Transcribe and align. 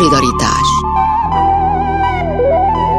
Szolidaritás 0.00 0.68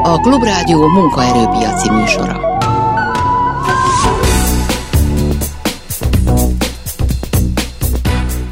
A 0.04 0.20
Klubrádió 0.20 0.88
munkaerőpiaci 0.88 1.89
műsora 1.89 2.60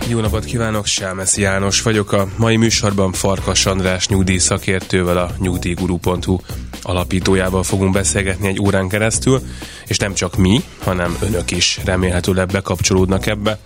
Jó 0.08 0.20
napot 0.20 0.46
kívánok, 0.46 0.86
Sámesz 0.86 1.38
János 1.38 1.82
vagyok. 1.82 2.12
A 2.12 2.28
mai 2.38 2.58
műsorban 2.58 3.12
Farkas 3.12 3.66
András 3.66 4.08
nyugdíj 4.08 4.38
szakértővel 4.38 5.18
a 5.18 5.30
nyugdíjguru.hu 5.38 6.38
alapítójával 6.82 7.64
fogunk 7.64 7.94
beszélgetni 7.94 8.48
egy 8.48 8.60
órán 8.60 8.88
keresztül, 8.88 9.42
és 9.88 9.98
nem 9.98 10.14
csak 10.14 10.38
mi, 10.38 10.62
hanem 10.84 11.18
önök 11.22 11.52
is 11.52 11.80
remélhetőleg 11.86 12.48
bekapcsolódnak 12.48 13.26
ebbe. 13.26 13.60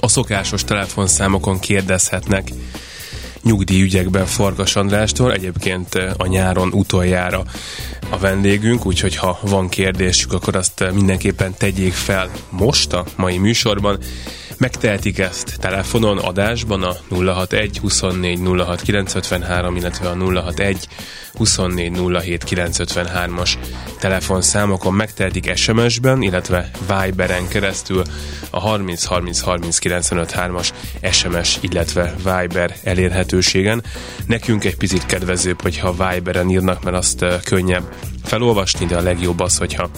A 0.00 0.08
szokásos 0.08 0.64
telefonszámokon 0.64 1.58
kérdezhetnek 1.58 2.50
nyugdíjügyekben 3.44 4.26
Farkas 4.26 4.76
Andrástól, 4.76 5.32
egyébként 5.32 5.94
a 6.16 6.26
nyáron 6.26 6.72
utoljára 6.72 7.44
a 8.10 8.18
vendégünk, 8.18 8.86
úgyhogy 8.86 9.16
ha 9.16 9.38
van 9.42 9.68
kérdésük, 9.68 10.32
akkor 10.32 10.56
azt 10.56 10.84
mindenképpen 10.92 11.54
tegyék 11.58 11.92
fel 11.92 12.30
most 12.50 12.92
a 12.92 13.04
mai 13.16 13.38
műsorban. 13.38 13.98
Megtehetik 14.58 15.18
ezt 15.18 15.56
telefonon, 15.60 16.18
adásban 16.18 16.82
a 16.82 16.96
061 17.08 17.78
24 17.78 18.40
06 18.58 18.82
953, 18.82 19.76
illetve 19.76 20.08
a 20.08 20.14
061 20.14 20.88
24 21.34 21.92
07 22.22 22.44
953-as 22.50 23.52
telefonszámokon 23.98 24.94
megtehetik 24.94 25.56
SMS-ben, 25.56 26.22
illetve 26.22 26.70
Viberen 26.88 27.48
keresztül 27.48 28.02
a 28.50 28.60
30 28.60 29.04
30 29.04 29.40
30 29.40 29.78
953-as 29.82 30.68
SMS, 31.10 31.58
illetve 31.60 32.14
Viber 32.16 32.76
elérhetőségen. 32.82 33.82
Nekünk 34.26 34.64
egy 34.64 34.76
picit 34.76 35.06
kedvezőbb, 35.06 35.62
hogyha 35.62 36.10
Viberen 36.10 36.50
írnak, 36.50 36.82
mert 36.82 36.96
azt 36.96 37.24
könnyebb 37.44 37.92
felolvasni, 38.24 38.86
de 38.86 38.96
a 38.96 39.02
legjobb 39.02 39.40
az, 39.40 39.56
hogyha 39.58 39.90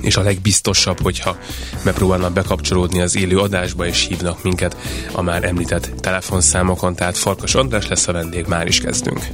és 0.00 0.16
a 0.16 0.22
legbiztosabb, 0.22 1.00
hogyha 1.02 1.36
megpróbálnak 1.82 2.32
bekapcsolódni 2.32 3.00
az 3.00 3.16
élő 3.16 3.38
adásba, 3.38 3.86
és 3.86 4.06
hívnak 4.06 4.42
minket 4.42 4.76
a 5.12 5.22
már 5.22 5.44
említett 5.44 5.90
telefonszámokon, 6.00 6.94
tehát 6.94 7.16
Farkas 7.16 7.54
András 7.54 7.88
lesz 7.88 8.08
a 8.08 8.12
vendég, 8.12 8.46
már 8.46 8.66
is 8.66 8.80
kezdünk. 8.80 9.26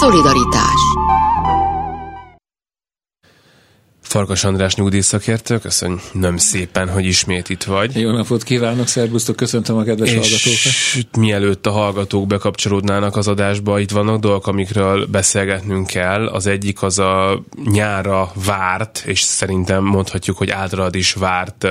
Szolidaritás 0.00 0.80
Farkas 4.08 4.44
András 4.44 4.74
nyugdíjszakértő, 4.74 5.58
köszönöm 5.58 6.36
szépen, 6.36 6.88
hogy 6.88 7.04
ismét 7.04 7.48
itt 7.48 7.62
vagy. 7.62 8.00
Jó 8.00 8.10
napot 8.10 8.42
kívánok, 8.42 8.86
szervusztok, 8.86 9.36
köszöntöm 9.36 9.76
a 9.76 9.82
kedves 9.82 10.10
és 10.10 10.14
hallgatókat. 10.14 11.16
mielőtt 11.16 11.66
a 11.66 11.70
hallgatók 11.70 12.26
bekapcsolódnának 12.26 13.16
az 13.16 13.28
adásba, 13.28 13.78
itt 13.78 13.90
vannak 13.90 14.20
dolgok, 14.20 14.46
amikről 14.46 15.06
beszélgetnünk 15.06 15.86
kell. 15.86 16.26
Az 16.26 16.46
egyik 16.46 16.82
az 16.82 16.98
a 16.98 17.42
nyára 17.64 18.32
várt, 18.46 19.02
és 19.06 19.20
szerintem 19.20 19.84
mondhatjuk, 19.84 20.36
hogy 20.36 20.50
általad 20.50 20.94
is 20.94 21.12
várt 21.12 21.66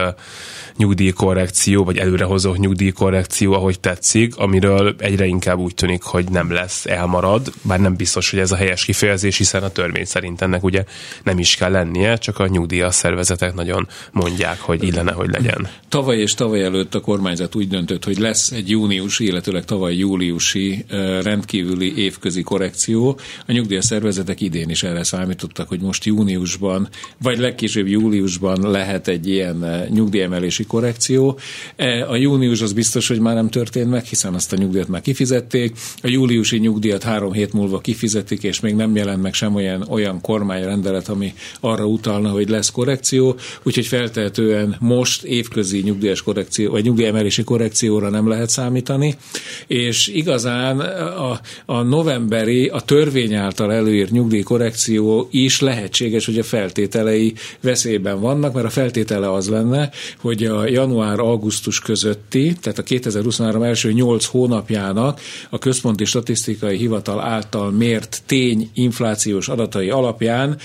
nyugdíjkorrekció, 0.78 1.84
vagy 1.84 1.98
előrehozó 1.98 2.56
nyugdíjkorrekció, 2.56 3.54
ahogy 3.54 3.80
tetszik, 3.80 4.38
amiről 4.38 4.96
egyre 4.98 5.26
inkább 5.26 5.60
úgy 5.60 5.74
tűnik, 5.74 6.02
hogy 6.02 6.30
nem 6.30 6.52
lesz, 6.52 6.86
elmarad, 6.86 7.52
bár 7.62 7.80
nem 7.80 7.96
biztos, 7.96 8.30
hogy 8.30 8.40
ez 8.40 8.52
a 8.52 8.56
helyes 8.56 8.86
kifejezés, 8.86 9.38
hiszen 9.38 9.64
a 9.64 9.70
törvény 9.70 10.06
szerint 10.06 10.42
ennek 10.42 10.64
ugye 10.64 10.84
nem 11.24 11.40
is 11.40 11.56
kell 11.56 11.72
lennie, 11.72 12.16
csak 12.16 12.40
a 12.40 12.48
nyugdíjas 12.48 12.96
szervezetek 12.96 13.54
nagyon 13.54 13.88
mondják, 14.12 14.60
hogy 14.60 14.84
illene, 14.84 15.12
hogy 15.12 15.30
legyen. 15.30 15.68
Tavaly 15.90 16.18
és 16.18 16.34
tavaly 16.34 16.64
előtt 16.64 16.96
a 16.96 17.00
kormányzat 17.00 17.56
úgy 17.56 17.68
döntött, 17.68 18.04
hogy 18.04 18.18
lesz 18.18 18.52
egy 18.52 18.70
júniusi, 18.70 19.26
illetőleg 19.26 19.66
tavaly 19.66 19.96
júliusi 19.96 20.86
rendkívüli 21.24 21.98
évközi 21.98 22.44
korrekció. 22.44 23.20
A 23.48 23.52
nyugdíjas 23.52 23.86
szervezetek 23.86 24.42
idén 24.42 24.70
is 24.70 24.84
erre 24.84 25.04
számítottak, 25.04 25.68
hogy 25.68 25.82
most 25.82 26.06
júniusban, 26.06 26.90
vagy 27.22 27.38
legkésőbb 27.38 27.88
júliusban 27.88 28.72
lehet 28.72 29.08
egy 29.08 29.30
ilyen 29.30 29.86
nyugdíjemelési 29.90 30.65
korrekció. 30.68 31.40
E, 31.76 32.10
a 32.10 32.16
június 32.16 32.62
az 32.62 32.74
biztos, 32.74 33.08
hogy 33.08 33.20
már 33.20 33.36
nem 33.36 33.50
történt 33.50 33.90
meg, 33.90 34.04
hiszen 34.04 34.34
azt 34.34 34.54
a 34.54 34.56
nyugdíjat 34.56 34.88
már 34.88 35.02
kifizették. 35.02 35.76
A 36.02 36.08
júliusi 36.08 36.58
nyugdíjat 36.58 37.04
három 37.04 37.32
hét 37.32 37.54
múlva 37.54 37.80
kifizetik, 37.80 38.44
és 38.44 38.60
még 38.60 38.76
nem 38.76 38.96
jelent 38.96 39.22
meg 39.22 39.34
sem 39.34 39.56
olyan, 39.56 39.86
olyan 39.90 40.22
kormányrendelet, 40.22 41.10
ami 41.10 41.34
arra 41.60 41.86
utalna, 41.86 42.30
hogy 42.30 42.50
lesz 42.50 42.70
korrekció, 42.70 43.36
úgyhogy 43.64 43.86
feltehetően 43.86 44.76
most 44.80 45.24
évközi 45.24 45.82
nyugdíjas 45.82 46.22
korrekció, 46.22 46.72
vagy 46.72 46.84
nyugdíjemelési 46.84 47.44
korrekcióra 47.44 48.10
nem 48.10 48.28
lehet 48.28 48.50
számítani, 48.50 49.16
és 49.68 50.08
igazán 50.08 50.80
a, 50.80 51.40
a 51.66 51.82
novemberi, 51.82 52.68
a 52.68 52.80
törvény 52.80 53.34
által 53.34 53.74
előírt 53.74 54.12
nyugdíjkorrekció 54.12 55.28
is 55.32 55.60
lehetséges, 55.60 56.26
hogy 56.26 56.40
a 56.40 56.44
feltételei 56.44 57.34
veszélyben 57.62 58.20
vannak, 58.20 58.54
mert 58.54 58.66
a 58.66 58.70
feltétele 58.70 59.32
az 59.32 59.50
lenne, 59.50 59.90
hogy 60.18 60.44
a 60.46 60.55
a 60.56 60.68
január-augusztus 60.68 61.80
közötti, 61.80 62.56
tehát 62.62 62.78
a 62.78 62.84
2023 62.84 63.64
első 63.64 63.92
8 63.92 64.26
hónapjának 64.26 65.20
a 65.50 65.58
Központi 65.58 66.06
Statisztikai 66.06 66.78
Hivatal 66.78 67.20
által 67.20 67.72
mért 67.72 68.22
tény 68.26 68.70
inflációs 68.74 69.48
adatai 69.48 69.90
alapján 69.90 70.58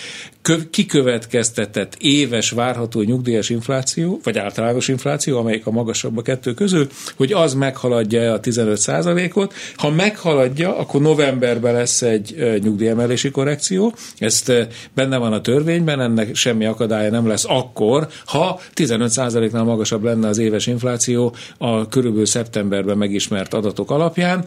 kikövetkeztetett 0.70 1.96
éves 1.98 2.50
várható 2.50 3.02
nyugdíjas 3.02 3.48
infláció, 3.50 4.20
vagy 4.22 4.38
általános 4.38 4.88
infláció, 4.88 5.38
amelyik 5.38 5.66
a 5.66 5.70
magasabb 5.70 6.16
a 6.16 6.22
kettő 6.22 6.54
közül, 6.54 6.88
hogy 7.16 7.32
az 7.32 7.54
meghaladja 7.54 8.32
a 8.32 8.40
15% 8.40 9.34
ot 9.34 9.54
Ha 9.74 9.90
meghaladja, 9.90 10.78
akkor 10.78 11.00
novemberben 11.00 11.74
lesz 11.74 12.02
egy 12.02 12.58
nyugdíjemelési 12.62 13.30
korrekció. 13.30 13.94
Ezt 14.18 14.52
benne 14.94 15.16
van 15.16 15.32
a 15.32 15.40
törvényben, 15.40 16.00
ennek 16.00 16.34
semmi 16.34 16.64
akadálya 16.64 17.10
nem 17.10 17.26
lesz 17.26 17.44
akkor, 17.48 18.08
ha 18.24 18.60
15% 18.74 19.50
nál 19.50 19.64
magasabb 19.80 20.04
lenne 20.04 20.28
az 20.28 20.38
éves 20.38 20.66
infláció 20.66 21.34
a 21.58 21.88
körülbelül 21.88 22.26
szeptemberben 22.26 22.98
megismert 22.98 23.54
adatok 23.54 23.90
alapján. 23.90 24.44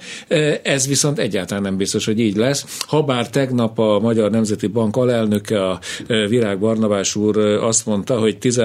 Ez 0.63 0.87
viszont 0.87 1.19
egyáltalán 1.19 1.63
nem 1.63 1.77
biztos, 1.77 2.05
hogy 2.05 2.19
így 2.19 2.35
lesz. 2.35 2.79
Habár 2.79 3.29
tegnap 3.29 3.79
a 3.79 3.99
Magyar 3.99 4.31
Nemzeti 4.31 4.67
Bank 4.67 4.95
alelnöke, 4.95 5.69
a 5.69 5.79
Virág 6.07 6.59
Barnabás 6.59 7.15
úr 7.15 7.37
azt 7.37 7.85
mondta, 7.85 8.19
hogy 8.19 8.37
10 8.37 8.61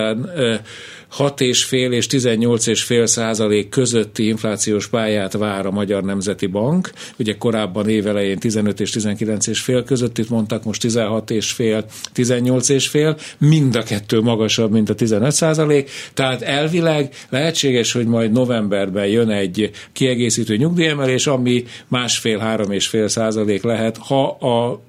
6,5 1.16 1.92
és 1.92 2.06
18,5 2.10 3.06
százalék 3.06 3.69
közötti 3.69 4.26
inflációs 4.26 4.86
pályát 4.86 5.32
vár 5.32 5.66
a 5.66 5.70
Magyar 5.70 6.02
Nemzeti 6.02 6.46
Bank. 6.46 6.91
Ugye 7.19 7.36
korábban 7.36 7.88
évelején 7.88 8.38
15 8.38 8.80
és 8.80 8.91
19,5 8.92 9.82
közöttit 9.86 10.30
mondtak, 10.30 10.64
most 10.64 10.80
16 10.80 11.30
és 11.30 11.50
fél, 11.50 11.84
18 12.12 12.69
és 12.69 12.88
fél, 12.88 13.16
mind 13.38 13.76
a 13.76 13.82
kettő 13.82 14.20
magasabb, 14.20 14.72
mint 14.72 14.91
a 14.91 14.94
15 14.94 15.32
százalék. 15.32 15.91
Tehát 16.14 16.42
elvileg 16.42 17.14
lehetséges, 17.28 17.92
hogy 17.92 18.06
majd 18.06 18.32
novemberben 18.32 19.06
jön 19.06 19.30
egy 19.30 19.70
kiegészítő 19.92 20.56
nyugdíjemelés, 20.56 21.26
ami 21.26 21.64
másfél-három 21.88 22.70
és 22.70 22.86
fél 22.86 23.08
százalék 23.08 23.62
lehet, 23.62 23.96
ha 23.96 24.28
a 24.28 24.82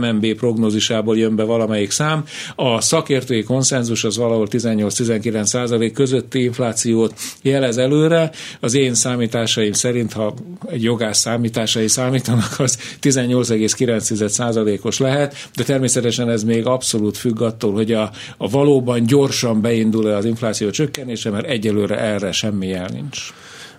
MNB 0.00 0.34
prognózisából 0.34 1.18
jön 1.18 1.36
be 1.36 1.42
valamelyik 1.42 1.90
szám. 1.90 2.24
A 2.54 2.80
szakértői 2.80 3.42
konszenzus 3.42 4.04
az 4.04 4.16
valahol 4.16 4.46
18-19 4.50 5.45
százalék 5.46 5.92
közötti 5.92 6.42
inflációt 6.42 7.14
jelez 7.42 7.76
előre. 7.78 8.30
Az 8.60 8.74
én 8.74 8.94
számításaim 8.94 9.72
szerint, 9.72 10.12
ha 10.12 10.34
egy 10.70 10.82
jogász 10.82 11.18
számításai 11.18 11.88
számítanak, 11.88 12.54
az 12.58 12.78
18,9%-os 13.02 14.98
lehet, 14.98 15.48
de 15.54 15.64
természetesen 15.64 16.30
ez 16.30 16.42
még 16.42 16.66
abszolút 16.66 17.16
függ 17.16 17.40
attól, 17.40 17.72
hogy 17.72 17.92
a, 17.92 18.10
a 18.36 18.48
valóban 18.48 19.06
gyorsan 19.06 19.60
beindul-e 19.60 20.16
az 20.16 20.24
infláció 20.24 20.70
csökkenése, 20.70 21.30
mert 21.30 21.46
egyelőre 21.46 21.98
erre 21.98 22.32
semmi 22.32 22.66
jel 22.66 22.88
nincs. 22.92 23.32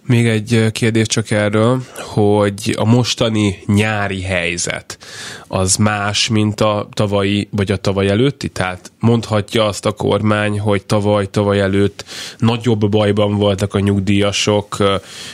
Még 0.07 0.27
egy 0.27 0.71
kérdés 0.71 1.07
csak 1.07 1.31
erről, 1.31 1.81
hogy 1.95 2.75
a 2.77 2.85
mostani 2.85 3.59
nyári 3.65 4.21
helyzet 4.21 4.97
az 5.47 5.75
más, 5.75 6.27
mint 6.27 6.61
a 6.61 6.87
tavalyi 6.93 7.47
vagy 7.51 7.71
a 7.71 7.77
tavaly 7.77 8.07
előtti? 8.07 8.49
Tehát 8.49 8.91
mondhatja 8.99 9.65
azt 9.65 9.85
a 9.85 9.91
kormány, 9.91 10.59
hogy 10.59 10.85
tavaly, 10.85 11.29
tavaly 11.29 11.59
előtt 11.59 12.05
nagyobb 12.37 12.89
bajban 12.89 13.35
voltak 13.35 13.73
a 13.73 13.79
nyugdíjasok, 13.79 14.77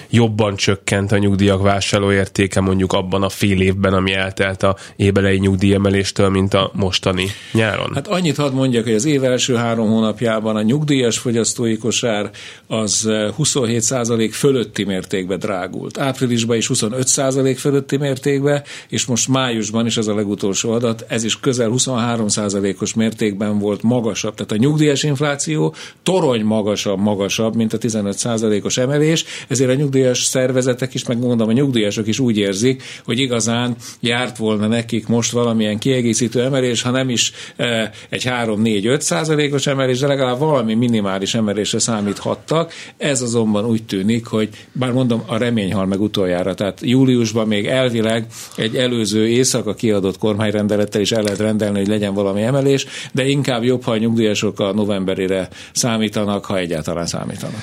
jobban 0.09 0.55
csökkent 0.55 1.11
a 1.11 1.17
nyugdíjak 1.17 1.61
vásárlóértéke 1.61 2.59
mondjuk 2.59 2.93
abban 2.93 3.23
a 3.23 3.29
fél 3.29 3.61
évben, 3.61 3.93
ami 3.93 4.13
eltelt 4.13 4.63
a 4.63 4.75
ébelei 4.95 5.37
nyugdíjemeléstől, 5.37 6.29
mint 6.29 6.53
a 6.53 6.71
mostani 6.73 7.27
nyáron? 7.51 7.91
Hát 7.93 8.07
annyit 8.07 8.37
hadd 8.37 8.53
mondjak, 8.53 8.83
hogy 8.83 8.93
az 8.93 9.05
év 9.05 9.23
első 9.23 9.55
három 9.55 9.89
hónapjában 9.89 10.55
a 10.55 10.61
nyugdíjas 10.61 11.17
fogyasztói 11.17 11.77
kosár 11.77 12.29
az 12.67 13.05
27% 13.07 14.29
fölött 14.31 14.61
fölötti 14.63 14.83
mértékben 14.83 15.39
drágult. 15.39 15.97
Áprilisban 15.97 16.57
is 16.57 16.69
25% 16.73 17.55
fölötti 17.59 17.97
mértékben, 17.97 18.63
és 18.89 19.05
most 19.05 19.27
májusban 19.27 19.85
is 19.85 19.97
az 19.97 20.02
ez 20.03 20.09
a 20.09 20.15
legutolsó 20.15 20.71
adat, 20.71 21.05
ez 21.07 21.23
is 21.23 21.39
közel 21.39 21.71
23%-os 21.73 22.93
mértékben 22.93 23.59
volt 23.59 23.81
magasabb. 23.83 24.35
Tehát 24.35 24.51
a 24.51 24.55
nyugdíjas 24.55 25.03
infláció 25.03 25.73
torony 26.03 26.43
magasabb, 26.43 26.99
magasabb, 26.99 27.55
mint 27.55 27.73
a 27.73 27.77
15%-os 27.77 28.77
emelés, 28.77 29.25
ezért 29.47 29.69
a 29.69 29.73
nyugdíjas 29.73 30.23
szervezetek 30.23 30.93
is, 30.93 31.05
meg 31.05 31.19
mondom, 31.19 31.49
a 31.49 31.51
nyugdíjasok 31.51 32.07
is 32.07 32.19
úgy 32.19 32.37
érzik, 32.37 32.83
hogy 33.05 33.19
igazán 33.19 33.75
járt 33.99 34.37
volna 34.37 34.67
nekik 34.67 35.07
most 35.07 35.31
valamilyen 35.31 35.77
kiegészítő 35.79 36.41
emelés, 36.41 36.81
ha 36.81 36.89
nem 36.89 37.09
is 37.09 37.31
e, 37.55 37.91
egy 38.09 38.23
3-4-5 38.25 38.99
százalékos 38.99 39.67
emelés, 39.67 39.99
de 39.99 40.07
legalább 40.07 40.39
valami 40.39 40.73
minimális 40.73 41.35
emelésre 41.35 41.79
számíthattak. 41.79 42.73
Ez 42.97 43.21
azonban 43.21 43.65
úgy 43.65 43.83
tűnik, 43.83 44.25
hogy 44.25 44.49
bár 44.71 44.91
mondom, 44.91 45.23
a 45.25 45.37
remény 45.37 45.73
hal 45.73 45.85
meg 45.85 46.01
utoljára. 46.01 46.53
Tehát 46.53 46.79
júliusban 46.81 47.47
még 47.47 47.65
elvileg 47.65 48.25
egy 48.55 48.75
előző 48.75 49.27
éjszaka 49.27 49.73
kiadott 49.93 50.17
kormányrendelettel 50.17 51.01
is 51.01 51.11
el 51.11 51.23
lehet 51.23 51.39
rendelni, 51.39 51.77
hogy 51.77 51.87
legyen 51.87 52.13
valami 52.13 52.41
emelés, 52.41 52.85
de 53.11 53.25
inkább 53.25 53.63
jobb, 53.63 53.83
ha 53.83 53.91
a 53.91 53.97
nyugdíjasok 53.97 54.59
a 54.59 54.73
novemberére 54.73 55.47
számítanak, 55.73 56.45
ha 56.45 56.57
egyáltalán 56.57 57.05
számítanak. 57.05 57.61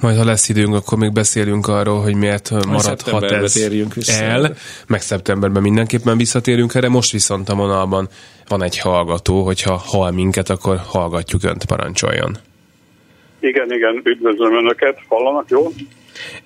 Majd 0.00 0.16
ha 0.16 0.24
lesz 0.24 0.48
időnk, 0.48 0.74
akkor 0.74 0.98
még 0.98 1.12
beszélünk 1.12 1.68
arról, 1.68 2.02
hogy 2.02 2.14
miért 2.14 2.50
maradhat 2.66 3.22
ez 3.22 3.56
el, 4.20 4.54
meg 4.86 5.00
szeptemberben 5.00 5.62
mindenképpen 5.62 6.16
visszatérünk 6.16 6.74
erre. 6.74 6.88
Most 6.88 7.12
viszont 7.12 7.48
a 7.48 7.54
vonalban 7.54 8.08
van 8.48 8.62
egy 8.62 8.78
hallgató, 8.78 9.44
hogyha 9.44 9.82
hall 9.84 10.10
minket, 10.10 10.50
akkor 10.50 10.76
hallgatjuk 10.86 11.44
Önt, 11.44 11.64
parancsoljon. 11.64 12.36
Igen, 13.40 13.72
igen, 13.72 14.00
üdvözlöm 14.04 14.56
Önöket, 14.56 14.98
hallanak, 15.08 15.44
jó? 15.48 15.72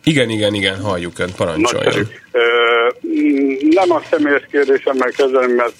Igen, 0.05 0.29
igen, 0.29 0.55
igen, 0.55 0.81
halljuk 0.81 1.19
Önt, 1.19 1.37
parancsoljon. 1.37 2.09
Nem 3.71 3.91
a 3.91 4.00
személyes 4.11 4.47
kérdésemmel 4.50 5.11
kezdem, 5.11 5.50
mert 5.50 5.75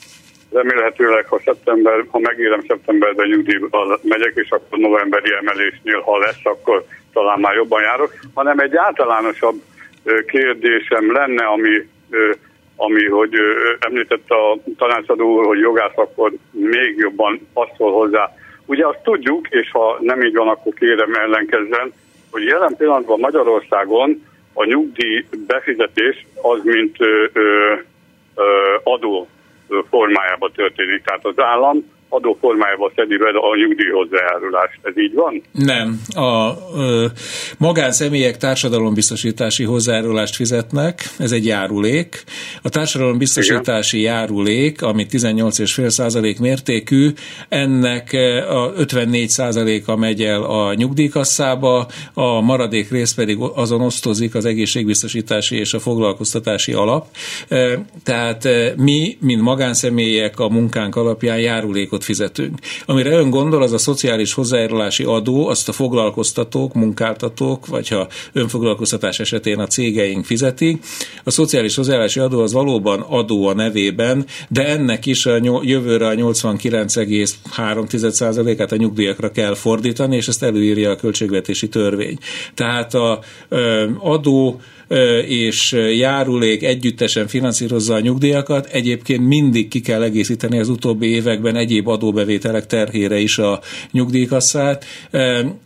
remélhetőleg, 0.52 1.26
ha 1.26 1.41
szeptember, 1.44 2.05
ha 2.11 2.19
megérem 2.19 2.64
szeptemberben 2.69 3.29
nyugdíjba 3.29 3.99
megyek, 4.02 4.32
és 4.35 4.50
akkor 4.50 4.79
novemberi 4.79 5.32
emelésnél, 5.41 6.00
ha 6.00 6.19
lesz, 6.19 6.41
akkor 6.43 6.85
talán 7.12 7.41
már 7.41 7.55
jobban 7.55 7.82
járok, 7.82 8.14
hanem 8.35 8.58
egy 8.58 8.76
általánosabb 8.76 9.62
kérdésem 10.26 11.12
lenne, 11.12 11.44
ami, 11.44 11.88
ami 12.76 13.05
hogy 13.05 13.35
említette 13.79 14.35
a 14.35 14.58
tanácsadó 14.79 15.37
úr, 15.37 15.46
hogy 15.46 15.58
jogász 15.58 15.96
akkor 15.96 16.32
még 16.50 16.94
jobban 16.96 17.49
passzol 17.52 17.93
hozzá. 17.93 18.35
Ugye 18.67 18.87
azt 18.87 19.02
tudjuk, 19.02 19.49
és 19.49 19.70
ha 19.70 19.99
nem 20.00 20.23
így 20.23 20.35
van, 20.35 20.49
akkor 20.49 20.73
kérem 20.75 21.14
ellenkezzen, 21.14 21.93
hogy 22.34 22.44
jelen 22.44 22.76
pillanatban 22.76 23.20
Magyarországon 23.20 24.22
a 24.52 24.64
nyugdíj 24.64 25.25
befizetés 25.46 26.26
az, 26.42 26.60
mint 26.62 26.96
ö, 27.00 27.25
ö, 27.32 27.72
adó 28.82 29.28
formájában 29.90 30.52
történik. 30.52 31.02
Tehát 31.02 31.25
az 31.25 31.38
állam 31.38 31.92
adó 32.14 32.37
formájában 32.40 32.93
szedi 32.96 33.16
be 33.16 33.28
a 33.28 33.56
nyugdíjhozzájárulást. 33.56 34.78
Ez 34.82 34.99
így 34.99 35.14
van? 35.14 35.43
Nem. 35.52 36.00
A 36.14 36.52
ö, 36.76 37.06
magánszemélyek 37.58 38.37
társadalombiztosítási 38.37 39.64
hozzájárulást 39.64 40.34
fizetnek, 40.34 41.02
ez 41.19 41.32
egy 41.32 41.46
járulék. 41.46 42.25
A 42.62 42.69
társadalombiztosítási 42.69 43.99
Igen. 43.99 44.12
járulék, 44.12 44.82
ami 44.82 45.06
18,5% 45.11 46.40
mértékű, 46.40 47.08
ennek 47.49 48.11
a 48.49 48.72
54%-a 48.72 49.96
megy 49.96 50.22
el 50.22 50.43
a 50.43 50.75
nyugdíjkasszába, 50.75 51.87
a 52.14 52.40
maradék 52.40 52.90
rész 52.90 53.14
pedig 53.14 53.38
azon 53.55 53.81
osztozik 53.81 54.34
az 54.34 54.44
egészségbiztosítási 54.44 55.56
és 55.56 55.75
a 55.75 55.78
foglalkoztatási 55.78 56.72
alap. 56.72 57.06
Tehát 58.05 58.49
mi, 58.76 59.17
mint 59.20 59.43
magánszemélyek 59.43 60.38
a 60.38 60.49
munkánk 60.49 60.96
alapján 60.96 61.38
járulékot 61.38 62.03
fizetünk. 62.04 62.58
Amire 62.86 63.10
ön 63.10 63.30
gondol, 63.30 63.62
az 63.62 63.72
a 63.72 63.78
szociális 63.78 64.32
hozzájárulási 64.32 65.04
adó, 65.04 65.48
azt 65.48 65.68
a 65.68 65.72
foglalkoztatók, 65.72 66.74
munkáltatók, 66.74 67.66
vagy 67.66 67.88
ha 67.88 68.08
önfoglalkoztatás 68.32 69.20
esetén 69.20 69.58
a 69.58 69.66
cégeink 69.66 70.24
fizetik. 70.24 70.84
A 71.24 71.30
szociális 71.30 71.74
hozzájárulási 71.74 72.20
adó 72.20 72.40
az 72.40 72.52
valóban 72.52 73.00
adó 73.00 73.46
a 73.46 73.54
nevében, 73.54 74.26
de 74.48 74.66
ennek 74.66 75.06
is 75.06 75.26
a 75.26 75.40
jövőre 75.62 76.06
a 76.06 76.14
89,3%-át 76.14 78.72
a 78.72 78.76
nyugdíjakra 78.76 79.30
kell 79.30 79.54
fordítani, 79.54 80.16
és 80.16 80.28
ezt 80.28 80.42
előírja 80.42 80.90
a 80.90 80.96
költségvetési 80.96 81.68
törvény. 81.68 82.18
Tehát 82.54 82.94
a 82.94 83.20
adó 83.98 84.60
és 85.26 85.72
járulék 85.96 86.62
együttesen 86.62 87.26
finanszírozza 87.26 87.94
a 87.94 88.00
nyugdíjakat. 88.00 88.66
Egyébként 88.66 89.26
mindig 89.26 89.69
ki 89.69 89.81
kell 89.81 90.02
egészíteni 90.02 90.58
az 90.58 90.69
utóbbi 90.69 91.06
években 91.06 91.56
egyéb 91.56 91.88
adóbevételek 91.88 92.66
terhére 92.66 93.19
is 93.19 93.38
a 93.38 93.60
nyugdíjkasszát. 93.90 94.84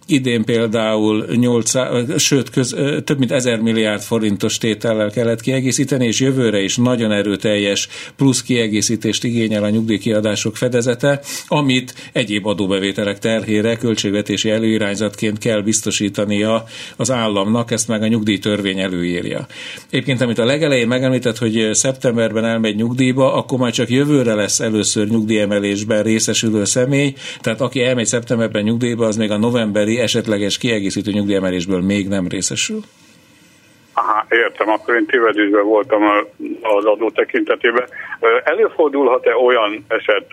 Idén 0.06 0.44
például 0.44 1.26
800, 1.37 2.20
sőt, 2.23 2.50
köz, 2.50 2.76
több 3.05 3.19
mint 3.19 3.32
1000 3.32 3.61
milliárd 3.61 4.03
forintos 4.03 4.59
tétellel 4.59 5.11
kellett 5.11 5.41
kiegészíteni, 5.41 6.06
és 6.06 6.20
jövőre 6.20 6.61
is 6.61 6.76
nagyon 6.76 7.12
erőteljes 7.12 7.88
plusz 8.17 8.43
kiegészítést 8.43 9.25
igényel 9.25 9.65
a 9.65 9.70
nyugdíjkiadások 9.70 10.56
fedezete, 10.56 11.20
amit 11.47 11.94
egyéb 12.12 12.47
adóbevételek 12.47 13.19
terhére 13.19 13.76
költségvetési 13.76 14.50
előirányzatként 14.50 15.38
kell 15.38 15.62
biztosítania 15.62 16.65
az 16.97 17.11
államnak, 17.11 17.70
ezt 17.70 17.88
meg 17.88 18.03
a 18.03 18.06
nyugdíjtörvény 18.06 18.79
előírja. 18.79 19.07
Egyébként, 19.90 20.20
amit 20.20 20.38
a 20.38 20.44
legelején 20.44 20.88
megemlített, 20.88 21.38
hogy 21.38 21.69
szeptemberben 21.72 22.44
elmegy 22.44 22.76
nyugdíjba, 22.76 23.34
akkor 23.34 23.58
majd 23.58 23.72
csak 23.72 23.88
jövőre 23.88 24.34
lesz 24.34 24.60
először 24.60 25.08
nyugdíjemelésben 25.08 26.02
részesülő 26.02 26.64
személy, 26.64 27.14
tehát 27.40 27.60
aki 27.60 27.82
elmegy 27.82 28.06
szeptemberben 28.06 28.62
nyugdíjba, 28.62 29.06
az 29.06 29.16
még 29.16 29.31
a 29.31 29.37
novemberi 29.37 29.99
esetleges 29.99 30.58
kiegészítő 30.58 31.10
nyugdíjemelésből 31.10 31.81
még 31.81 32.08
nem 32.08 32.28
részesül. 32.28 32.81
Aha, 33.93 34.26
értem, 34.28 34.69
akkor 34.69 34.94
én 34.94 35.06
tévedésben 35.06 35.64
voltam 35.64 36.02
az 36.62 36.84
adó 36.84 37.10
tekintetében. 37.10 37.88
Előfordulhat-e 38.44 39.37
olyan 39.37 39.84
eset 39.88 40.26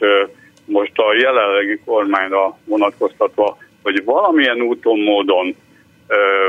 most 0.65 0.91
a 0.95 1.15
jelenlegi 1.21 1.79
kormányra 1.85 2.57
vonatkoztatva, 2.65 3.57
hogy 3.83 4.03
valamilyen 4.03 4.61
úton, 4.61 4.99
módon 4.99 5.55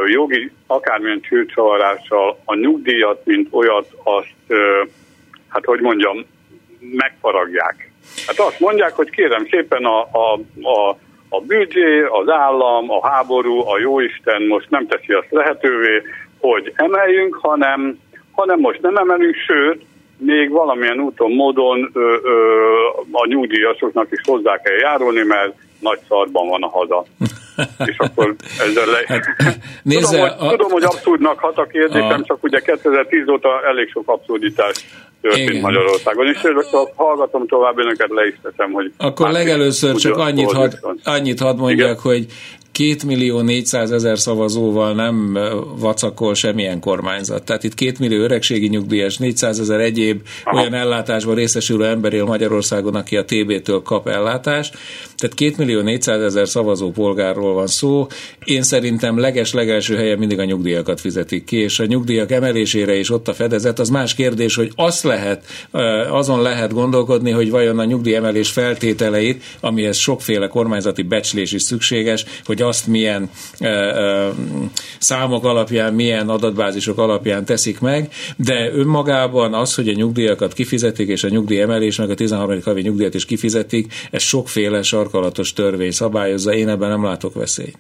jogi, 0.07 0.51
akármilyen 0.67 1.21
csőcsavarással 1.21 2.39
a 2.45 2.55
nyugdíjat, 2.55 3.21
mint 3.25 3.49
olyat, 3.51 3.89
azt, 4.03 4.35
hát 5.49 5.65
hogy 5.65 5.81
mondjam, 5.81 6.27
megfaragják. 6.79 7.91
Hát 8.27 8.39
azt 8.39 8.61
mondják, 8.61 8.93
hogy 8.93 9.11
kérem 9.11 9.47
szépen 9.51 9.85
a, 9.85 10.01
a, 10.01 10.41
a, 10.63 10.99
a 11.29 11.41
büdzsé, 11.41 12.03
az 12.03 12.29
állam, 12.29 12.91
a 12.91 13.09
háború, 13.09 13.69
a 13.69 13.79
jóisten 13.79 14.43
most 14.43 14.71
nem 14.71 14.87
teszi 14.87 15.13
azt 15.13 15.31
lehetővé, 15.31 16.03
hogy 16.41 16.73
emeljünk, 16.75 17.35
hanem, 17.35 17.99
hanem 18.33 18.61
most 18.61 18.81
nem 18.81 18.97
emelünk, 18.97 19.35
sőt, 19.35 19.85
még 20.19 20.51
valamilyen 20.51 21.01
úton, 21.01 21.33
módon 21.33 21.91
ö, 21.93 22.17
ö, 22.23 22.87
a 23.13 23.27
nyugdíjasoknak 23.27 24.09
is 24.11 24.21
hozzá 24.25 24.61
kell 24.61 24.77
járulni, 24.77 25.23
mert 25.23 25.55
nagy 25.79 25.99
szarban 26.09 26.49
van 26.49 26.63
a 26.63 26.69
haza. 26.69 27.05
És 27.91 27.97
akkor 27.99 28.35
ezzel 28.59 28.87
le... 28.87 29.03
Hát, 29.07 29.25
nézze, 29.83 30.07
tudom, 30.07 30.21
hogy, 30.21 30.47
a... 30.47 30.51
tudom, 30.51 30.71
hogy 30.71 30.85
abszurdnak 30.85 31.39
hat 31.39 31.59
a 31.59 31.67
kérdésem, 31.67 32.21
a... 32.21 32.25
csak 32.25 32.43
ugye 32.43 32.61
2010 32.61 33.29
óta 33.29 33.49
elég 33.67 33.91
sok 33.91 34.09
abszurditás 34.09 34.87
történt 35.21 35.49
Igen. 35.49 35.61
Magyarországon, 35.61 36.27
és 36.27 36.41
csak 36.71 36.91
hallgatom 36.95 37.47
tovább 37.47 37.79
önöket, 37.79 38.09
le 38.09 38.27
is 38.27 38.35
teszem, 38.43 38.73
hogy... 38.73 38.93
Akkor 38.97 39.31
legelőször 39.31 39.95
csak 39.95 40.17
annyit 40.17 40.53
had, 40.53 40.79
annyit 41.05 41.41
hadd 41.41 41.57
mondjak, 41.57 41.89
Igen. 41.89 42.01
hogy 42.03 42.27
két 42.77 43.05
millió 43.05 43.41
400 43.41 43.91
ezer 43.91 44.19
szavazóval 44.19 44.95
nem 44.95 45.39
vacakol 45.79 46.35
semmilyen 46.35 46.81
kormányzat. 46.81 47.45
Tehát 47.45 47.65
itt 47.65 47.75
két 47.75 47.99
millió 47.99 48.23
öregségi 48.23 48.69
nyugdíjas, 48.69 49.17
400 49.17 49.61
ezer 49.61 49.81
egyéb 49.81 50.21
olyan 50.55 50.75
ellátásban 50.75 51.35
részesülő 51.35 51.85
ember 51.87 52.13
él 52.13 52.25
Magyarországon, 52.25 52.95
aki 52.95 53.17
a 53.17 53.25
TB-től 53.25 53.83
kap 53.83 54.09
ellátást. 54.09 54.77
Tehát 55.17 55.37
két 55.37 55.57
millió 55.57 55.81
400 55.81 56.23
ezer 56.23 56.49
szavazó 56.49 56.91
polgárról 56.91 57.55
van 57.55 57.67
szó. 57.67 58.07
Én 58.45 58.63
szerintem 58.63 59.19
leges-legelső 59.19 59.97
helyen 59.97 60.19
mindig 60.19 60.39
a 60.39 60.45
nyugdíjakat 60.45 61.01
fizetik 61.01 61.45
ki, 61.45 61.57
és 61.57 61.79
a 61.79 61.87
nyugdíjak 61.87 62.31
emelésére 62.31 62.99
is 62.99 63.11
ott 63.11 63.29
a 63.29 63.35
fedezet. 63.35 63.79
Az 63.79 63.89
más 63.89 64.15
kérdés, 64.15 64.55
hogy 64.55 64.73
azt 64.75 65.03
lehet, 65.03 65.45
azon 66.11 66.43
lehet 66.43 66.73
gondolkodni, 66.73 67.31
hogy 67.31 67.51
vajon 67.51 67.79
a 67.79 67.85
nyugdíjemelés 67.85 68.51
feltételeit, 68.51 69.43
amihez 69.61 69.97
sokféle 69.97 70.47
kormányzati 70.47 71.03
becslés 71.03 71.53
is 71.53 71.63
szükséges, 71.63 72.25
hogy 72.45 72.65
azt 72.67 72.87
milyen 72.87 73.31
ö, 73.61 73.67
ö, 73.67 74.29
számok 74.99 75.45
alapján, 75.45 75.95
milyen 75.95 76.29
adatbázisok 76.29 76.99
alapján 76.99 77.45
teszik 77.45 77.81
meg, 77.81 78.09
de 78.37 78.71
önmagában 78.73 79.55
az, 79.55 79.75
hogy 79.75 79.89
a 79.89 79.93
nyugdíjakat 79.93 80.53
kifizetik, 80.53 81.09
és 81.09 81.25
a 81.25 81.29
nyugdíjemelés, 81.29 81.99
meg 81.99 82.11
a 82.11 82.15
13. 82.15 82.61
havi 82.65 82.81
nyugdíjat 82.81 83.15
is 83.15 83.25
kifizetik, 83.25 83.93
ez 84.11 84.23
sokféle 84.23 84.83
sarkalatos 84.83 85.53
törvény 85.53 85.91
szabályozza, 85.91 86.53
én 86.53 86.69
ebben 86.69 86.89
nem 86.89 87.05
látok 87.05 87.35
veszélyt. 87.35 87.79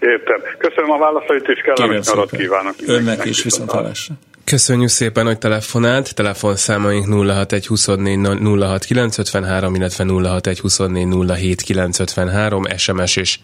Értem. 0.00 0.40
Köszönöm 0.58 0.90
a 0.90 0.98
válaszait, 0.98 1.48
és 1.48 1.60
kellemes 1.60 2.06
nyarat 2.06 2.30
kívánok. 2.30 2.74
Önnek 2.86 3.24
is, 3.24 3.42
viszont 3.42 3.70
hallásra. 3.70 4.14
Köszönjük 4.44 4.88
szépen, 4.88 5.26
hogy 5.26 5.38
telefonált. 5.38 6.14
Telefonszámaink 6.14 7.06
061 7.06 7.66
24 7.66 8.18
06 8.60 8.84
953, 8.84 9.74
illetve 9.74 10.04
061 10.04 10.60
24 10.60 11.06
07 11.28 11.62
953, 11.62 12.62
SMS 12.76 13.16
és 13.16 13.38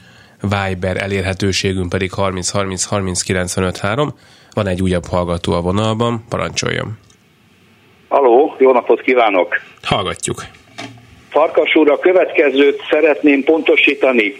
Viber 0.49 0.97
elérhetőségünk 0.97 1.89
pedig 1.89 2.13
30 2.13 2.51
30 2.51 2.85
30 2.85 3.23
95 3.23 3.79
3. 3.79 4.15
Van 4.55 4.67
egy 4.67 4.83
újabb 4.83 5.05
hallgató 5.07 5.53
a 5.53 5.61
vonalban, 5.61 6.25
parancsoljon. 6.29 6.99
Aló, 8.09 8.55
jó 8.59 8.73
napot 8.73 9.01
kívánok! 9.01 9.61
Hallgatjuk. 9.83 10.45
Farkas 11.29 11.75
úr, 11.75 11.91
a 11.91 11.99
következőt 11.99 12.83
szeretném 12.91 13.45
pontosítani. 13.45 14.35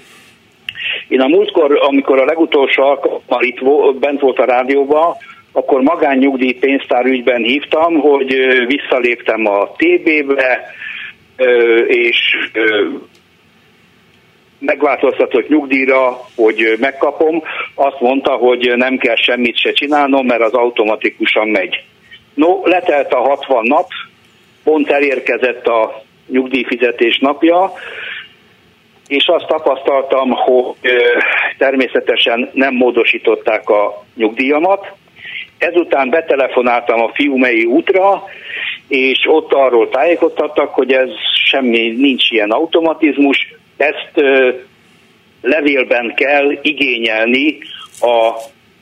Én 1.09 1.21
a 1.21 1.27
múltkor, 1.27 1.79
amikor 1.81 2.21
a 2.21 2.25
legutolsó 2.25 2.83
alkalommal 2.83 3.43
itt 3.43 3.61
bent 4.01 4.21
volt 4.21 4.39
a 4.39 4.45
rádióban, 4.45 5.17
akkor 5.53 5.81
magánnyugdíj 5.81 6.53
pénztár 6.53 7.05
ügyben 7.05 7.43
hívtam, 7.43 7.95
hogy 7.95 8.37
visszaléptem 8.67 9.47
a 9.47 9.71
TB-be, 9.77 10.75
és 11.87 12.17
megváltoztatott 14.59 15.49
nyugdíjra, 15.49 16.21
hogy 16.37 16.77
megkapom, 16.81 17.43
azt 17.75 18.01
mondta, 18.01 18.33
hogy 18.33 18.73
nem 18.77 18.97
kell 18.97 19.17
semmit 19.17 19.59
se 19.59 19.73
csinálnom, 19.73 20.27
mert 20.27 20.43
az 20.43 20.53
automatikusan 20.53 21.49
megy. 21.49 21.85
No, 22.35 22.67
letelt 22.67 23.13
a 23.13 23.21
60 23.21 23.65
nap, 23.67 23.89
pont 24.65 24.91
elérkezett 24.91 25.67
a 25.67 26.03
nyugdíjfizetés 26.27 27.19
napja, 27.19 27.73
és 29.07 29.27
azt 29.27 29.47
tapasztaltam, 29.47 30.31
hogy 30.31 30.75
természetesen 31.59 32.51
nem 32.53 32.75
módosították 32.75 33.69
a 33.69 34.05
nyugdíjamat. 34.15 34.93
Ezután 35.59 36.11
betelefonáltam 36.11 37.03
a 37.03 37.11
Fiumei 37.15 37.65
útra, 37.65 38.25
és 38.89 39.19
ott 39.27 39.53
arról 39.53 39.89
tájékoztattak, 39.89 40.75
hogy 40.75 40.93
ez 40.93 41.09
semmi, 41.45 41.95
nincs 41.97 42.31
ilyen 42.31 42.51
automatizmus, 42.51 43.55
ezt 43.85 44.13
levélben 45.41 46.15
kell 46.15 46.59
igényelni 46.63 47.59
a 48.01 48.33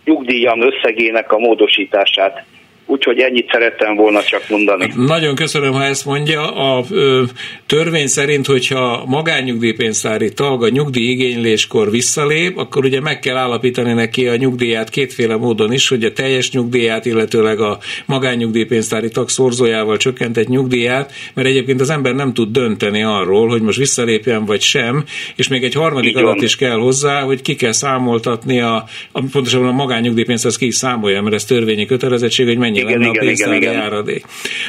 nyugdíjam 0.05 0.61
összegének 0.61 1.33
a 1.33 1.39
módosítását. 1.39 2.45
Úgyhogy 2.87 3.19
ennyit 3.19 3.51
szerettem 3.53 3.95
volna 3.95 4.23
csak 4.23 4.49
mondani. 4.49 4.93
Nagyon 4.97 5.35
köszönöm, 5.35 5.73
ha 5.73 5.85
ezt 5.85 6.05
mondja. 6.05 6.55
A 6.55 6.85
ö, 6.91 7.23
törvény 7.67 8.07
szerint, 8.07 8.47
hogyha 8.47 9.05
magánnyugdíjpénztári 9.07 10.33
tag 10.33 10.63
a 10.63 10.69
nyugdíjigényléskor 10.69 11.91
visszalép, 11.91 12.59
akkor 12.59 12.85
ugye 12.85 13.01
meg 13.01 13.19
kell 13.19 13.37
állapítani 13.37 13.93
neki 13.93 14.29
a 14.29 14.37
nyugdíját 14.37 14.91
kétféle 14.91 15.37
módon 15.37 15.73
is, 15.73 15.89
hogy 15.89 16.05
a 16.05 16.13
teljes 16.13 16.51
nyugdíját, 16.51 17.07
illetőleg 17.07 17.61
a 17.61 17.79
magánnyugdíjpénztári 18.07 19.09
tag 19.09 19.29
szorzójával 19.29 19.97
csökkentett 19.97 20.49
nyugdíját, 20.49 21.13
mert 21.35 21.49
egyébként 21.49 21.81
az 21.81 21.91
ember 21.91 22.15
nem 22.15 22.33
tud 22.33 22.53
dönteni 22.53 23.03
arról, 23.03 23.49
hogy 23.49 23.63
most 23.63 23.79
visszalépjen 23.79 24.45
vagy 24.45 24.61
sem, 24.61 25.05
és 25.37 25.49
még 25.49 25.65
egy 25.65 25.75
harmadik 25.75 26.17
adat 26.17 26.43
is 26.43 26.57
kell 26.57 26.79
hozzá, 26.79 27.23
hogy 27.23 27.43
ki 27.43 27.55
kell 27.55 27.73
számoltatni 27.73 28.61
a, 28.61 28.85
a 29.13 29.23
pontosabban 29.33 29.69
a 29.69 29.73
magánnyugdíjpénzt, 29.73 30.59
ki 30.59 30.67
is 30.67 30.75
számolja, 30.75 31.23
mert 31.23 31.35
ez 31.35 31.45
törvényi 31.45 31.87
kötelezettség, 31.87 32.47
hogy 32.47 32.59
mennyi 32.59 32.72
igen, 32.81 32.99
lenne 32.99 33.09
igen, 33.09 33.23
a 33.23 33.27
pénztári 33.27 33.63
járadék. 33.63 34.25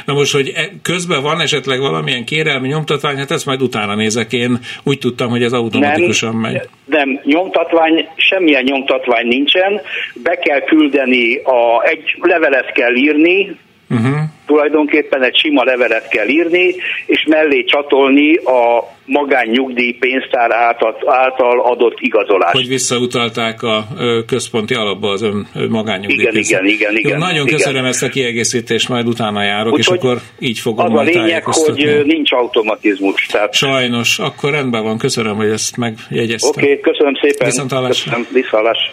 Na 0.06 0.14
most, 0.14 0.34
hogy 0.34 0.52
e, 0.56 0.70
közben 0.82 1.22
van 1.22 1.42
esetleg 1.42 1.80
valamilyen 1.80 2.26
kérelmi 2.26 2.68
nyomtatvány, 2.68 3.18
hát 3.18 3.32
ezt 3.32 3.46
majd 3.46 3.62
utána 3.62 3.96
nézek 3.96 4.34
én. 4.34 4.60
Úgy 4.84 5.00
tudtam, 5.00 5.30
hogy 5.30 5.44
ez 5.44 5.54
automatikusan 5.54 6.32
nem, 6.32 6.52
megy. 6.52 6.62
Nem, 6.86 7.20
nyomtatvány, 7.24 8.08
semmilyen 8.16 8.64
nyomtatvány 8.64 9.28
nincsen. 9.28 9.82
Be 10.24 10.36
kell 10.36 10.62
küldeni, 10.62 11.36
a, 11.36 11.84
egy 11.84 12.16
levelet 12.22 12.72
kell 12.72 12.96
írni, 12.96 13.58
Uh-huh. 13.94 14.16
Tulajdonképpen 14.46 15.24
egy 15.24 15.38
sima 15.38 15.64
levelet 15.64 16.08
kell 16.08 16.28
írni, 16.28 16.76
és 17.06 17.26
mellé 17.30 17.64
csatolni 17.64 18.36
a 18.36 18.92
magánnyugdíj 19.06 19.92
pénztár 19.92 20.52
által, 20.52 20.98
által 21.06 21.60
adott 21.60 21.98
igazolást. 22.00 22.54
Hogy 22.54 22.68
visszautalták 22.68 23.64
a 23.64 23.88
központi 24.28 24.74
alapba 24.74 25.10
az 25.10 25.22
ön 25.22 25.48
magánnyugdíj 25.70 26.18
igen, 26.18 26.36
igen, 26.36 26.66
igen, 26.66 26.96
igen. 26.98 27.12
Jó, 27.12 27.18
nagyon 27.18 27.46
igen. 27.46 27.58
köszönöm 27.58 27.86
ezt 27.86 28.04
a 28.04 28.10
kiegészítést, 28.10 28.90
majd 28.90 29.08
utána 29.08 29.44
járok, 29.44 29.74
Úgy, 29.74 29.80
és 29.80 29.88
akkor 29.88 30.18
így 30.40 30.60
fogom 30.60 30.98
Az 30.98 31.00
a 31.00 31.04
lényeg, 31.04 31.44
hogy 31.44 32.02
nincs 32.06 32.32
automatizmus. 32.32 33.26
Tehát... 33.26 33.54
Sajnos, 33.54 34.20
akkor 34.20 34.52
rendben 34.52 34.84
van, 34.84 34.98
köszönöm, 34.98 35.36
hogy 35.36 35.50
ezt 35.50 35.78
megjegyeztem. 35.78 36.50
Oké, 36.50 36.62
okay, 36.62 36.80
köszönöm 36.80 37.14
szépen. 37.22 37.48
Viszontlátásra. 37.48 38.12
Köszönöm, 38.12 38.28
viszontlátásra. 38.34 38.92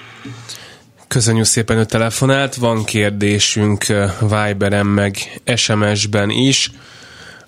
Köszönjük 1.11 1.45
szépen, 1.45 1.77
hogy 1.77 1.87
telefonált. 1.87 2.55
Van 2.55 2.85
kérdésünk 2.85 3.87
Viberen 4.21 4.87
meg 4.87 5.41
SMS-ben 5.57 6.31
is. 6.31 6.71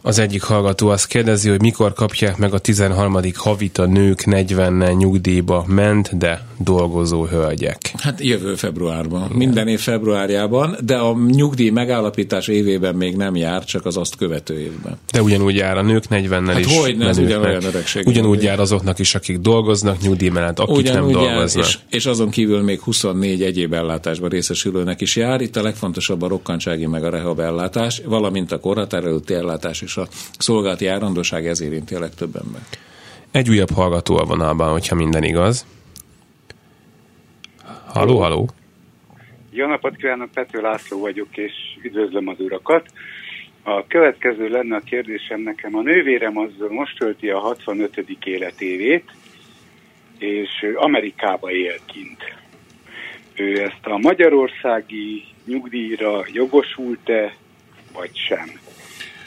Az 0.04 0.18
egyik 0.18 0.42
hallgató 0.42 0.88
azt 0.88 1.06
kérdezi, 1.06 1.48
hogy 1.48 1.60
mikor 1.60 1.92
kapják 1.92 2.36
meg 2.36 2.54
a 2.54 2.58
13. 2.58 3.18
havit 3.34 3.78
a 3.78 3.86
nők 3.86 4.24
40 4.24 4.94
nyugdíjba 4.96 5.64
ment, 5.66 6.18
de 6.18 6.46
dolgozó 6.58 7.24
hölgyek. 7.24 7.92
Hát 7.98 8.20
jövő 8.20 8.54
februárban, 8.54 9.24
Igen. 9.24 9.36
minden 9.36 9.68
év 9.68 9.80
februárjában, 9.80 10.76
de 10.84 10.96
a 10.96 11.16
nyugdíj 11.26 11.70
megállapítás 11.70 12.48
évében 12.48 12.94
még 12.94 13.16
nem 13.16 13.36
jár, 13.36 13.64
csak 13.64 13.86
az 13.86 13.96
azt 13.96 14.16
követő 14.16 14.60
évben. 14.60 14.98
De 15.12 15.22
ugyanúgy 15.22 15.54
jár 15.54 15.78
a 15.78 15.82
nők 15.82 16.04
40-nel 16.10 16.42
hát 16.46 16.58
is. 16.58 16.78
Hogy 16.78 16.96
nem, 16.96 17.10
ugyanolyan 17.18 17.64
öregség. 17.64 18.06
Ugyanúgy 18.06 18.42
jár 18.42 18.60
azoknak 18.60 18.98
is, 18.98 19.14
akik 19.14 19.38
dolgoznak, 19.38 20.00
nyugdíj 20.00 20.28
mellett, 20.28 20.58
akik 20.58 20.76
ugyanúgy 20.76 21.14
nem 21.14 21.22
dolgoznak. 21.22 21.64
Jár, 21.64 21.74
és, 21.90 21.96
és 21.96 22.06
azon 22.06 22.30
kívül 22.30 22.62
még 22.62 22.80
24 22.80 23.42
egyéb 23.42 23.72
ellátásban 23.72 24.28
részesülőnek 24.28 25.00
is 25.00 25.16
jár. 25.16 25.40
Itt 25.40 25.56
a 25.56 25.62
legfontosabb 25.62 26.22
a 26.22 26.28
rokkantsági 26.28 26.86
meg 26.86 27.04
a 27.04 27.10
rehab 27.10 27.40
ellátás, 27.40 28.02
valamint 28.04 28.52
a 28.52 28.60
korhatár 28.60 29.04
előtti 29.04 29.34
ellátás 29.34 29.80
és 29.82 29.91
a 29.96 30.06
szolgálati 30.38 30.84
járandóság 30.84 31.46
ez 31.46 31.60
érinti 31.60 31.94
a 31.94 32.00
legtöbb 32.00 32.36
ember. 32.36 32.60
Egy 33.30 33.50
újabb 33.50 33.70
hallgató 33.70 34.16
a 34.16 34.24
vonalban, 34.24 34.70
hogyha 34.70 34.94
minden 34.94 35.22
igaz. 35.22 35.66
Haló, 37.86 38.18
haló. 38.18 38.50
Jó 39.50 39.66
napot 39.66 39.96
kívánok, 39.96 40.30
Pető 40.30 40.60
László 40.60 41.00
vagyok, 41.00 41.36
és 41.36 41.52
üdvözlöm 41.82 42.28
az 42.28 42.40
urakat. 42.40 42.86
A 43.62 43.86
következő 43.86 44.48
lenne 44.48 44.76
a 44.76 44.80
kérdésem 44.80 45.40
nekem. 45.40 45.76
A 45.76 45.82
nővérem 45.82 46.38
az 46.38 46.50
most 46.70 46.98
tölti 46.98 47.30
a 47.30 47.38
65. 47.38 48.04
életévét, 48.24 49.10
és 50.18 50.66
Amerikába 50.74 51.50
él 51.50 51.74
kint. 51.86 52.34
Ő 53.34 53.62
ezt 53.62 53.86
a 53.86 53.98
magyarországi 53.98 55.24
nyugdíjra 55.44 56.24
jogosult-e, 56.32 57.36
vagy 57.92 58.16
sem? 58.16 58.61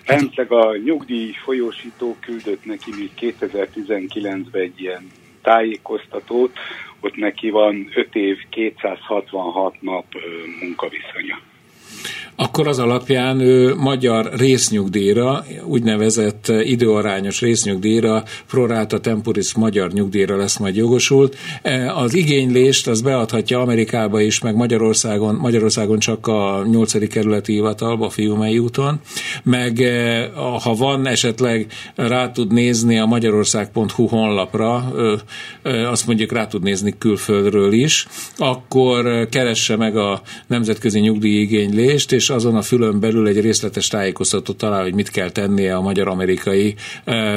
Remszeg 0.05 0.51
a 0.51 0.77
nyugdíj 0.77 1.31
folyósító 1.43 2.15
küldött 2.19 2.65
neki 2.65 2.91
még 2.97 3.35
2019-ben 3.39 4.62
egy 4.62 4.81
ilyen 4.81 5.07
tájékoztatót, 5.41 6.57
ott 7.00 7.15
neki 7.15 7.50
van 7.50 7.91
5 7.95 8.15
év 8.15 8.38
266 8.50 9.81
nap 9.81 10.05
munkaviszonya 10.59 11.39
akkor 12.36 12.68
az 12.68 12.80
alapján 12.80 13.39
ő 13.39 13.75
magyar 13.75 14.30
résznyugdíjra, 14.38 15.46
úgynevezett 15.63 16.48
időarányos 16.63 17.42
résznyugdíjra, 17.42 18.24
proráta 18.48 19.00
temporis 19.00 19.54
magyar 19.54 19.92
nyugdíjra 19.92 20.38
lesz 20.38 20.58
majd 20.58 20.75
jogosult. 20.75 21.38
E, 21.62 21.96
az 21.96 22.13
igénylést 22.13 22.88
az 22.88 23.01
beadhatja 23.01 23.62
Amerikába 23.62 24.22
is, 24.22 24.39
meg 24.39 24.56
Magyarországon, 24.56 25.36
Magyarországon 25.36 26.00
csak 26.00 26.27
a 26.27 26.65
8. 26.70 27.08
kerületi 27.08 27.54
hivatalba, 27.54 28.06
a 28.06 28.10
Fiumei 28.10 28.60
úton, 28.60 29.00
meg 29.44 29.82
e, 29.82 30.30
ha 30.36 30.74
van 30.74 31.08
esetleg 31.08 31.68
rá 31.96 32.32
tud 32.32 32.54
nézni 32.54 33.00
a 33.00 33.06
magyarország.hu 33.06 34.08
honlapra, 34.08 34.94
azt 35.63 36.08
mondjuk 36.08 36.32
rá 36.32 36.48
tud 36.48 36.63
nézni 36.63 36.94
külföldről 36.98 37.74
is, 37.74 38.08
akkor 38.38 39.27
keresse 39.30 39.75
meg 39.75 39.98
a 39.98 40.22
nemzetközi 40.48 41.00
nyugdíjigénylést, 41.00 42.12
és 42.12 42.25
és 42.25 42.32
azon 42.32 42.55
a 42.55 42.62
fülön 42.62 43.00
belül 43.00 43.27
egy 43.27 43.41
részletes 43.41 43.88
tájékoztatót 43.88 44.58
talál, 44.58 44.82
hogy 44.82 44.94
mit 44.94 45.10
kell 45.10 45.29
tennie 45.29 45.75
a 45.75 45.82
magyar-amerikai 45.82 46.75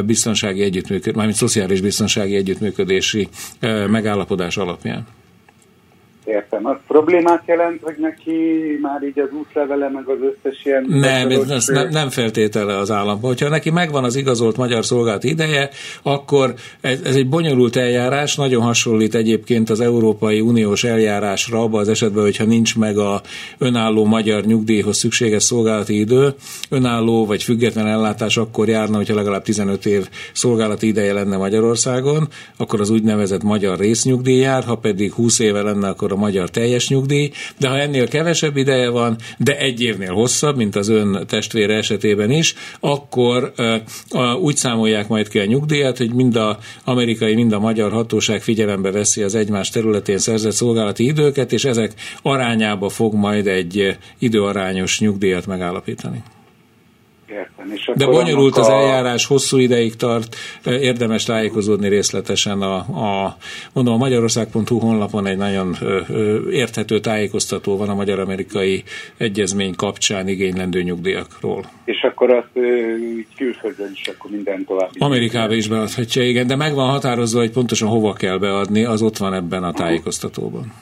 biztonsági 0.04 0.62
együttműködés, 0.62 1.14
mármint 1.14 1.36
szociális 1.36 1.80
biztonsági 1.80 2.36
együttműködési 2.36 3.28
megállapodás 3.88 4.56
alapján. 4.56 5.06
Értem. 6.28 6.66
Az 6.66 6.76
problémát 6.86 7.42
jelent, 7.46 7.80
hogy 7.82 7.94
neki 7.98 8.32
már 8.82 9.02
így 9.02 9.18
az 9.18 9.28
útlevele, 9.38 9.88
meg 9.88 10.08
az 10.08 10.16
összes 10.20 10.64
ilyen... 10.64 10.84
Nem, 10.88 11.30
ez 11.30 11.66
nem, 11.66 11.88
nem 11.88 12.08
feltétele 12.08 12.76
az 12.76 12.90
állam. 12.90 13.20
Hogyha 13.20 13.48
neki 13.48 13.70
megvan 13.70 14.04
az 14.04 14.16
igazolt 14.16 14.56
magyar 14.56 14.84
szolgált 14.84 15.24
ideje, 15.24 15.68
akkor 16.02 16.54
ez, 16.80 17.00
ez 17.04 17.14
egy 17.16 17.28
bonyolult 17.28 17.76
eljárás, 17.76 18.36
nagyon 18.36 18.62
hasonlít 18.62 19.14
egyébként 19.14 19.70
az 19.70 19.80
Európai 19.80 20.40
Uniós 20.40 20.84
eljárásra, 20.84 21.62
abban 21.62 21.80
az 21.80 21.88
esetben, 21.88 22.22
hogyha 22.22 22.44
nincs 22.44 22.76
meg 22.76 22.98
a 22.98 23.20
önálló 23.58 24.04
magyar 24.04 24.44
nyugdíjhoz 24.44 24.96
szükséges 24.96 25.42
szolgálati 25.42 25.98
idő, 25.98 26.34
önálló 26.70 27.26
vagy 27.26 27.42
független 27.42 27.86
ellátás 27.86 28.36
akkor 28.36 28.68
járna, 28.68 28.96
hogyha 28.96 29.14
legalább 29.14 29.42
15 29.42 29.86
év 29.86 30.08
szolgálati 30.32 30.86
ideje 30.86 31.12
lenne 31.12 31.36
Magyarországon, 31.36 32.28
akkor 32.56 32.80
az 32.80 32.90
úgynevezett 32.90 33.42
magyar 33.42 33.78
résznyugdíj 33.78 34.40
jár, 34.40 34.64
ha 34.64 34.76
pedig 34.76 35.12
20 35.12 35.38
éve 35.38 35.62
lenne, 35.62 35.88
akkor 35.88 36.12
a 36.12 36.16
magyar 36.18 36.50
teljes 36.50 36.88
nyugdíj, 36.88 37.30
de 37.58 37.68
ha 37.68 37.78
ennél 37.78 38.08
kevesebb 38.08 38.56
ideje 38.56 38.88
van, 38.88 39.16
de 39.38 39.58
egy 39.58 39.82
évnél 39.82 40.12
hosszabb, 40.12 40.56
mint 40.56 40.76
az 40.76 40.88
ön 40.88 41.24
testvére 41.26 41.74
esetében 41.74 42.30
is, 42.30 42.54
akkor 42.80 43.52
úgy 44.40 44.56
számolják 44.56 45.08
majd 45.08 45.28
ki 45.28 45.38
a 45.38 45.44
nyugdíjat, 45.44 45.98
hogy 45.98 46.12
mind 46.12 46.36
a 46.36 46.58
amerikai, 46.84 47.34
mind 47.34 47.52
a 47.52 47.58
magyar 47.58 47.92
hatóság 47.92 48.42
figyelembe 48.42 48.90
veszi 48.90 49.22
az 49.22 49.34
egymás 49.34 49.70
területén 49.70 50.18
szerzett 50.18 50.52
szolgálati 50.52 51.04
időket, 51.04 51.52
és 51.52 51.64
ezek 51.64 51.92
arányába 52.22 52.88
fog 52.88 53.14
majd 53.14 53.46
egy 53.46 53.96
időarányos 54.18 55.00
nyugdíjat 55.00 55.46
megállapítani. 55.46 56.22
Értem. 57.30 57.72
És 57.74 57.90
De 57.94 58.06
bonyolult 58.06 58.56
az 58.56 58.68
eljárás, 58.68 59.26
hosszú 59.26 59.58
ideig 59.58 59.96
tart, 59.96 60.36
érdemes 60.64 61.24
tájékozódni 61.24 61.88
részletesen 61.88 62.62
a, 62.62 62.76
a 62.76 63.36
mondom, 63.72 63.94
a 63.94 63.96
magyarország.hu 63.96 64.78
honlapon 64.78 65.26
egy 65.26 65.36
nagyon 65.36 65.76
érthető 66.50 67.00
tájékoztató 67.00 67.76
van 67.76 67.88
a 67.88 67.94
magyar-amerikai 67.94 68.82
egyezmény 69.16 69.74
kapcsán 69.74 70.28
igénylendő 70.28 70.82
nyugdíjakról. 70.82 71.64
És 71.84 72.02
akkor 72.02 72.30
azt 72.30 72.66
külföldön 73.36 73.90
is 73.92 74.08
akkor 74.08 74.30
minden 74.30 74.64
további. 74.64 74.98
Amerikába 74.98 75.54
is 75.54 75.68
beadhatja, 75.68 76.22
igen, 76.22 76.46
de 76.46 76.56
meg 76.56 76.74
van 76.74 76.90
határozva, 76.90 77.38
hogy 77.38 77.52
pontosan 77.52 77.88
hova 77.88 78.12
kell 78.12 78.38
beadni, 78.38 78.84
az 78.84 79.02
ott 79.02 79.16
van 79.16 79.34
ebben 79.34 79.62
a 79.62 79.72
tájékoztatóban. 79.72 80.72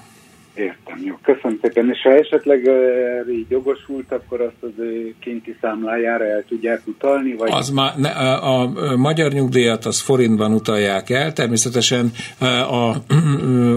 Köszönöm 1.27 1.59
szépen. 1.63 1.91
És 1.91 2.03
ha 2.03 2.11
esetleg 2.11 2.63
uh, 2.65 3.35
így 3.35 3.47
jogosult, 3.49 4.13
akkor 4.13 4.41
azt 4.41 4.57
az 4.61 4.71
uh, 4.77 4.87
kinti 5.21 5.57
számlájára 5.61 6.25
el 6.25 6.45
tudják 6.49 6.81
utalni? 6.87 7.35
Vagy? 7.35 7.51
Az 7.53 7.71
má, 7.71 7.93
ne, 7.97 8.09
a, 8.11 8.61
a 8.61 8.97
magyar 8.97 9.33
nyugdíjat 9.33 9.85
az 9.85 10.01
forintban 10.01 10.53
utalják 10.53 11.11
el, 11.11 11.33
természetesen 11.33 12.11
a, 12.39 12.45
a, 12.45 12.97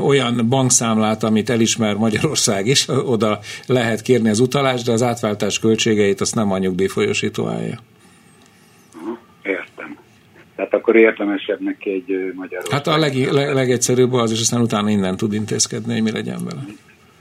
olyan 0.05 0.45
bankszámlát, 0.49 1.23
amit 1.23 1.49
elismer 1.49 1.95
Magyarország 1.95 2.65
is, 2.65 2.87
oda 3.13 3.39
lehet 3.67 4.01
kérni 4.01 4.29
az 4.29 4.39
utalást, 4.39 4.85
de 4.85 4.91
az 4.91 5.03
átváltás 5.03 5.59
költségeit 5.59 6.21
azt 6.21 6.35
nem 6.35 6.51
a 6.51 6.57
nyugdíjfolyosító 6.57 7.47
állja. 7.47 7.79
Értem. 9.43 9.97
Tehát 10.55 10.73
akkor 10.73 10.95
érdemesebb 10.95 11.61
neki 11.61 11.89
egy 11.89 12.33
magyar. 12.35 12.61
Hát 12.71 12.87
a 12.87 12.97
leg, 12.97 13.15
leg, 13.31 13.53
legegyszerűbb 13.53 14.13
az, 14.13 14.31
és 14.31 14.39
aztán 14.39 14.61
utána 14.61 14.89
innen 14.89 15.17
tud 15.17 15.33
intézkedni, 15.33 15.93
hogy 15.93 16.03
mi 16.03 16.11
legyen 16.11 16.39
vele. 16.43 16.61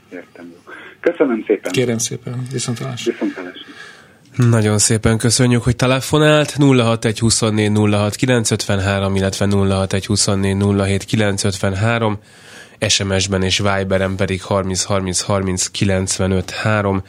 Értem. 0.09 0.53
Köszönöm 0.99 1.43
szépen. 1.47 1.71
Kérem 1.71 1.97
szépen. 1.97 2.47
Viszontalás. 2.51 3.03
Viszontalás. 3.03 3.57
Nagyon 4.35 4.77
szépen 4.77 5.17
köszönjük, 5.17 5.63
hogy 5.63 5.75
telefonált. 5.75 6.51
061 6.51 7.19
24 7.19 7.71
06 7.75 8.15
953, 8.15 9.15
illetve 9.15 9.45
061 9.45 10.05
24 10.05 10.55
07 10.77 11.03
953, 11.03 12.19
SMS-ben 12.87 13.43
és 13.43 13.57
Viberen 13.57 14.15
pedig 14.15 14.41
30 14.41 14.83
30 14.83 15.21
30 15.21 15.67
95 15.67 16.51
3 16.51 17.03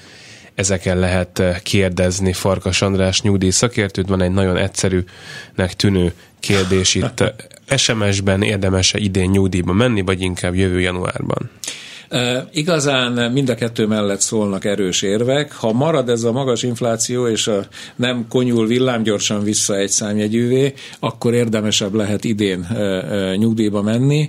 ezeken 0.54 0.99
lehet 0.99 1.38
eh, 1.38 1.59
kérdezni 1.62 2.33
Farkas 2.33 2.83
András 2.83 3.23
nyugdíj 3.23 3.50
szakértőt. 3.50 4.09
Van 4.09 4.23
egy 4.23 4.30
nagyon 4.30 4.57
egyszerűnek 4.57 5.75
tűnő 5.76 6.12
kérdés 6.40 6.95
itt. 6.95 7.33
SMS-ben 7.76 8.42
érdemes-e 8.42 8.99
idén 8.99 9.30
nyugdíjba 9.30 9.73
menni, 9.73 10.00
vagy 10.00 10.21
inkább 10.21 10.54
jövő 10.54 10.80
januárban? 10.80 11.50
Igazán 12.52 13.33
mind 13.33 13.49
a 13.49 13.55
kettő 13.55 13.87
mellett 13.87 14.21
szólnak 14.21 14.64
erős 14.64 15.02
érvek. 15.02 15.52
Ha 15.52 15.73
marad 15.73 16.09
ez 16.09 16.23
a 16.23 16.33
magas 16.33 16.62
infláció, 16.62 17.26
és 17.26 17.47
a 17.47 17.67
nem 17.97 18.26
konyul 18.29 18.67
villámgyorsan 18.67 19.43
vissza 19.43 19.76
egy 19.76 19.88
számjegyűvé, 19.88 20.75
akkor 20.99 21.35
érdemesebb 21.35 21.95
lehet 21.95 22.25
idén 22.25 22.67
nyugdíjba 23.37 23.83
menni, 23.83 24.29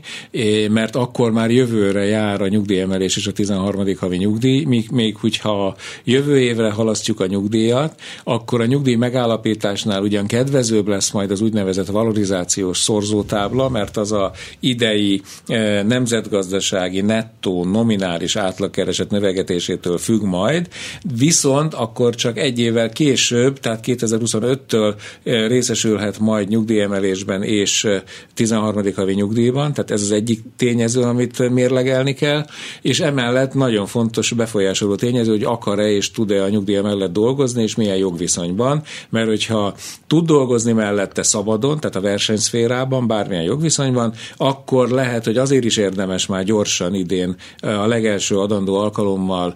mert 0.70 0.96
akkor 0.96 1.32
már 1.32 1.52
jövőre 1.52 2.06
jár 2.06 2.42
a 2.42 2.48
nyugdíjemelés 2.48 3.18
és 3.18 3.28
a 3.28 3.32
13. 3.32 3.96
havi 4.00 4.18
nyugdíj, 4.18 4.64
még, 4.64 4.90
még 4.92 5.16
hogyha 5.16 5.76
jövő 6.04 6.40
évre 6.40 6.72
halasztjuk 6.72 7.20
a 7.20 7.26
nyugdíjat, 7.26 8.02
akkor 8.24 8.62
a 8.62 8.66
nyugdíj 8.66 8.96
megállapításnál 8.96 10.02
ugyan 10.02 10.28
kedvezőbb 10.28 10.88
lesz 10.88 11.12
majd 11.12 11.32
az 11.32 11.42
úgynevezett 11.42 11.88
valorizációs 11.88 12.78
szorzótábla, 12.78 13.70
mert 13.70 13.98
az 13.98 14.12
a 14.12 14.32
idei 14.60 15.22
nemzetgazdasági 15.88 17.02
nettó 17.02 17.64
nominális 17.72 18.36
átlagkereset 18.36 19.10
növegetésétől 19.10 19.98
függ 19.98 20.22
majd, 20.22 20.68
viszont 21.18 21.74
akkor 21.74 22.16
csak 22.16 22.38
egy 22.38 22.60
évvel 22.60 22.90
később, 22.90 23.60
tehát 23.60 23.84
2025-től 23.88 24.96
eh, 25.24 25.48
részesülhet 25.48 26.20
majd 26.20 26.48
nyugdíjemelésben 26.48 27.44
és 27.44 27.88
13. 28.34 28.78
Eh, 28.86 28.94
havi 28.94 29.14
nyugdíjban, 29.14 29.74
tehát 29.74 29.92
ez 29.92 30.02
az 30.02 30.12
egyik 30.12 30.42
tényező, 30.58 31.02
amit 31.02 31.50
mérlegelni 31.50 32.14
kell, 32.14 32.46
és 32.82 33.00
emellett 33.00 33.54
nagyon 33.54 33.86
fontos 33.86 34.32
befolyásoló 34.32 34.96
tényező, 34.96 35.32
hogy 35.32 35.44
akar-e 35.44 35.90
és 35.92 36.12
tud-e 36.12 36.44
a 36.44 36.50
nyugdíja 36.50 36.82
mellett 36.82 37.14
dolgozni, 37.14 37.64
és 37.64 37.76
milyen 37.76 37.98
jogviszonyban, 37.98 38.84
mert 39.10 39.28
hogyha 39.28 39.76
tud 40.08 40.26
dolgozni 40.26 40.72
mellette 40.72 41.24
szabadon, 41.24 41.80
tehát 41.80 41.96
a 41.96 42.02
versenyszférában, 42.02 43.08
bármilyen 43.08 43.44
jogviszonyban, 43.44 44.14
akkor 44.38 44.90
lehet, 44.90 45.26
hogy 45.26 45.38
azért 45.38 45.64
is 45.64 45.78
érdemes 45.78 46.26
már 46.26 46.44
gyorsan 46.44 46.94
idén 46.94 47.36
a 47.62 47.88
legelső 47.88 48.38
adandó 48.38 48.76
alkalommal 48.76 49.54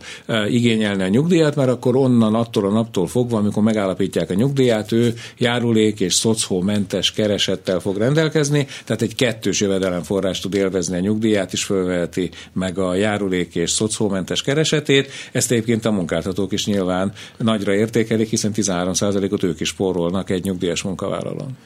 igényelni 0.49 1.03
a 1.03 1.07
nyugdíjat, 1.07 1.55
mert 1.55 1.69
akkor 1.69 1.95
onnan 1.95 2.35
attól 2.35 2.65
a 2.65 2.69
naptól 2.69 3.07
fogva, 3.07 3.37
amikor 3.37 3.63
megállapítják 3.63 4.29
a 4.29 4.33
nyugdíjat, 4.33 4.91
ő 4.91 5.13
járulék 5.37 5.99
és 5.99 6.13
szocómentes 6.13 7.11
keresettel 7.11 7.79
fog 7.79 7.97
rendelkezni, 7.97 8.67
tehát 8.85 9.01
egy 9.01 9.15
kettős 9.15 9.61
jövedelemforrás 9.61 10.39
tud 10.39 10.53
élvezni 10.53 10.97
a 10.97 10.99
nyugdíját, 10.99 11.53
is 11.53 11.63
fölveheti 11.63 12.29
meg 12.53 12.77
a 12.77 12.95
járulék 12.95 13.55
és 13.55 13.71
szocómentes 13.71 14.41
keresetét. 14.41 15.11
Ezt 15.31 15.51
egyébként 15.51 15.85
a 15.85 15.91
munkáltatók 15.91 16.51
is 16.51 16.65
nyilván 16.65 17.13
nagyra 17.37 17.73
értékelik, 17.73 18.29
hiszen 18.29 18.51
13%-ot 18.55 19.43
ők 19.43 19.59
is 19.59 19.67
spórolnak 19.67 20.29
egy 20.29 20.43
nyugdíjas 20.43 20.81
munkavállalón. 20.81 21.57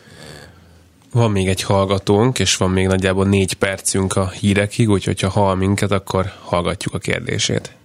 Van 1.13 1.31
még 1.31 1.47
egy 1.47 1.63
hallgatónk, 1.63 2.39
és 2.39 2.57
van 2.57 2.69
még 2.69 2.87
nagyjából 2.87 3.25
négy 3.25 3.53
percünk 3.53 4.15
a 4.15 4.29
hírekig, 4.29 4.89
úgyhogy 4.89 5.19
ha 5.21 5.29
hall 5.29 5.55
minket, 5.55 5.91
akkor 5.91 6.25
hallgatjuk 6.43 6.93
a 6.93 6.97
kérdését. 6.97 7.75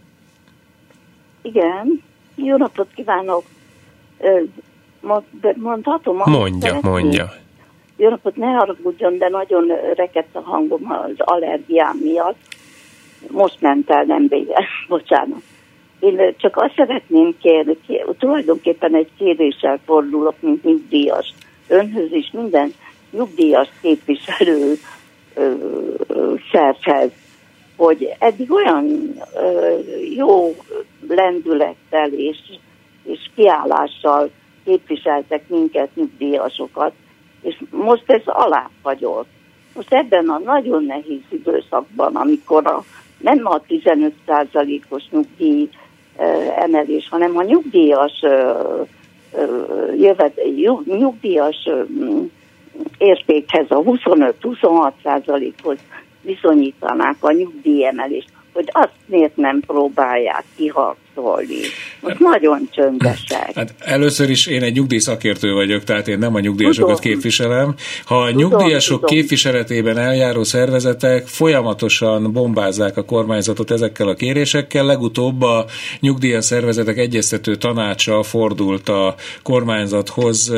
Igen, 1.42 2.02
jó 2.34 2.56
napot 2.56 2.88
kívánok! 2.94 3.44
Mondhatom? 5.54 6.16
Mondja, 6.24 6.68
szeretném? 6.68 6.92
mondja. 6.92 7.32
Jó 7.96 8.08
napot, 8.08 8.36
ne 8.36 8.46
haragudjon, 8.46 9.18
de 9.18 9.28
nagyon 9.28 9.66
rekedt 9.94 10.36
a 10.36 10.40
hangom 10.40 10.90
az 10.90 11.12
allergiám 11.16 11.96
miatt. 12.02 12.38
Most 13.30 13.60
ment 13.60 13.90
el, 13.90 14.04
nem 14.04 14.26
vége, 14.28 14.64
bocsánat. 14.88 15.42
Én 16.00 16.34
csak 16.36 16.56
azt 16.56 16.74
szeretném 16.76 17.36
kérni, 17.40 17.76
tulajdonképpen 18.18 18.94
egy 18.94 19.10
kéréssel 19.18 19.80
fordulok, 19.84 20.34
mint 20.40 20.64
nyugdíjas 20.64 21.34
önhöz 21.68 22.12
is 22.12 22.30
minden 22.32 22.72
nyugdíjas 23.16 23.68
képviselő 23.80 24.74
ö, 25.34 25.54
ö, 26.06 26.34
szervhez, 26.52 27.10
hogy 27.76 28.14
eddig 28.18 28.52
olyan 28.52 29.14
ö, 29.34 29.78
jó 30.14 30.54
lendülettel 31.08 32.12
és, 32.12 32.38
és 33.04 33.30
kiállással 33.34 34.30
képviseltek 34.64 35.48
minket 35.48 35.88
nyugdíjasokat, 35.94 36.92
és 37.42 37.62
most 37.70 38.04
ez 38.06 38.22
aláfagyott. 38.24 39.28
Most 39.74 39.92
ebben 39.92 40.28
a 40.28 40.38
nagyon 40.38 40.84
nehéz 40.84 41.20
időszakban, 41.28 42.16
amikor 42.16 42.66
a, 42.66 42.84
nem 43.18 43.46
a 43.46 43.60
15%-os 43.60 45.02
nyugdíj 45.10 45.68
emelés, 46.56 47.08
hanem 47.08 47.36
a 47.36 47.42
nyugdíjas 47.42 48.20
jövet, 49.96 50.40
nyugdíjas 50.84 51.68
értékhez, 52.98 53.66
a 53.68 53.82
25-26 53.82 54.92
százalékhoz 55.02 55.78
viszonyítanák 56.20 57.16
a 57.20 57.32
nyugdíjemelést, 57.32 58.28
hogy 58.52 58.68
azt 58.72 58.94
miért 59.06 59.36
nem 59.36 59.60
próbálják 59.60 60.44
kiharcolni. 60.56 61.03
Most 62.00 62.18
nagyon 62.18 62.68
csöndesek. 62.72 63.52
Hát 63.54 63.74
először 63.78 64.30
is 64.30 64.46
én 64.46 64.62
egy 64.62 64.74
nyugdíjszakértő 64.74 65.52
vagyok, 65.52 65.84
tehát 65.84 66.08
én 66.08 66.18
nem 66.18 66.34
a 66.34 66.40
nyugdíjasokat 66.40 67.00
tudom. 67.00 67.12
képviselem. 67.12 67.74
Ha 68.04 68.20
a 68.20 68.30
nyugdíjasok 68.30 69.00
tudom. 69.00 69.16
képviseletében 69.16 69.98
eljáró 69.98 70.42
szervezetek 70.44 71.26
folyamatosan 71.26 72.32
bombázzák 72.32 72.96
a 72.96 73.04
kormányzatot 73.04 73.70
ezekkel 73.70 74.08
a 74.08 74.14
kérésekkel, 74.14 74.84
legutóbb 74.84 75.42
a 75.42 75.64
nyugdíjas 76.00 76.44
szervezetek 76.44 76.98
egyeztető 76.98 77.54
tanácsa 77.54 78.22
fordult 78.22 78.88
a 78.88 79.14
kormányzathoz 79.42 80.50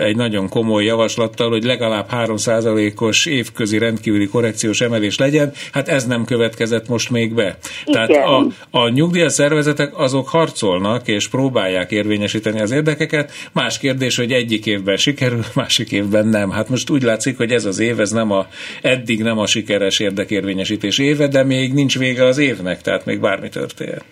egy 0.00 0.16
nagyon 0.16 0.48
komoly 0.48 0.84
javaslattal, 0.84 1.48
hogy 1.48 1.64
legalább 1.64 2.08
3%-os 2.12 3.26
évközi 3.26 3.78
rendkívüli 3.78 4.26
korrekciós 4.26 4.80
emelés 4.80 5.18
legyen. 5.18 5.52
Hát 5.72 5.88
ez 5.88 6.06
nem 6.06 6.24
következett 6.24 6.88
most 6.88 7.10
még 7.10 7.34
be. 7.34 7.58
Igen. 7.84 8.06
Tehát 8.06 8.26
a, 8.26 8.46
a 8.70 8.88
nyugdíjas 8.88 9.32
szervezetek 9.32 9.98
azok 10.00 10.28
harcolnak 10.28 11.08
és 11.08 11.28
próbálják 11.28 11.90
érvényesíteni 11.90 12.60
az 12.60 12.70
érdekeket. 12.70 13.32
Más 13.52 13.78
kérdés, 13.78 14.16
hogy 14.16 14.32
egyik 14.32 14.66
évben 14.66 14.96
sikerül, 14.96 15.44
másik 15.54 15.92
évben 15.92 16.26
nem. 16.26 16.50
Hát 16.50 16.68
most 16.68 16.90
úgy 16.90 17.02
látszik, 17.02 17.36
hogy 17.36 17.50
ez 17.50 17.64
az 17.64 17.78
év, 17.78 18.00
ez 18.00 18.10
nem 18.10 18.30
a, 18.30 18.46
eddig 18.82 19.22
nem 19.22 19.38
a 19.38 19.46
sikeres 19.46 19.98
érdekérvényesítés 19.98 20.98
éve, 20.98 21.28
de 21.28 21.44
még 21.44 21.72
nincs 21.72 21.98
vége 21.98 22.24
az 22.24 22.38
évnek, 22.38 22.80
tehát 22.80 23.04
még 23.04 23.20
bármi 23.20 23.48
történhet. 23.48 24.04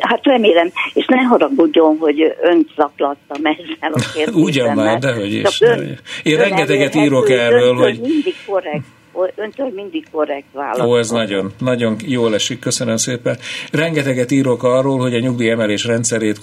Hát 0.00 0.20
remélem, 0.22 0.70
és 0.92 1.04
ne 1.06 1.22
haragudjon, 1.22 1.96
hogy 1.98 2.36
önt 2.42 2.68
zaklattam 2.76 3.44
ezzel 3.44 3.92
a 3.92 4.00
kérdéssel. 4.14 4.42
Ugyan 4.42 4.74
már, 4.74 4.98
dehogy 4.98 5.32
is. 5.32 5.60
Ön, 5.60 5.98
Én 6.22 6.36
rengeteget 6.36 6.94
írok 6.94 7.30
erről, 7.30 7.74
hogy... 7.74 8.00
Mindig 8.00 8.34
korrekt 8.46 8.84
öntől 9.34 9.70
mindig 9.74 10.06
korrekt 10.12 10.46
válasz. 10.52 10.86
Ó, 10.86 10.98
ez 10.98 11.10
nagyon, 11.10 11.52
nagyon 11.58 11.96
jól 12.06 12.34
esik, 12.34 12.58
köszönöm 12.58 12.96
szépen. 12.96 13.38
Rengeteget 13.70 14.30
írok 14.30 14.62
arról, 14.62 14.98
hogy 14.98 15.14
a 15.14 15.18
nyugdíjemelés 15.18 15.84
rendszerét 15.84 16.38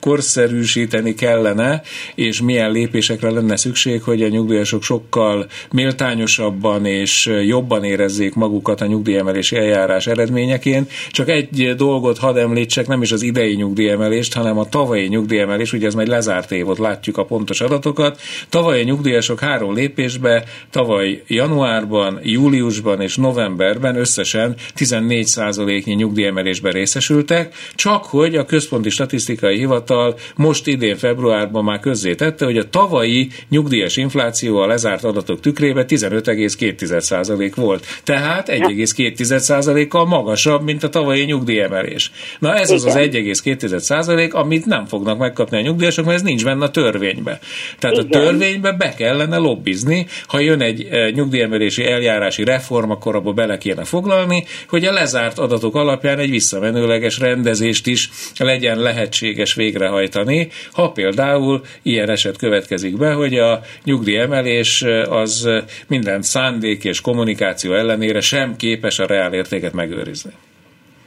korszerűsíteni, 0.00 1.14
kellene, 1.14 1.82
és 2.14 2.40
milyen 2.40 2.70
lépésekre 2.70 3.30
lenne 3.30 3.56
szükség, 3.56 4.02
hogy 4.02 4.22
a 4.22 4.28
nyugdíjasok 4.28 4.82
sokkal 4.82 5.46
méltányosabban 5.72 6.86
és 6.86 7.30
jobban 7.46 7.84
érezzék 7.84 8.34
magukat 8.34 8.80
a 8.80 8.86
nyugdíjemelési 8.86 9.56
eljárás 9.56 10.06
eredményeként. 10.06 10.90
Csak 11.10 11.28
egy 11.28 11.74
dolgot 11.76 12.18
hadd 12.18 12.36
említsek, 12.36 12.86
nem 12.86 13.02
is 13.02 13.12
az 13.12 13.22
idei 13.22 13.54
nyugdíjemelést, 13.54 14.34
hanem 14.34 14.58
a 14.58 14.68
tavalyi 14.68 15.06
nyugdíjemelés, 15.06 15.72
ugye 15.72 15.86
ez 15.86 15.94
majd 15.94 16.08
lezárt 16.08 16.52
évot, 16.52 16.78
látjuk 16.78 17.18
a 17.18 17.24
pontos 17.24 17.60
adatokat. 17.60 18.20
Tavaly 18.48 18.80
a 18.80 18.84
nyugdíjasok 18.84 19.40
három 19.40 19.74
lépésbe, 19.74 20.44
tavaly 20.70 21.22
januárban, 21.44 22.20
júliusban 22.22 23.00
és 23.00 23.16
novemberben 23.16 23.96
összesen 23.96 24.54
14%-nyi 24.76 25.94
nyugdíjemelésben 25.94 26.72
részesültek, 26.72 27.54
csak 27.74 28.04
hogy 28.04 28.36
a 28.36 28.44
Központi 28.44 28.90
Statisztikai 28.90 29.58
Hivatal 29.58 30.18
most 30.36 30.66
idén 30.66 30.96
februárban 30.96 31.64
már 31.64 31.80
közzétette, 31.80 32.44
hogy 32.44 32.58
a 32.58 32.68
tavalyi 32.68 33.28
nyugdíjas 33.48 33.96
infláció 33.96 34.58
a 34.58 34.66
lezárt 34.66 35.04
adatok 35.04 35.40
tükrében 35.40 35.84
15,2% 35.88 37.52
volt. 37.54 37.86
Tehát 38.04 38.48
1,2%-kal 38.48 40.06
magasabb, 40.06 40.62
mint 40.62 40.82
a 40.82 40.88
tavalyi 40.88 41.24
nyugdíjemelés. 41.24 42.10
Na 42.38 42.54
ez 42.54 42.70
az 42.70 42.84
az 42.84 42.94
1,2%, 42.96 44.32
amit 44.32 44.66
nem 44.66 44.86
fognak 44.86 45.18
megkapni 45.18 45.56
a 45.56 45.60
nyugdíjasok, 45.60 46.04
mert 46.04 46.16
ez 46.16 46.22
nincs 46.22 46.44
benne 46.44 46.64
a 46.64 46.70
törvénybe. 46.70 47.38
Tehát 47.78 47.96
Igen. 47.96 48.06
a 48.06 48.24
törvénybe 48.24 48.72
be 48.72 48.94
kellene 48.94 49.36
lobbizni, 49.36 50.06
ha 50.26 50.40
jön 50.40 50.60
egy 50.60 50.88
eh, 50.90 51.10
nyugdíj 51.10 51.33
nyugdíjemelési 51.34 51.84
eljárási 51.84 52.44
reform, 52.44 52.90
akkor 52.90 53.14
abba 53.14 53.32
bele 53.32 53.58
kéne 53.58 53.84
foglalni, 53.84 54.44
hogy 54.68 54.84
a 54.84 54.92
lezárt 54.92 55.38
adatok 55.38 55.74
alapján 55.74 56.18
egy 56.18 56.30
visszamenőleges 56.30 57.18
rendezést 57.18 57.86
is 57.86 58.10
legyen 58.38 58.78
lehetséges 58.78 59.54
végrehajtani, 59.54 60.48
ha 60.72 60.90
például 60.90 61.60
ilyen 61.82 62.10
eset 62.10 62.36
következik 62.36 62.96
be, 62.96 63.12
hogy 63.12 63.38
a 63.38 63.60
nyugdíjemelés 63.84 64.84
az 65.08 65.48
minden 65.88 66.22
szándék 66.22 66.84
és 66.84 67.00
kommunikáció 67.00 67.72
ellenére 67.72 68.20
sem 68.20 68.56
képes 68.56 68.98
a 68.98 69.06
reálértéket 69.06 69.72
megőrizni. 69.72 70.32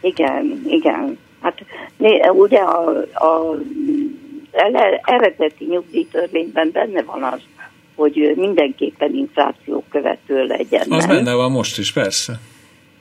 Igen, 0.01 0.61
igen. 0.67 1.17
Hát 1.41 1.65
ugye 2.31 2.59
a, 2.59 2.87
a 3.13 3.55
eredeti 5.03 5.65
nyugdíjtörvényben 5.69 6.69
benne 6.73 7.01
van 7.01 7.23
az, 7.23 7.39
hogy 7.97 8.33
mindenképpen 8.35 9.15
infláció 9.15 9.83
követő 9.91 10.43
legyen. 10.43 10.85
Az 10.89 11.05
nem? 11.05 11.15
benne 11.15 11.33
van 11.33 11.51
most 11.51 11.77
is, 11.77 11.91
persze. 11.91 12.39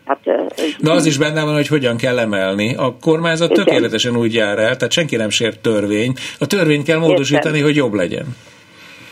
Hát, 0.05 0.21
De 0.81 0.91
az 0.91 1.07
is 1.07 1.19
benne 1.19 1.45
van, 1.45 1.55
hogy 1.55 1.67
hogyan 1.67 1.97
kell 1.97 2.19
emelni. 2.19 2.75
A 2.75 2.97
kormányzat 3.01 3.51
igen. 3.51 3.65
tökéletesen 3.65 4.17
úgy 4.17 4.35
jár 4.35 4.59
el, 4.59 4.77
tehát 4.77 4.93
senki 4.93 5.17
nem 5.17 5.31
sért 5.31 5.61
törvény. 5.61 6.15
A 6.39 6.47
törvényt 6.47 6.85
kell 6.85 6.99
módosítani, 6.99 7.47
Értem. 7.47 7.63
hogy 7.63 7.77
jobb 7.77 7.93
legyen. 7.93 8.37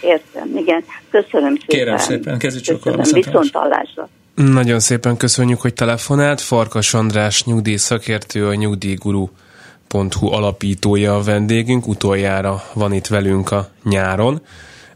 Értem, 0.01 0.57
igen. 0.57 0.85
Köszönöm 1.11 1.55
szépen. 1.55 1.67
Kérem 1.67 1.97
szépen, 1.97 2.39
kezdj 2.39 2.61
csak 2.61 2.85
Viszont 3.13 3.51
hallásra. 3.53 4.09
Nagyon 4.35 4.81
szépen 4.81 5.17
köszönjük, 5.17 5.61
hogy 5.61 5.75
telefonált. 5.75 6.41
Farkas 6.41 6.95
András 6.95 7.45
nyugdíj 7.45 7.77
szakértő, 7.77 8.47
a 8.47 8.55
nyugdíjguru.hu 8.55 10.33
alapítója 10.33 11.15
a 11.15 11.23
vendégünk. 11.23 11.87
Utoljára 11.87 12.63
van 12.75 12.93
itt 12.93 13.07
velünk 13.07 13.51
a 13.51 13.69
nyáron 13.85 14.41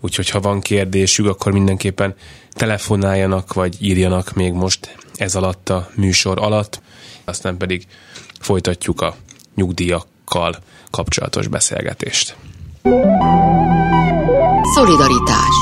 úgyhogy 0.00 0.30
ha 0.30 0.40
van 0.40 0.61
kérdésük, 0.61 1.26
akkor 1.26 1.52
mindenképpen 1.52 2.14
telefonáljanak, 2.52 3.52
vagy 3.52 3.76
írjanak 3.82 4.32
még 4.32 4.52
most 4.52 4.96
ez 5.16 5.34
alatt 5.34 5.68
a 5.68 5.88
műsor 5.94 6.38
alatt, 6.38 6.80
aztán 7.24 7.56
pedig 7.56 7.87
folytatjuk 8.40 9.00
a 9.00 9.16
nyugdíjakkal 9.54 10.56
kapcsolatos 10.90 11.46
beszélgetést. 11.46 12.37
Szolidaritás 14.74 15.56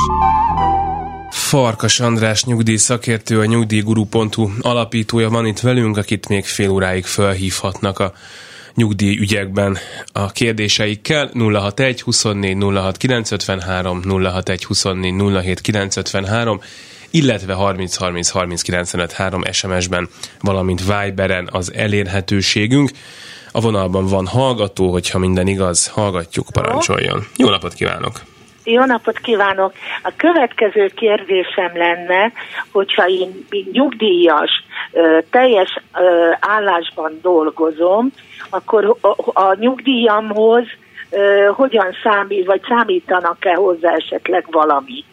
Farkas 1.31 2.01
András 2.01 2.45
nyugdíj 2.45 2.77
szakértő, 2.77 3.41
a 3.41 3.45
nyugdíjguru.hu 3.45 4.51
alapítója 4.61 5.29
van 5.29 5.47
itt 5.47 5.61
velünk, 5.61 5.97
akit 5.97 6.29
még 6.29 6.45
fél 6.45 6.71
óráig 6.71 7.05
felhívhatnak 7.05 7.99
a 7.99 8.13
nyugdíj 8.77 9.19
ügyekben 9.19 9.79
a 10.13 10.33
kérdéseikkel 10.33 11.31
061 11.35 12.01
24 12.03 12.57
06 12.75 12.97
953 12.97 14.03
061 14.03 14.65
24 14.65 15.15
07 15.43 15.61
953 15.61 16.61
illetve 17.11 17.53
30 17.53 17.97
30 17.97 18.29
30 18.29 18.63
95 18.63 19.13
3 19.13 19.43
SMS-ben, 19.53 20.09
valamint 20.41 20.83
Viberen 20.85 21.49
az 21.53 21.73
elérhetőségünk. 21.75 22.91
A 23.53 23.61
vonalban 23.61 24.07
van 24.07 24.27
hallgató, 24.27 24.91
hogyha 24.91 25.19
minden 25.19 25.47
igaz, 25.47 25.87
hallgatjuk, 25.87 26.47
parancsoljon. 26.53 27.27
Jó 27.37 27.49
napot 27.49 27.75
kívánok! 27.75 28.36
Jó 28.69 28.85
napot 28.85 29.19
kívánok! 29.19 29.73
A 30.03 30.13
következő 30.17 30.87
kérdésem 30.87 31.71
lenne, 31.75 32.33
hogyha 32.73 33.09
én 33.09 33.47
nyugdíjas, 33.73 34.51
teljes 35.31 35.83
állásban 36.41 37.19
dolgozom, 37.23 38.13
akkor 38.51 38.97
a 39.33 39.55
nyugdíjamhoz 39.55 40.65
hogyan 41.55 41.97
számít, 42.03 42.47
vagy 42.47 42.61
számítanak-e 42.69 43.55
hozzá 43.55 43.95
esetleg 43.95 44.45
valamit? 44.51 45.05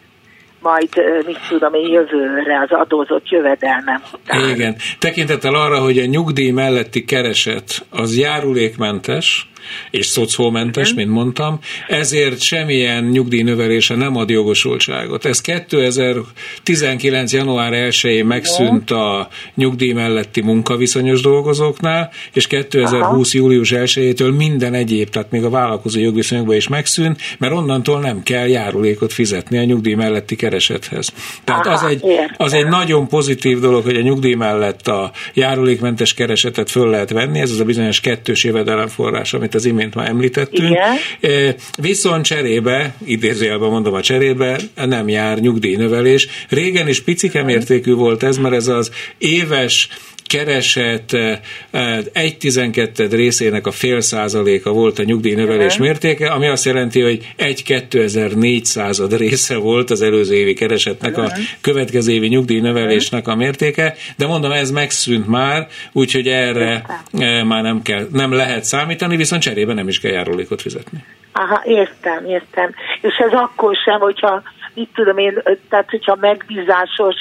Majd, 0.64 0.88
mit 1.26 1.38
tudom 1.48 1.74
én, 1.74 1.88
jövőre 1.88 2.60
az 2.68 2.70
adózott 2.70 3.28
jövedelmem 3.28 4.02
után. 4.12 4.48
Igen. 4.48 4.76
Tekintettel 4.98 5.54
arra, 5.54 5.78
hogy 5.78 5.98
a 5.98 6.04
nyugdíj 6.04 6.50
melletti 6.50 7.04
kereset 7.04 7.86
az 7.90 8.18
járulékmentes, 8.18 9.48
és 9.90 10.06
szocómentes, 10.06 10.94
mint 10.94 11.10
mondtam, 11.10 11.58
ezért 11.88 12.40
semmilyen 12.40 13.04
nyugdíjnövelése 13.04 13.94
nem 13.94 14.16
ad 14.16 14.30
jogosultságot. 14.30 15.24
Ez 15.24 15.40
2019. 15.40 17.32
január 17.32 17.72
1-én 17.72 18.26
megszűnt 18.26 18.90
a 18.90 19.28
nyugdíj 19.54 19.92
melletti 19.92 20.40
munkaviszonyos 20.40 21.20
dolgozóknál, 21.20 22.10
és 22.32 22.46
2020. 22.46 23.34
Aha. 23.34 23.44
július 23.44 23.72
1-től 23.74 24.36
minden 24.36 24.74
egyéb, 24.74 25.08
tehát 25.08 25.30
még 25.30 25.44
a 25.44 25.50
vállalkozó 25.50 26.00
jogviszonyokban 26.00 26.56
is 26.56 26.68
megszűnt, 26.68 27.20
mert 27.38 27.52
onnantól 27.52 28.00
nem 28.00 28.22
kell 28.22 28.48
járulékot 28.48 29.12
fizetni 29.12 29.58
a 29.58 29.64
nyugdíj 29.64 29.94
melletti 29.94 30.36
keresethez. 30.54 31.12
Tehát 31.44 31.66
Aha, 31.66 31.74
az, 31.74 31.90
egy, 31.90 32.02
az 32.36 32.52
egy 32.52 32.66
nagyon 32.66 33.08
pozitív 33.08 33.58
dolog, 33.58 33.84
hogy 33.84 33.96
a 33.96 34.00
nyugdíj 34.00 34.34
mellett 34.34 34.88
a 34.88 35.12
járulékmentes 35.34 36.14
keresetet 36.14 36.70
föl 36.70 36.90
lehet 36.90 37.10
venni, 37.10 37.40
ez 37.40 37.50
az 37.50 37.60
a 37.60 37.64
bizonyos 37.64 38.00
kettős 38.00 38.44
jövedelemforrás, 38.44 39.32
amit 39.32 39.44
amit 39.44 39.54
az 39.54 39.64
imént 39.64 39.94
már 39.94 40.08
említettünk. 40.08 40.76
Igen. 41.20 41.54
Viszont 41.78 42.24
cserébe, 42.24 42.94
idézőjelben 43.04 43.70
mondom 43.70 43.94
a 43.94 44.00
cserébe, 44.00 44.58
nem 44.74 45.08
jár 45.08 45.38
nyugdíjnövelés. 45.38 46.28
Régen 46.48 46.88
is 46.88 47.02
picike 47.02 47.42
mértékű 47.42 47.92
volt 47.92 48.22
ez, 48.22 48.36
mert 48.36 48.54
ez 48.54 48.66
az 48.66 48.90
éves 49.18 49.88
keresett 50.26 51.16
egy 52.12 52.36
tizenketted 52.38 53.12
részének 53.12 53.66
a 53.66 53.70
fél 53.70 54.00
százaléka 54.00 54.72
volt 54.72 54.98
a 54.98 55.02
nyugdíjnövelés 55.02 55.76
mértéke, 55.76 56.30
ami 56.30 56.46
azt 56.46 56.64
jelenti, 56.64 57.00
hogy 57.00 57.32
egy 57.36 57.62
2400 57.62 59.16
része 59.16 59.56
volt 59.56 59.90
az 59.90 60.02
előző 60.02 60.34
évi 60.34 60.54
keresetnek 60.54 61.18
a 61.18 61.32
következő 61.60 62.12
évi 62.12 62.28
nyugdíjnövelésnek 62.28 63.28
a 63.28 63.34
mértéke, 63.34 63.94
de 64.16 64.26
mondom, 64.26 64.52
ez 64.52 64.70
megszűnt 64.70 65.28
már, 65.28 65.66
úgyhogy 65.92 66.28
erre 66.28 66.82
már 67.44 67.62
nem, 67.62 67.82
kell, 67.82 68.06
nem 68.12 68.32
lehet 68.32 68.64
számítani, 68.64 69.16
viszont 69.16 69.42
cserébe 69.42 69.74
nem 69.74 69.88
is 69.88 70.00
kell 70.00 70.12
járulékot 70.12 70.62
fizetni. 70.62 71.04
Aha, 71.32 71.62
értem, 71.64 72.24
értem. 72.26 72.70
És 73.00 73.16
ez 73.16 73.32
akkor 73.32 73.76
sem, 73.84 74.00
hogyha, 74.00 74.42
mit 74.74 74.88
tudom 74.94 75.18
én, 75.18 75.42
tehát 75.68 75.90
hogyha 75.90 76.16
megbízásos 76.20 77.14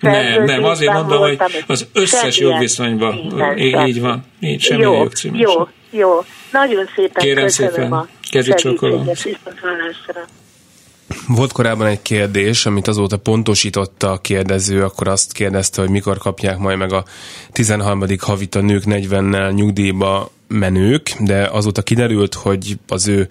nem, 0.00 0.44
nem, 0.44 0.64
azért 0.64 0.92
mondom, 0.92 1.18
hogy 1.18 1.38
az 1.66 1.86
összes 1.92 2.38
jogviszonyban 2.38 3.32
így 3.58 4.00
van, 4.00 4.24
így 4.40 4.60
semmi 4.60 4.82
jó, 4.82 5.06
Jó, 5.32 5.68
jó, 5.90 6.24
nagyon 6.52 6.88
szépen 6.94 7.22
Kérem 7.22 7.44
köszönöm 7.44 7.72
szépen. 7.72 7.92
a 7.92 8.08
Kezi 8.30 8.54
Volt 11.28 11.52
korábban 11.52 11.86
egy 11.86 12.02
kérdés, 12.02 12.66
amit 12.66 12.88
azóta 12.88 13.16
pontosította 13.16 14.10
a 14.10 14.18
kérdező, 14.18 14.82
akkor 14.82 15.08
azt 15.08 15.32
kérdezte, 15.32 15.80
hogy 15.80 15.90
mikor 15.90 16.18
kapják 16.18 16.58
majd 16.58 16.78
meg 16.78 16.92
a 16.92 17.04
13. 17.52 18.04
havit 18.20 18.54
a 18.54 18.60
nők 18.60 18.82
40-nel 18.86 19.54
nyugdíjba 19.54 20.30
menők, 20.50 21.14
de 21.20 21.48
azóta 21.52 21.82
kiderült, 21.82 22.34
hogy 22.34 22.78
az 22.88 23.08
ő, 23.08 23.28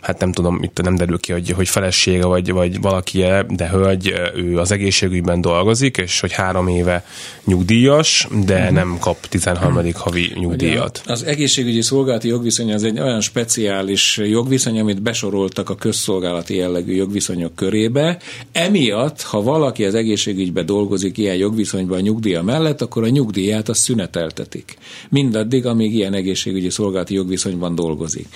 hát 0.00 0.20
nem 0.20 0.32
tudom, 0.32 0.62
itt 0.62 0.82
nem 0.82 0.94
derül 0.94 1.18
ki, 1.18 1.32
hogy, 1.32 1.50
hogy 1.50 1.68
felesége 1.68 2.26
vagy, 2.26 2.52
vagy 2.52 2.80
valaki 2.80 3.24
de 3.48 3.68
hölgy, 3.68 4.14
ő 4.36 4.58
az 4.58 4.72
egészségügyben 4.72 5.40
dolgozik, 5.40 5.96
és 5.96 6.20
hogy 6.20 6.32
három 6.32 6.68
éve 6.68 7.04
nyugdíjas, 7.44 8.28
de 8.44 8.58
uh-huh. 8.58 8.70
nem 8.70 8.96
kap 9.00 9.26
13. 9.26 9.92
havi 9.94 10.32
nyugdíjat. 10.34 11.00
Ugye, 11.04 11.12
az 11.12 11.22
egészségügyi 11.22 11.82
szolgálati 11.82 12.28
jogviszony 12.28 12.72
az 12.72 12.84
egy 12.84 13.00
olyan 13.00 13.20
speciális 13.20 14.16
jogviszony, 14.16 14.80
amit 14.80 15.02
besoroltak 15.02 15.70
a 15.70 15.74
közszolgálati 15.74 16.56
jellegű 16.56 16.94
jogviszonyok 16.94 17.54
körébe. 17.54 18.18
Emiatt, 18.52 19.22
ha 19.22 19.42
valaki 19.42 19.84
az 19.84 19.94
egészségügyben 19.94 20.66
dolgozik 20.66 21.18
ilyen 21.18 21.36
jogviszonyban 21.36 21.98
a 21.98 22.00
nyugdíja 22.00 22.42
mellett, 22.42 22.80
akkor 22.82 23.02
a 23.02 23.08
nyugdíját 23.08 23.68
a 23.68 23.74
szüneteltetik. 23.74 24.76
Mindaddig, 25.08 25.66
amíg 25.66 25.94
ilyen 25.94 26.14
egészségügyi 26.14 26.61
szolgálati 26.70 27.14
jogviszonyban 27.14 27.74
dolgozik. 27.74 28.26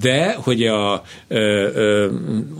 De, 0.00 0.36
hogy 0.40 0.66
a 0.66 1.02
ö, 1.28 1.38
ö, 1.74 2.10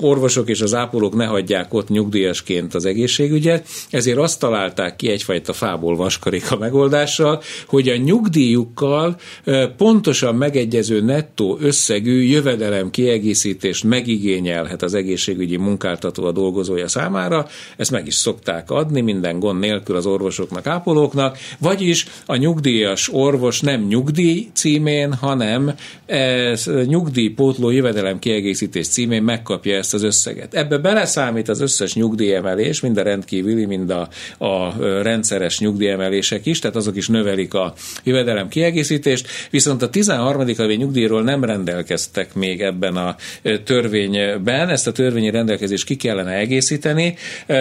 orvosok 0.01 0.49
és 0.49 0.61
az 0.61 0.75
ápolók 0.75 1.15
ne 1.15 1.25
hagyják 1.27 1.75
ott 1.75 1.89
nyugdíjasként 1.89 2.75
az 2.75 2.85
egészségügyet, 2.85 3.67
ezért 3.91 4.19
azt 4.19 4.39
találták 4.41 4.97
ki 4.97 5.09
egyfajta 5.09 5.53
fából 5.53 5.97
vaskarika 5.97 6.57
megoldással, 6.57 7.43
hogy 7.67 7.89
a 7.89 7.97
nyugdíjukkal 7.97 9.17
ö, 9.45 9.67
pontosan 9.77 10.35
megegyező 10.35 11.01
nettó 11.01 11.59
összegű 11.61 12.21
jövedelem 12.21 12.91
kiegészítést 12.91 13.85
megigényelhet 13.85 14.83
az 14.83 14.95
egészségügyi 14.95 15.57
munkáltató 15.57 16.25
a 16.25 16.33
dolgozója 16.33 16.89
számára, 16.89 17.47
ezt 17.77 17.91
meg 17.91 18.07
is 18.07 18.15
szokták 18.15 18.71
adni 18.71 19.01
minden 19.01 19.39
gond 19.39 19.61
nélkül 19.61 19.97
az 19.97 20.07
orvosoknak, 20.07 20.67
ápolóknak, 20.67 21.39
vagyis 21.59 22.07
a 22.27 22.37
nyugdíjas 22.37 23.09
orvos 23.13 23.61
nem 23.61 23.83
nyugdíj 23.83 24.49
címén, 24.53 25.16
hanem 25.21 25.75
ez 26.07 26.71
nyugdíjpótló 26.87 27.71
jövedelem 27.71 28.19
kiegészítés 28.19 28.89
címén 28.89 29.23
megkapja 29.23 29.77
ezt 29.77 29.95
az 29.95 30.03
összeget. 30.03 30.55
Ebbe 30.55 30.79
beleszámít 30.79 31.49
az 31.49 31.61
összes 31.61 31.95
nyugdíjemelés, 31.95 32.81
mind 32.81 32.97
a 32.97 33.03
rendkívüli, 33.03 33.65
mind 33.65 33.91
a, 33.91 34.09
a 34.45 34.75
rendszeres 35.03 35.59
nyugdíjemelések 35.59 36.47
is, 36.47 36.59
tehát 36.59 36.77
azok 36.77 36.97
is 36.97 37.09
növelik 37.09 37.55
a 37.55 37.75
jövedelem 38.05 38.49
kiegészítést, 38.49 39.29
viszont 39.51 39.83
a 39.83 39.91
13. 39.91 40.55
havi 40.57 40.75
nyugdíjról 40.75 41.23
nem 41.23 41.45
rendelkeztek 41.45 42.35
még 42.35 42.61
ebben 42.61 42.97
a 42.97 43.17
törvényben, 43.65 44.69
ezt 44.69 44.87
a 44.87 44.93
törvényi 44.93 45.31
rendelkezést 45.31 45.85
ki 45.85 45.97
kellene 45.97 46.33
egészíteni. 46.33 47.15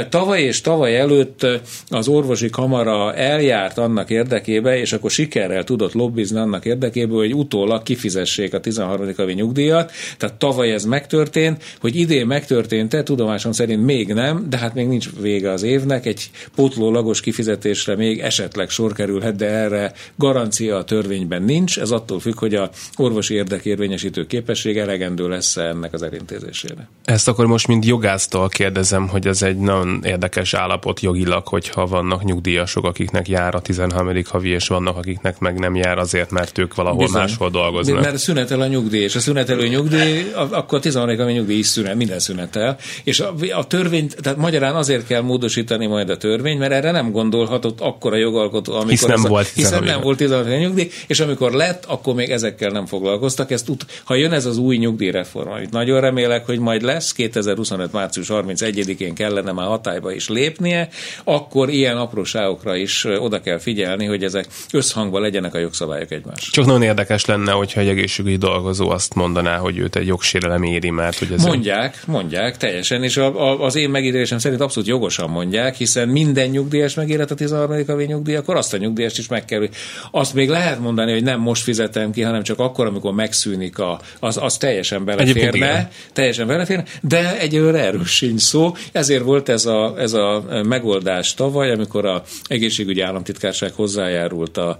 Tavaly 0.09 0.41
és 0.41 0.61
tavaly 0.61 0.97
előtt 0.97 1.47
az 1.89 2.07
orvosi 2.07 2.49
kamara 2.49 3.13
eljárt 3.13 3.77
annak 3.77 4.09
érdekébe, 4.09 4.79
és 4.79 4.93
akkor 4.93 5.11
sikerrel 5.11 5.63
tudott 5.63 5.93
lobbizni 5.93 6.39
annak 6.39 6.65
érdekében, 6.65 7.17
hogy 7.17 7.33
utólag 7.45 7.83
kifizessék 7.83 8.53
a 8.53 8.59
13. 8.59 9.13
havi 9.17 9.33
nyugdíjat. 9.33 9.91
Tehát 10.17 10.35
tavaly 10.35 10.71
ez 10.71 10.85
megtörtént, 10.85 11.63
hogy 11.79 11.95
idén 11.95 12.27
megtörtént-e, 12.27 13.03
tudomásom 13.03 13.51
szerint 13.51 13.85
még 13.85 14.13
nem, 14.13 14.45
de 14.49 14.57
hát 14.57 14.73
még 14.73 14.87
nincs 14.87 15.09
vége 15.21 15.51
az 15.51 15.63
évnek, 15.63 16.05
egy 16.05 16.29
pótlólagos 16.55 17.21
kifizetésre 17.21 17.95
még 17.95 18.19
esetleg 18.19 18.69
sor 18.69 18.93
kerülhet, 18.93 19.35
de 19.35 19.45
erre 19.45 19.93
garancia 20.15 20.77
a 20.77 20.83
törvényben 20.83 21.43
nincs, 21.43 21.79
ez 21.79 21.91
attól 21.91 22.19
függ, 22.19 22.39
hogy 22.39 22.55
a 22.55 22.69
orvosi 22.95 23.33
érdekérvényesítő 23.33 24.25
képesség 24.25 24.77
elegendő 24.77 25.27
lesz 25.27 25.57
ennek 25.57 25.93
az 25.93 26.01
elintézésére. 26.01 26.89
Ezt 27.03 27.27
akkor 27.27 27.45
most 27.45 27.67
mind 27.67 27.85
jogásztól 27.85 28.49
kérdezem, 28.49 29.07
hogy 29.07 29.27
ez 29.27 29.41
egy 29.41 29.57
nagyon 29.57 30.01
érdekes 30.03 30.53
állapot 30.53 30.99
jogilag, 30.99 31.47
hogyha 31.47 31.85
vannak 31.85 32.23
nyugdíjasok, 32.23 32.85
akiknek 32.85 33.27
jár 33.27 33.55
a 33.55 33.61
13. 33.61 34.21
havi, 34.29 34.49
és 34.49 34.67
vannak, 34.67 34.97
akiknek 34.97 35.39
meg 35.39 35.59
nem 35.59 35.75
jár 35.75 35.97
azért, 35.97 36.31
mert 36.31 36.57
ők 36.57 36.75
valahol 36.75 37.05
Bizony. 37.05 37.21
Máshol 37.27 37.49
dolgoznak. 37.49 38.01
Mert 38.01 38.17
szünetel 38.17 38.61
a 38.61 38.67
nyugdíj, 38.67 39.01
és 39.01 39.15
a 39.15 39.19
szünetelő 39.19 39.67
nyugdíj, 39.67 40.31
akkor 40.33 40.77
a 40.77 40.81
13. 40.81 41.17
havi 41.17 41.33
nyugdíj 41.33 41.57
is 41.57 41.67
szünet, 41.67 41.95
minden 41.95 42.19
szünetel. 42.19 42.77
És 43.03 43.19
a, 43.19 43.33
a 43.55 43.67
törvény, 43.67 44.09
tehát 44.21 44.37
magyarán 44.37 44.75
azért 44.75 45.07
kell 45.07 45.21
módosítani 45.21 45.87
majd 45.87 46.09
a 46.09 46.17
törvény, 46.17 46.57
mert 46.57 46.71
erre 46.71 46.91
nem 46.91 47.11
gondolhatott 47.11 47.81
akkor 47.81 48.13
a 48.13 48.17
jogalkotó, 48.17 48.73
amikor 48.73 48.89
Hisz 48.89 49.05
nem 49.05 49.23
a, 49.23 49.27
volt 49.27 49.47
hiszen 49.47 49.83
nem 49.83 50.01
volt 50.01 50.17
13. 50.17 50.59
nyugdíj, 50.59 50.89
és 51.07 51.19
amikor 51.19 51.51
lett, 51.51 51.85
akkor 51.85 52.13
még 52.13 52.29
ezekkel 52.29 52.69
nem 52.69 52.85
foglalkoztak. 52.85 53.51
Ezt 53.51 53.65
tud, 53.65 53.81
ha 54.03 54.15
jön 54.15 54.31
ez 54.31 54.45
az 54.45 54.57
új 54.57 54.77
nyugdíjreform, 54.77 55.49
amit 55.49 55.71
nagyon 55.71 56.01
remélek, 56.01 56.45
hogy 56.45 56.59
majd 56.59 56.81
lesz, 56.81 57.11
2025. 57.11 57.91
március 57.91 58.27
31-én 58.29 59.13
kellene 59.13 59.51
már 59.51 59.67
hatályba 59.67 60.11
is 60.11 60.29
lépnie, 60.29 60.89
akkor 61.23 61.69
ilyen 61.69 61.97
apróságokra 61.97 62.75
is 62.75 63.05
oda 63.19 63.41
kell 63.41 63.57
figyelni, 63.57 64.05
hogy 64.05 64.23
ezek 64.23 64.47
összhangban 64.71 65.21
legyenek 65.21 65.53
a 65.53 65.57
jogszabályok 65.57 66.11
egymás. 66.11 66.49
Csak 66.51 66.65
nagyon 66.65 66.81
érdekes 66.81 67.14
lenne, 67.23 67.51
hogyha 67.51 67.79
egy 67.79 67.87
egészségügyi 67.87 68.37
dolgozó 68.37 68.89
azt 68.89 69.13
mondaná, 69.13 69.57
hogy 69.57 69.77
őt 69.77 69.95
egy 69.95 70.07
jogsérelem 70.07 70.63
éri, 70.63 70.89
mert 70.89 71.17
hogy 71.17 71.31
ez 71.31 71.43
Mondják, 71.43 72.03
mondják, 72.07 72.57
teljesen, 72.57 73.03
és 73.03 73.17
a, 73.17 73.49
a, 73.49 73.63
az 73.63 73.75
én 73.75 73.89
megítélésem 73.89 74.37
szerint 74.37 74.61
abszolút 74.61 74.89
jogosan 74.89 75.29
mondják, 75.29 75.75
hiszen 75.75 76.09
minden 76.09 76.49
nyugdíjas 76.49 76.93
megéret 76.93 77.31
a 77.31 77.35
13. 77.35 77.85
havi 77.87 78.05
nyugdíj, 78.05 78.35
akkor 78.35 78.55
azt 78.55 78.73
a 78.73 78.77
nyugdíjast 78.77 79.17
is 79.17 79.27
meg 79.27 79.45
kell. 79.45 79.67
Azt 80.11 80.33
még 80.33 80.49
lehet 80.49 80.79
mondani, 80.79 81.11
hogy 81.11 81.23
nem 81.23 81.39
most 81.39 81.63
fizetem 81.63 82.11
ki, 82.11 82.21
hanem 82.21 82.43
csak 82.43 82.59
akkor, 82.59 82.85
amikor 82.85 83.13
megszűnik 83.13 83.79
a, 83.79 83.99
az, 84.19 84.37
az 84.41 84.57
teljesen 84.57 85.05
beleférne, 85.05 85.89
teljesen 86.13 86.47
beleférne, 86.47 86.83
de 87.01 87.39
egyelőre 87.39 87.79
erről 87.79 88.05
sincs 88.05 88.41
szó. 88.41 88.73
Ezért 88.91 89.23
volt 89.23 89.49
ez 89.49 89.65
a, 89.65 89.93
ez 89.97 90.13
a 90.13 90.43
megoldás 90.63 91.33
tavaly, 91.33 91.71
amikor 91.71 92.05
a 92.05 92.23
egészségügyi 92.47 93.01
államtitkárság 93.01 93.71
hozzájárult 93.73 94.57
a 94.57 94.77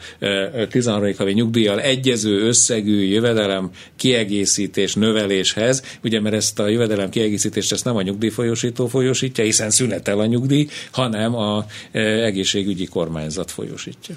13. 0.69 1.13
havi 1.17 1.31
nyugdíjjal 1.31 1.81
egyező 1.81 2.24
összegű 2.31 3.03
jövedelem 3.03 3.69
kiegészítés 3.95 4.93
növeléshez, 4.95 5.83
ugye 6.03 6.21
mert 6.21 6.35
ezt 6.35 6.59
a 6.59 6.67
jövedelem 6.67 7.09
kiegészítést 7.09 7.71
ezt 7.71 7.85
nem 7.85 7.95
a 7.95 8.01
nyugdíjfolyósító 8.01 8.88
folyósítja, 8.88 9.43
hiszen 9.43 9.69
szünetel 9.69 10.19
a 10.19 10.25
nyugdíj, 10.25 10.67
hanem 10.91 11.35
a 11.35 11.65
egészségügyi 11.91 12.85
kormányzat 12.85 13.51
folyósítja. 13.51 14.15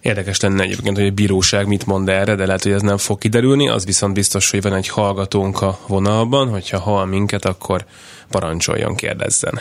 Érdekes 0.00 0.40
lenne 0.40 0.62
egyébként, 0.62 0.96
hogy 0.96 1.06
a 1.06 1.10
bíróság 1.10 1.66
mit 1.66 1.86
mond 1.86 2.08
erre, 2.08 2.34
de 2.34 2.46
lehet, 2.46 2.62
hogy 2.62 2.72
ez 2.72 2.82
nem 2.82 2.96
fog 2.96 3.18
kiderülni. 3.18 3.68
Az 3.68 3.84
viszont 3.84 4.14
biztos, 4.14 4.50
hogy 4.50 4.62
van 4.62 4.74
egy 4.74 4.88
hallgatónk 4.88 5.60
a 5.60 5.78
vonalban, 5.86 6.48
hogyha 6.48 6.78
hall 6.78 7.06
minket, 7.06 7.44
akkor 7.44 7.84
parancsoljon, 8.30 8.94
kérdezzen. 8.94 9.60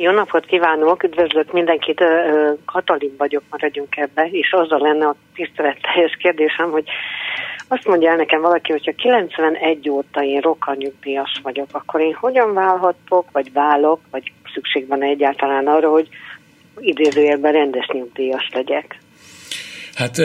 Jó 0.00 0.10
napot 0.10 0.46
kívánok, 0.46 1.02
üdvözlök 1.02 1.52
mindenkit, 1.52 2.04
Katalin 2.64 3.14
vagyok, 3.18 3.42
maradjunk 3.50 3.96
ebbe, 3.96 4.28
és 4.30 4.52
azzal 4.52 4.78
lenne 4.78 5.06
a 5.06 5.14
tiszteletteljes 5.34 6.16
kérdésem, 6.16 6.70
hogy 6.70 6.84
azt 7.68 7.86
mondja 7.86 8.10
el 8.10 8.16
nekem 8.16 8.40
valaki, 8.40 8.72
hogyha 8.72 8.92
91 8.92 9.88
óta 9.90 10.22
én 10.22 10.40
rokkanyugdíjas 10.40 11.40
vagyok, 11.42 11.66
akkor 11.72 12.00
én 12.00 12.14
hogyan 12.14 12.54
válhatok, 12.54 13.30
vagy 13.32 13.52
válok, 13.52 14.00
vagy 14.10 14.32
szükség 14.54 14.88
van 14.88 15.02
egyáltalán 15.02 15.66
arra, 15.66 15.90
hogy 15.90 16.08
idézőjelben 16.78 17.52
rendes 17.52 17.86
nyugdíjas 17.86 18.48
legyek. 18.52 18.98
Hát 19.98 20.16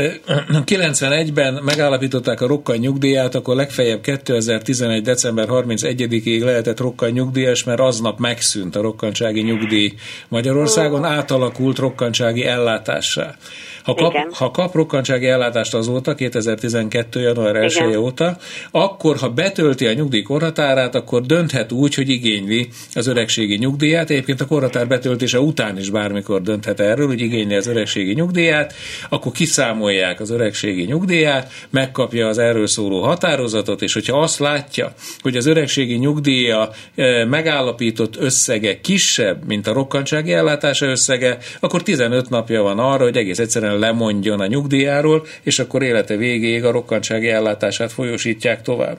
91-ben 0.66 1.54
megállapították 1.72 2.42
a 2.42 2.48
rokkany 2.48 2.80
nyugdíját, 2.80 3.36
akkor 3.36 3.56
legfeljebb 3.56 4.02
2011. 4.02 5.02
december 5.02 5.48
31-ig 5.50 6.44
lehetett 6.44 6.80
rokkany 6.80 7.14
nyugdíjas, 7.14 7.64
mert 7.64 7.80
aznap 7.80 8.20
megszűnt 8.20 8.76
a 8.76 8.82
rokkantsági 8.82 9.42
nyugdíj 9.42 9.94
Magyarországon, 10.28 11.06
átalakult 11.06 11.78
rokkantsági 11.78 12.46
ellátássá. 12.46 13.36
Ha 13.84 13.94
kap, 13.94 14.14
ha 14.34 14.52
kap 14.52 14.74
rokkantsági 14.74 15.28
ellátást 15.28 15.74
azóta, 15.74 16.16
2012. 16.16 17.20
január 17.20 17.56
1 17.56 17.78
-e 17.78 18.00
óta, 18.00 18.38
akkor, 18.72 19.18
ha 19.18 19.30
betölti 19.30 19.86
a 19.86 19.94
nyugdíj 19.94 20.22
korhatárát, 20.22 20.96
akkor 20.96 21.22
dönthet 21.22 21.72
úgy, 21.72 21.94
hogy 21.94 22.10
igényli 22.10 22.70
az 22.94 23.08
öregségi 23.08 23.56
nyugdíját. 23.56 24.10
Egyébként 24.10 24.42
a 24.42 24.46
korhatár 24.48 24.88
betöltése 24.88 25.40
után 25.40 25.78
is 25.78 25.90
bármikor 25.90 26.42
dönthet 26.42 26.80
erről, 26.80 27.08
hogy 27.08 27.22
igényli 27.22 27.56
az 27.56 27.68
öregségi 27.68 28.14
nyugdíját, 28.14 28.74
akkor 29.10 29.32
kiszámolják 29.32 30.20
az 30.20 30.30
öregségi 30.30 30.84
nyugdíját, 30.84 31.52
megkapja 31.70 32.28
az 32.28 32.38
erről 32.38 32.68
szóló 32.68 33.02
határozatot, 33.02 33.82
és 33.82 33.94
hogyha 33.94 34.22
azt 34.22 34.40
látja, 34.40 34.94
hogy 35.22 35.36
az 35.36 35.46
öregségi 35.46 35.96
nyugdíja 35.96 36.70
e, 36.96 37.26
megállapított 37.26 38.18
összege 38.18 38.82
kisebb, 38.82 39.46
mint 39.48 39.68
a 39.68 39.74
rokkantsági 39.74 40.34
ellátása 40.34 40.86
összege, 40.86 41.38
akkor 41.60 41.84
15 41.84 42.30
napja 42.30 42.62
van 42.62 42.80
arra, 42.80 43.04
hogy 43.04 43.18
egész 43.18 43.40
egyszerűen 43.40 43.73
lemondjon 43.80 44.40
a 44.40 44.48
nyugdíjáról, 44.48 45.26
és 45.42 45.60
akkor 45.60 45.84
élete 45.84 46.16
végéig 46.16 46.64
a 46.64 46.72
rokkantsági 46.72 47.30
ellátását 47.30 47.92
folyosítják 47.92 48.62
tovább. 48.62 48.98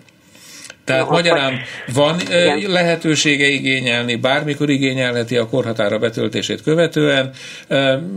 Tehát 0.85 1.09
no, 1.09 1.11
magyarán 1.11 1.53
van 1.95 2.21
igen. 2.21 2.71
lehetősége 2.71 3.47
igényelni, 3.47 4.17
bármikor 4.17 4.71
igényelheti 4.71 5.37
a 5.37 5.49
korhatára 5.49 5.99
betöltését 5.99 6.63
követően, 6.63 7.31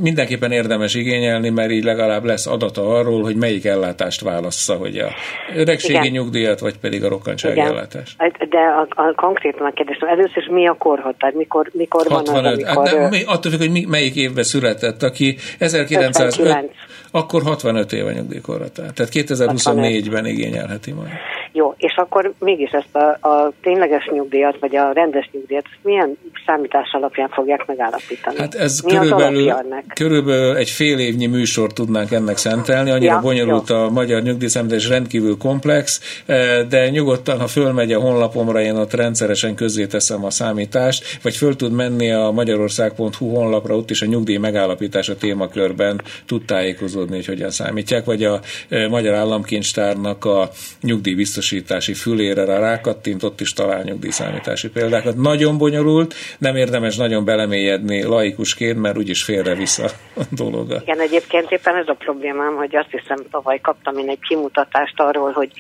mindenképpen 0.01 0.51
érdemes 0.51 0.95
igényelni, 0.95 1.49
mert 1.49 1.71
így 1.71 1.84
legalább 1.84 2.23
lesz 2.23 2.47
adata 2.47 2.97
arról, 2.97 3.23
hogy 3.23 3.36
melyik 3.36 3.65
ellátást 3.65 4.21
válassza, 4.21 4.75
hogy 4.75 4.97
a 4.97 5.08
öregségi 5.56 5.93
igen. 5.93 6.12
nyugdíjat, 6.12 6.60
vagy 6.60 6.77
pedig 6.77 7.03
a 7.03 7.10
rokkantsági 7.10 7.60
ellátást. 7.60 8.15
Hát, 8.17 8.49
de 8.49 8.58
a, 8.58 9.01
a 9.01 9.13
konkrétan 9.15 9.65
a 9.65 9.71
kérdés, 9.71 9.97
először 9.97 10.38
is 10.38 10.47
mi 10.51 10.67
a 10.67 10.73
korhatár, 10.73 11.34
mikor, 11.34 11.69
mikor 11.73 12.06
65. 12.08 12.34
van 12.34 12.45
az, 12.45 12.63
amikor... 12.63 12.88
Hát 12.88 13.10
nem, 13.10 13.21
attól 13.25 13.51
függ, 13.51 13.60
hogy 13.60 13.88
melyik 13.88 14.15
évben 14.15 14.43
született, 14.43 15.03
aki 15.03 15.38
1905, 15.60 16.47
59. 16.47 16.71
akkor 17.12 17.41
65 17.43 17.93
éve 17.93 18.13
nyugdíjkorhatár. 18.13 18.91
Tehát 18.91 19.12
2024-ben 19.13 20.25
igényelheti 20.25 20.91
majd. 20.91 21.10
Jó, 21.58 21.74
és 21.78 21.96
akkor 21.96 22.34
mégis 22.39 22.72
ezt 22.72 22.96
a, 22.96 23.28
a 23.28 23.52
tényleges 23.62 24.10
nyugdíjat, 24.12 24.58
vagy 24.60 24.76
a 24.76 24.91
rendes 24.91 25.30
nyugdíjat, 25.32 25.65
milyen 25.82 26.17
számítás 26.46 26.91
alapján 26.91 27.30
fogják 27.30 27.65
megállapítani? 27.65 28.38
Hát 28.38 28.56
ez 28.56 28.82
Mi 28.82 28.91
körülbelül, 28.91 29.54
körülbelül 29.93 30.56
egy 30.56 30.70
fél 30.70 31.00
évnyi 31.00 31.26
műsor 31.26 31.74
tudnánk 31.74 32.12
ennek 32.12 32.38
szentelni, 32.38 32.89
annyira 32.89 33.13
ja, 33.13 33.20
bonyolult 33.20 33.70
jó. 33.70 33.76
a 33.76 33.89
magyar 33.89 34.22
nyugdíjszámítás, 34.22 34.88
rendkívül 34.88 35.38
komplex, 35.38 36.02
eh, 36.26 36.65
de 36.70 36.89
nyugodtan, 36.89 37.39
ha 37.39 37.48
fölmegy 37.48 37.93
a 37.93 38.00
honlapomra, 38.00 38.62
én 38.62 38.76
ott 38.76 38.93
rendszeresen 38.93 39.56
teszem 39.89 40.26
a 40.26 40.30
számítást, 40.30 41.22
vagy 41.22 41.36
föl 41.36 41.56
tud 41.56 41.72
menni 41.72 42.12
a 42.12 42.32
magyarország.hu 42.32 43.30
honlapra, 43.30 43.76
ott 43.76 43.89
is 43.89 44.02
a 44.02 44.06
nyugdíj 44.06 44.38
megállapítása 44.38 45.15
témakörben 45.15 46.02
tud 46.26 46.46
tájékozódni, 46.46 47.15
hogy 47.15 47.26
hogyan 47.26 47.52
számítják, 47.52 48.06
vagy 48.06 48.24
a 48.24 48.39
eh, 48.70 48.89
Magyar 48.89 49.13
Államkincstárnak 49.13 50.26
a 50.26 50.50
nyugdíjbiztosítás 50.82 51.46
biztosítási 51.49 51.93
fülére 51.93 52.45
rá 52.45 52.60
rákattint, 52.60 53.23
ott 53.23 53.41
is 53.41 53.53
talál 53.53 53.83
nyugdíjszámítási 53.83 54.69
példákat. 54.69 55.15
Nagyon 55.15 55.57
bonyolult, 55.57 56.13
nem 56.38 56.55
érdemes 56.55 56.97
nagyon 56.97 57.25
belemélyedni 57.25 58.03
laikusként, 58.03 58.79
mert 58.79 58.97
úgyis 58.97 59.23
félre 59.23 59.55
vissza 59.55 59.86
a 60.15 60.21
dolog. 60.41 60.77
Igen, 60.81 60.99
egyébként 60.99 61.51
éppen 61.51 61.75
ez 61.75 61.88
a 61.88 61.93
problémám, 61.93 62.55
hogy 62.55 62.75
azt 62.75 62.91
hiszem 62.91 63.17
tavaly 63.31 63.60
kaptam 63.62 63.97
én 63.97 64.10
egy 64.10 64.19
kimutatást 64.27 64.99
arról, 64.99 65.31
hogy 65.31 65.51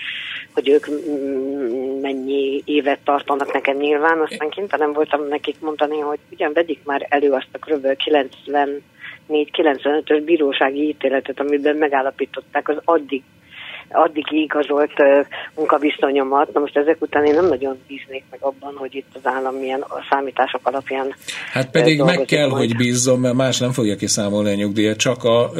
hogy 0.53 0.69
ők 0.69 0.87
mennyi 2.01 2.61
évet 2.65 2.99
tartanak 3.03 3.53
nekem 3.53 3.77
nyilván, 3.77 4.19
aztán 4.19 4.49
kénytelen 4.49 4.93
voltam 4.93 5.27
nekik 5.27 5.55
mondani, 5.59 5.99
hogy 5.99 6.19
ugyan 6.31 6.53
vegyik 6.53 6.79
már 6.83 7.05
elő 7.09 7.31
azt 7.31 7.49
a 7.51 7.57
kb. 7.57 7.95
90 7.95 8.81
4-95-ös 9.29 10.21
bírósági 10.25 10.87
ítéletet, 10.87 11.39
amiben 11.39 11.75
megállapították 11.75 12.69
az 12.69 12.77
addig 12.83 13.23
addig 13.91 14.25
igazolt 14.31 14.93
munkaviszonyomat. 15.55 16.53
Na 16.53 16.59
most 16.59 16.77
ezek 16.77 17.01
után 17.01 17.25
én 17.25 17.33
nem 17.33 17.47
nagyon 17.47 17.77
bíznék 17.87 18.23
meg 18.31 18.39
abban, 18.41 18.73
hogy 18.75 18.95
itt 18.95 19.09
az 19.13 19.21
állam 19.23 19.55
milyen 19.55 19.85
számítások 20.09 20.61
alapján 20.63 21.15
Hát 21.51 21.71
pedig 21.71 22.01
meg 22.01 22.25
kell, 22.25 22.47
majd. 22.49 22.57
hogy 22.57 22.75
bízzom, 22.75 23.19
mert 23.19 23.35
más 23.35 23.57
nem 23.57 23.71
fogja 23.71 23.95
kiszámolni 23.95 24.51
a 24.51 24.55
nyugdíjat, 24.55 24.97
csak 24.97 25.23
a 25.23 25.51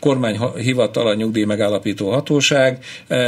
kormányhivatal, 0.00 1.06
a 1.06 1.14
nyugdíj 1.14 1.44
megállapító 1.44 2.10
hatóság. 2.10 2.78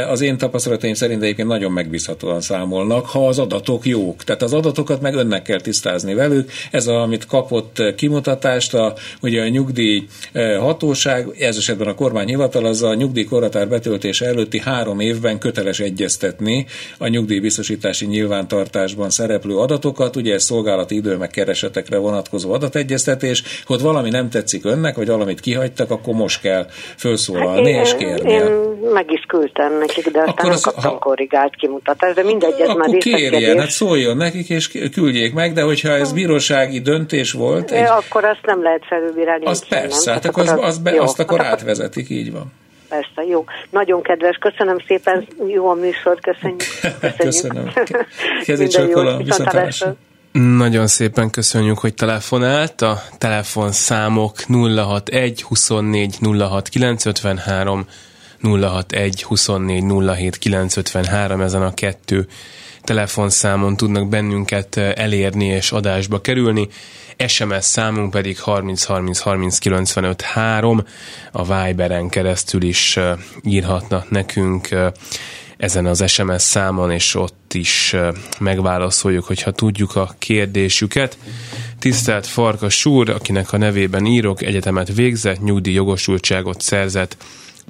Az 0.09 0.21
én 0.21 0.37
tapasztalataim 0.37 0.93
szerint 0.93 1.23
egyébként 1.23 1.47
nagyon 1.47 1.71
megbízhatóan 1.71 2.41
számolnak, 2.41 3.05
ha 3.05 3.27
az 3.27 3.39
adatok 3.39 3.85
jók. 3.85 4.23
Tehát 4.23 4.41
az 4.41 4.53
adatokat 4.53 5.01
meg 5.01 5.15
önnek 5.15 5.41
kell 5.41 5.61
tisztázni 5.61 6.13
velük. 6.13 6.51
Ez, 6.71 6.87
a, 6.87 7.01
amit 7.01 7.25
kapott 7.25 7.95
kimutatást, 7.95 8.73
a, 8.73 8.93
ugye 9.21 9.41
a 9.41 9.47
nyugdíj 9.47 10.07
hatóság, 10.59 11.27
ez 11.39 11.57
esetben 11.57 11.87
a 11.87 11.95
kormányhivatal, 11.95 12.65
az 12.65 12.83
a 12.83 12.93
nyugdíjkorhatár 12.93 13.67
betöltése 13.67 14.25
előtti 14.37 14.59
három 14.59 14.99
évben 14.99 15.39
köteles 15.39 15.79
egyeztetni 15.79 16.65
a 16.97 17.07
nyugdíjbiztosítási 17.07 18.05
nyilvántartásban 18.05 19.09
szereplő 19.09 19.57
adatokat, 19.57 20.15
ugye 20.15 20.33
ez 20.33 20.43
szolgálati 20.43 20.95
idő 20.95 21.17
meg 21.17 21.29
keresetekre 21.29 21.97
vonatkozó 21.97 22.53
adategyeztetés, 22.53 23.43
hogy 23.65 23.81
valami 23.81 24.09
nem 24.09 24.29
tetszik 24.29 24.65
önnek, 24.65 24.95
vagy 24.95 25.07
valamit 25.07 25.39
kihagytak, 25.39 25.91
akkor 25.91 26.13
most 26.13 26.41
kell 26.41 26.65
felszólalni 26.95 27.73
hát 27.73 27.85
és 27.85 27.95
kérni. 27.95 28.31
Én 28.31 28.43
meg 28.93 29.11
is 29.11 29.23
küldtem 29.27 29.77
nekik, 29.77 30.11
de 30.11 30.19
aztán 30.19 30.35
akkor 30.37 30.51
az, 30.51 30.61
kaptam 30.61 30.91
ha, 30.91 30.97
korrigált 30.97 31.55
kimutatást, 31.55 32.15
de 32.15 32.23
mindegy, 32.23 32.59
ez 32.59 32.75
már 32.75 32.89
kérjen, 32.97 33.59
hát 33.59 33.69
szóljon 33.69 34.17
nekik, 34.17 34.49
és 34.49 34.71
küldjék 34.93 35.33
meg, 35.33 35.53
de 35.53 35.61
hogyha 35.61 35.89
ez 35.89 36.13
bírósági 36.13 36.79
döntés 36.79 37.31
volt... 37.31 37.71
Egy, 37.71 37.85
akkor 37.87 38.25
azt 38.25 38.45
nem 38.45 38.63
lehet 38.63 38.85
felülbírálni. 38.85 39.45
Az 39.45 39.67
persze, 39.67 40.11
nem? 40.11 40.13
hát 40.13 40.25
akkor 40.25 40.43
az, 40.43 40.57
az, 40.61 40.77
be, 40.77 41.01
azt 41.01 41.19
akkor 41.19 41.41
átvezetik, 41.41 42.09
így 42.09 42.31
van 42.31 42.51
persze, 42.89 43.23
jó. 43.29 43.45
Nagyon 43.69 44.01
kedves, 44.01 44.37
köszönöm 44.37 44.77
szépen, 44.87 45.27
jó 45.47 45.69
a 45.69 45.73
műsor, 45.73 46.19
köszönjük. 46.29 46.63
köszönöm. 47.17 47.71
Kezi 48.45 48.67
csókolom, 48.67 49.17
viszontlátásra. 49.17 49.95
Nagyon 50.31 50.87
szépen 50.87 51.29
köszönjük, 51.29 51.77
hogy 51.77 51.93
telefonált. 51.93 52.81
A 52.81 53.01
telefonszámok 53.17 54.35
061 54.47 55.41
24 55.43 56.17
06 56.39 56.69
953 56.69 57.85
061 58.41 59.23
24 59.23 59.83
07 60.17 60.37
953 60.37 61.41
ezen 61.41 61.61
a 61.61 61.73
kettő 61.73 62.27
telefonszámon 62.87 63.77
tudnak 63.77 64.09
bennünket 64.09 64.77
elérni 64.77 65.45
és 65.45 65.71
adásba 65.71 66.21
kerülni. 66.21 66.67
SMS 67.27 67.65
számunk 67.65 68.11
pedig 68.11 68.39
30 68.39 68.83
30 68.83 69.19
30 69.19 69.57
95 69.57 70.21
3. 70.21 70.83
A 71.31 71.43
Viberen 71.43 72.09
keresztül 72.09 72.63
is 72.63 72.99
írhatnak 73.43 74.09
nekünk 74.09 74.69
ezen 75.57 75.85
az 75.85 76.09
SMS 76.11 76.41
számon, 76.41 76.91
és 76.91 77.15
ott 77.15 77.53
is 77.53 77.95
megválaszoljuk, 78.39 79.23
hogyha 79.25 79.51
tudjuk 79.51 79.95
a 79.95 80.15
kérdésüket. 80.17 81.17
Tisztelt 81.79 82.27
Farkas 82.27 82.85
úr, 82.85 83.09
akinek 83.09 83.53
a 83.53 83.57
nevében 83.57 84.05
írok, 84.05 84.41
egyetemet 84.41 84.93
végzett, 84.93 85.43
nyugdíj 85.43 85.73
jogosultságot 85.73 86.61
szerzett, 86.61 87.17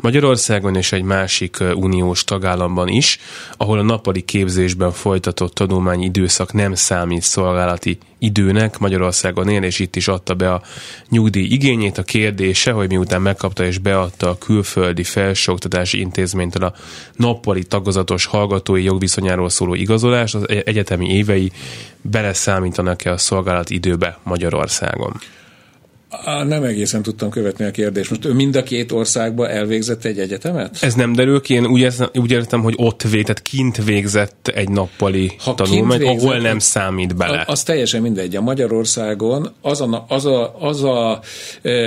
Magyarországon 0.02 0.76
és 0.76 0.92
egy 0.92 1.04
másik 1.04 1.58
uniós 1.74 2.24
tagállamban 2.24 2.88
is, 2.88 3.20
ahol 3.58 3.80
a 3.80 3.82
nappali 3.82 4.22
képzésben 4.22 4.92
folytatott 4.92 5.54
tanulmányi 5.54 6.06
időszak 6.06 6.54
nem 6.54 6.74
számít 6.74 7.22
szolgálati 7.22 7.98
időnek, 8.20 8.78
Magyarországon 8.78 9.50
él, 9.50 9.64
és 9.64 9.80
itt 9.80 9.96
is 9.96 10.08
adta 10.08 10.34
be 10.34 10.54
a 10.54 10.62
nyugdíj 11.10 11.44
igényét. 11.44 11.98
A 11.98 12.04
kérdése, 12.04 12.72
hogy 12.72 12.90
miután 12.90 13.22
megkapta 13.22 13.66
és 13.66 13.78
beadta 13.78 14.30
a 14.30 14.38
külföldi 14.38 15.04
felsőoktatási 15.04 16.00
intézménytől 16.00 16.64
a 16.64 16.74
nappali 17.16 17.64
tagozatos 17.64 18.26
hallgatói 18.26 18.84
jogviszonyáról 18.84 19.50
szóló 19.50 19.74
igazolást, 19.74 20.36
az 20.36 20.46
egyetemi 20.48 21.10
évei 21.10 21.52
beleszámítanak-e 22.02 23.12
a 23.12 23.18
szolgálati 23.18 23.74
időbe 23.74 24.20
Magyarországon? 24.24 25.14
Nem 26.48 26.64
egészen 26.64 27.02
tudtam 27.02 27.30
követni 27.30 27.66
a 27.66 27.72
kérdést. 27.72 28.10
Most 28.10 28.26
ő 28.26 28.34
mind 28.34 28.56
a 28.56 28.64
két 28.64 28.92
országba 28.92 29.50
elvégzett 29.50 30.06
egy 30.06 30.20
egyetemet? 30.20 30.78
Ez 30.82 30.94
nem 30.94 31.14
derül 31.14 31.42
ki, 31.42 31.54
én 31.54 31.66
úgy 31.66 31.80
értem, 31.80 32.10
úgy 32.14 32.32
értem 32.32 32.62
hogy 32.62 32.74
ott 32.78 33.02
végzett, 33.02 33.42
kint 33.42 33.84
végzett 33.84 34.48
egy 34.48 34.70
nappali 34.70 35.32
ha 35.40 35.56
tanulmány, 35.56 36.00
végzett, 36.00 36.18
ahol 36.22 36.38
nem 36.38 36.60
számít 36.60 37.16
bele. 37.16 37.44
Az 37.48 37.64
teljesen 37.64 38.02
mindegy. 38.02 38.36
A 38.36 38.42
Magyarországon 38.42 39.50
az 39.62 39.82
a, 39.82 40.06
az 40.08 40.26
a, 40.26 40.56
az 40.60 40.84
a 40.84 41.20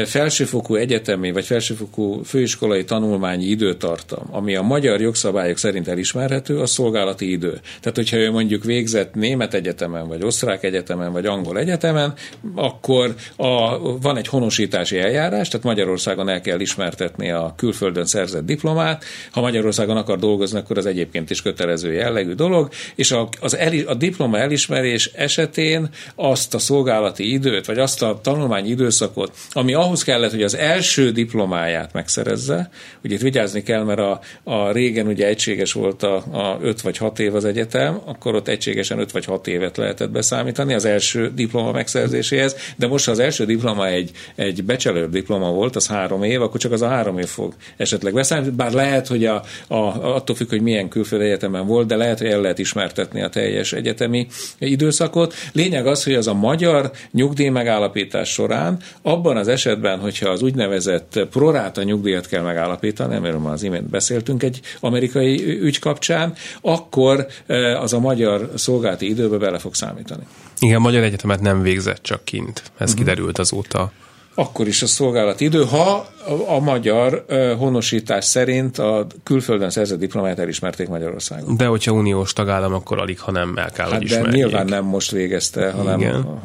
felsőfokú 0.05 0.75
egyetemi 0.75 1.33
vagy 1.33 1.45
felsőfokú 1.45 2.23
főiskolai 2.23 2.85
tanulmányi 2.85 3.45
időtartam, 3.45 4.23
ami 4.31 4.55
a 4.55 4.63
magyar 4.63 5.01
jogszabályok 5.01 5.57
szerint 5.57 5.89
elismerhető, 5.89 6.59
a 6.59 6.67
szolgálati 6.67 7.31
idő. 7.31 7.61
Tehát, 7.81 7.97
hogyha 7.97 8.17
ő 8.17 8.31
mondjuk 8.31 8.65
végzett 8.65 9.15
német 9.15 9.55
egyetemen, 9.55 10.09
vagy 10.09 10.23
osztrák 10.23 10.63
egyetemen, 10.63 11.13
vagy 11.13 11.27
angol 11.27 11.59
egyetemen, 11.59 12.15
akkor 12.55 13.15
a, 13.37 13.79
van 14.01 14.17
egy 14.21 14.29
honosítási 14.29 14.99
eljárás, 14.99 15.49
tehát 15.49 15.67
Magyarországon 15.67 16.29
el 16.29 16.41
kell 16.41 16.61
ismertetni 16.61 17.31
a 17.31 17.55
külföldön 17.57 18.07
szerzett 18.07 18.45
diplomát. 18.45 19.05
Ha 19.31 19.41
Magyarországon 19.41 19.97
akar 19.97 20.19
dolgozni, 20.19 20.59
akkor 20.59 20.79
az 20.79 20.87
egyébként 20.87 21.31
is 21.31 21.43
kötelező 21.43 21.93
jellegű 21.93 22.33
dolog, 22.33 22.69
és 22.95 23.11
a, 23.11 23.29
az 23.41 23.57
el, 23.57 23.73
a 23.87 23.95
diploma 23.95 24.39
elismerés 24.39 25.07
esetén 25.07 25.89
azt 26.15 26.55
a 26.55 26.59
szolgálati 26.59 27.33
időt, 27.33 27.67
vagy 27.67 27.79
azt 27.79 28.03
a 28.03 28.19
tanulmányi 28.23 28.69
időszakot, 28.69 29.37
ami 29.53 29.75
ahhoz 29.75 30.03
kellett, 30.03 30.31
hogy 30.31 30.43
az 30.43 30.57
első 30.57 31.11
diplomáját 31.11 31.93
megszerezze, 31.93 32.71
ugye 33.05 33.15
itt 33.15 33.21
vigyázni 33.21 33.63
kell, 33.63 33.85
mert 33.85 33.99
a, 33.99 34.21
a 34.45 34.73
régen 34.73 35.07
ugye 35.07 35.27
egységes 35.27 35.73
volt 35.73 36.03
a, 36.03 36.15
a 36.17 36.59
5 36.63 36.81
vagy 36.81 36.97
6 36.97 37.19
év 37.19 37.35
az 37.35 37.45
egyetem, 37.45 38.01
akkor 38.05 38.35
ott 38.35 38.49
egységesen 38.49 38.99
5 38.99 39.13
vagy 39.13 39.25
6 39.25 39.47
évet 39.47 39.77
lehetett 39.77 40.11
beszámítani 40.11 40.75
az 40.75 40.85
első 40.85 41.33
diploma 41.35 41.73
megszerzéséhez, 41.73 42.57
de 42.77 42.87
most 42.87 43.05
ha 43.05 43.11
az 43.11 43.19
első 43.19 43.45
diplomája 43.45 43.97
egy, 44.01 44.11
egy 44.35 44.65
bachelor 44.65 45.11
diploma 45.11 45.51
volt, 45.51 45.77
az 45.77 45.87
három 45.87 46.23
év, 46.23 46.43
akkor 46.43 46.61
csak 46.61 46.73
az 46.73 46.83
a 46.83 46.89
három 46.89 47.19
év 47.19 47.27
fog 47.27 47.55
esetleg 47.77 48.13
beszállni, 48.13 48.51
bár 48.51 48.73
lehet, 48.73 49.07
hogy 49.07 49.25
a, 49.25 49.43
a, 49.69 49.75
attól 50.15 50.37
függ, 50.37 50.49
hogy 50.49 50.61
milyen 50.61 50.89
külföldi 50.89 51.25
egyetemen 51.25 51.67
volt, 51.67 51.87
de 51.87 51.97
lehet, 51.97 52.19
hogy 52.19 52.29
el 52.29 52.41
lehet 52.41 52.59
ismertetni 52.59 53.23
a 53.23 53.29
teljes 53.29 53.73
egyetemi 53.73 54.27
időszakot. 54.59 55.35
Lényeg 55.53 55.87
az, 55.87 56.05
hogy 56.05 56.15
az 56.15 56.27
a 56.27 56.35
magyar 56.35 56.91
nyugdíj 57.11 57.49
megállapítás 57.49 58.29
során, 58.29 58.79
abban 59.03 59.37
az 59.37 59.49
esetben, 59.49 59.99
hogyha 59.99 60.29
az 60.29 60.43
úgynevezett 60.43 61.21
proráta 61.31 61.83
nyugdíjat 61.83 62.27
kell 62.27 62.43
megállapítani, 62.43 63.17
amiről 63.17 63.39
már 63.39 63.53
az 63.53 63.63
imént 63.63 63.91
beszéltünk 63.91 64.43
egy 64.43 64.61
amerikai 64.81 65.59
ügy 65.61 65.79
kapcsán, 65.79 66.33
akkor 66.61 67.27
eh, 67.47 67.83
az 67.83 67.93
a 67.93 68.01
magyar 68.01 68.51
szolgálati 68.55 69.09
időbe 69.09 69.37
bele 69.37 69.59
fog 69.59 69.75
számítani. 69.75 70.27
Igen, 70.61 70.81
Magyar 70.81 71.03
Egyetemet 71.03 71.41
nem 71.41 71.63
végzett 71.63 72.03
csak 72.03 72.25
kint. 72.25 72.59
Ez 72.59 72.73
uh-huh. 72.79 72.95
kiderült 72.95 73.39
azóta 73.39 73.93
akkor 74.41 74.67
is 74.67 74.83
a 74.83 74.87
szolgálati 74.87 75.45
idő, 75.45 75.65
ha 75.65 76.09
a, 76.31 76.55
a 76.55 76.59
magyar 76.59 77.25
honosítás 77.59 78.25
szerint 78.25 78.79
a 78.79 79.07
külföldön 79.23 79.71
szerzett 79.71 79.99
diplomáját 79.99 80.39
elismerték 80.39 80.89
Magyarországon. 80.89 81.57
De 81.57 81.67
hogyha 81.67 81.93
uniós 81.93 82.33
tagállam, 82.33 82.75
akkor 82.75 82.99
alig, 82.99 83.21
ha 83.21 83.31
nem 83.31 83.53
el 83.57 83.71
kell, 83.71 83.91
hát 83.91 83.99
hogy 83.99 84.09
de 84.09 84.15
ismerjék. 84.15 84.45
nyilván 84.45 84.67
nem 84.67 84.85
most 84.85 85.11
végezte, 85.11 85.71
hanem 85.71 86.01
Igen. 86.01 86.41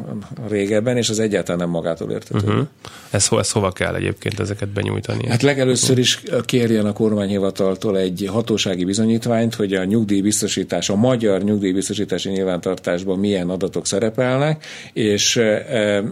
Régebben, 0.50 0.98
és 0.98 1.10
az 1.10 1.20
egyáltalán 1.20 1.60
nem 1.60 1.70
magától 1.70 2.12
értető. 2.12 2.48
Uh-huh. 2.48 2.68
Ez, 3.10 3.28
ez 3.32 3.52
hova 3.52 3.72
kell 3.72 3.96
egyébként 3.96 4.40
ezeket 4.40 4.70
benyújtani? 4.70 5.28
Hát 5.28 5.42
legelőször 5.42 5.98
is 5.98 6.24
kérjen 6.46 6.86
a 6.86 6.94
kormányhivataltól 6.94 7.98
egy 7.98 8.30
hatósági 8.32 8.86
bizonyítványt, 8.86 9.56
hogy 9.56 9.74
a 9.74 9.84
nyugdíjbiztosítás, 9.84 10.90
a 10.90 10.96
magyar 10.96 11.42
nyugdíjbiztosítási 11.42 12.30
nyilvántartásban 12.30 13.20
milyen 13.20 13.50
adatok 13.50 13.86
szerepelnek, 13.86 14.66
és 14.94 15.36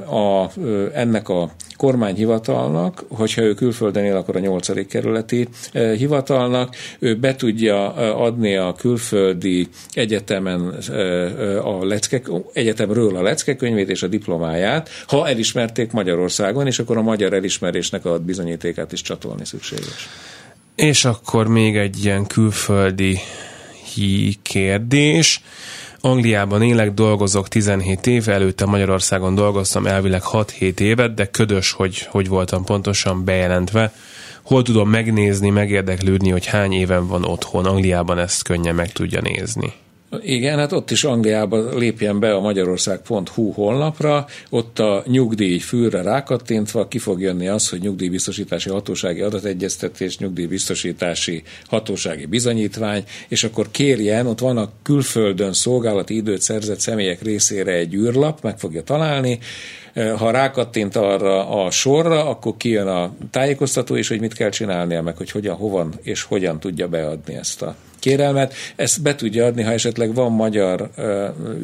a, 0.06 0.52
ennek 0.94 1.30
a 1.30 1.52
kormányhivatalnak, 1.78 3.06
hogyha 3.10 3.42
ő 3.42 3.54
külföldön 3.64 4.04
él, 4.04 4.16
akkor 4.16 4.36
a 4.36 4.40
8. 4.40 4.88
kerületi 4.88 5.48
eh, 5.72 5.96
hivatalnak, 5.98 6.76
ő 7.00 7.16
be 7.16 7.36
tudja 7.36 7.94
eh, 7.98 8.22
adni 8.22 8.56
a 8.56 8.74
külföldi 8.74 9.68
egyetemen 9.92 10.76
eh, 10.90 11.68
a 11.68 11.86
lecke, 11.86 12.22
egyetemről 12.54 13.16
a 13.16 13.22
leckekönyvét 13.22 13.90
és 13.90 14.04
a 14.04 14.08
diplomáját, 14.08 14.90
ha 15.08 15.28
elismerték 15.28 15.92
Magyarországon, 15.92 16.68
és 16.68 16.80
akkor 16.80 16.98
a 16.98 17.02
magyar 17.02 17.34
elismerésnek 17.34 18.06
a 18.06 18.20
bizonyítékát 18.20 18.92
is 18.92 19.02
csatolni 19.02 19.46
szükséges. 19.46 20.10
És 20.76 21.06
akkor 21.06 21.48
még 21.48 21.78
egy 21.78 22.04
ilyen 22.04 22.26
külföldi 22.26 23.20
kérdés. 24.42 25.42
Angliában 26.06 26.62
élek, 26.62 26.94
dolgozok 26.94 27.48
17 27.48 28.08
éve, 28.08 28.34
előtte 28.34 28.66
Magyarországon 28.66 29.36
dolgoztam 29.36 29.88
elvileg 29.88 30.22
6-7 30.32 30.80
évet, 30.80 31.14
de 31.14 31.26
ködös, 31.26 31.72
hogy 31.72 32.08
hogy 32.10 32.28
voltam 32.28 32.64
pontosan 32.64 33.26
bejelentve. 33.26 33.94
Hol 34.42 34.64
tudom 34.64 34.90
megnézni, 34.90 35.50
megérdeklődni, 35.50 36.30
hogy 36.30 36.46
hány 36.46 36.72
éven 36.72 37.08
van 37.08 37.24
otthon. 37.24 37.66
Angliában 37.66 38.20
ezt 38.20 38.44
könnyen 38.44 38.76
meg 38.76 38.92
tudja 38.92 39.22
nézni. 39.22 39.74
Igen, 40.22 40.58
hát 40.58 40.72
ott 40.72 40.92
is 40.92 41.04
Angliában 41.04 41.78
lépjen 41.78 42.20
be 42.20 42.34
a 42.34 42.40
magyarország.hu 42.40 43.52
honlapra, 43.52 44.26
ott 44.50 44.80
a 44.80 45.04
nyugdíj 45.08 45.58
fűre 45.58 46.02
rákattintva 46.02 46.88
ki 46.88 46.98
fog 46.98 47.22
jönni 47.22 47.48
az, 47.48 47.70
hogy 47.70 47.80
nyugdíjbiztosítási 47.80 48.70
hatósági 48.70 49.22
adategyeztetés, 49.22 50.18
nyugdíjbiztosítási 50.18 51.44
hatósági 51.66 52.26
bizonyítvány, 52.26 53.04
és 53.28 53.44
akkor 53.44 53.72
kérjen, 53.72 54.28
ott 54.28 54.40
van 54.40 54.58
a 54.58 54.70
külföldön 54.84 55.54
szolgálati 55.54 56.16
időt 56.16 56.42
szerzett 56.42 56.80
személyek 56.80 57.22
részére 57.22 57.72
egy 57.72 57.94
űrlap, 57.94 58.42
meg 58.42 58.60
fogja 58.60 58.84
találni, 58.84 59.40
ha 60.18 60.32
rákattint 60.32 60.96
arra 60.96 61.64
a 61.64 61.72
sorra, 61.72 62.30
akkor 62.30 62.58
kijön 62.58 62.88
a 62.88 63.14
tájékoztató 63.32 63.96
is, 63.96 64.08
hogy 64.08 64.20
mit 64.20 64.34
kell 64.34 64.50
csinálnia, 64.50 65.02
meg 65.02 65.18
hogy 65.18 65.32
hogyan, 65.32 65.56
hovan 65.56 65.94
és 66.02 66.24
hogyan 66.24 66.60
tudja 66.60 66.88
beadni 66.88 67.36
ezt 67.36 67.62
a 67.62 67.76
kérelmet. 68.04 68.54
Ezt 68.76 69.02
be 69.02 69.16
tudja 69.16 69.46
adni, 69.46 69.62
ha 69.62 69.72
esetleg 69.72 70.14
van 70.14 70.32
magyar 70.32 70.90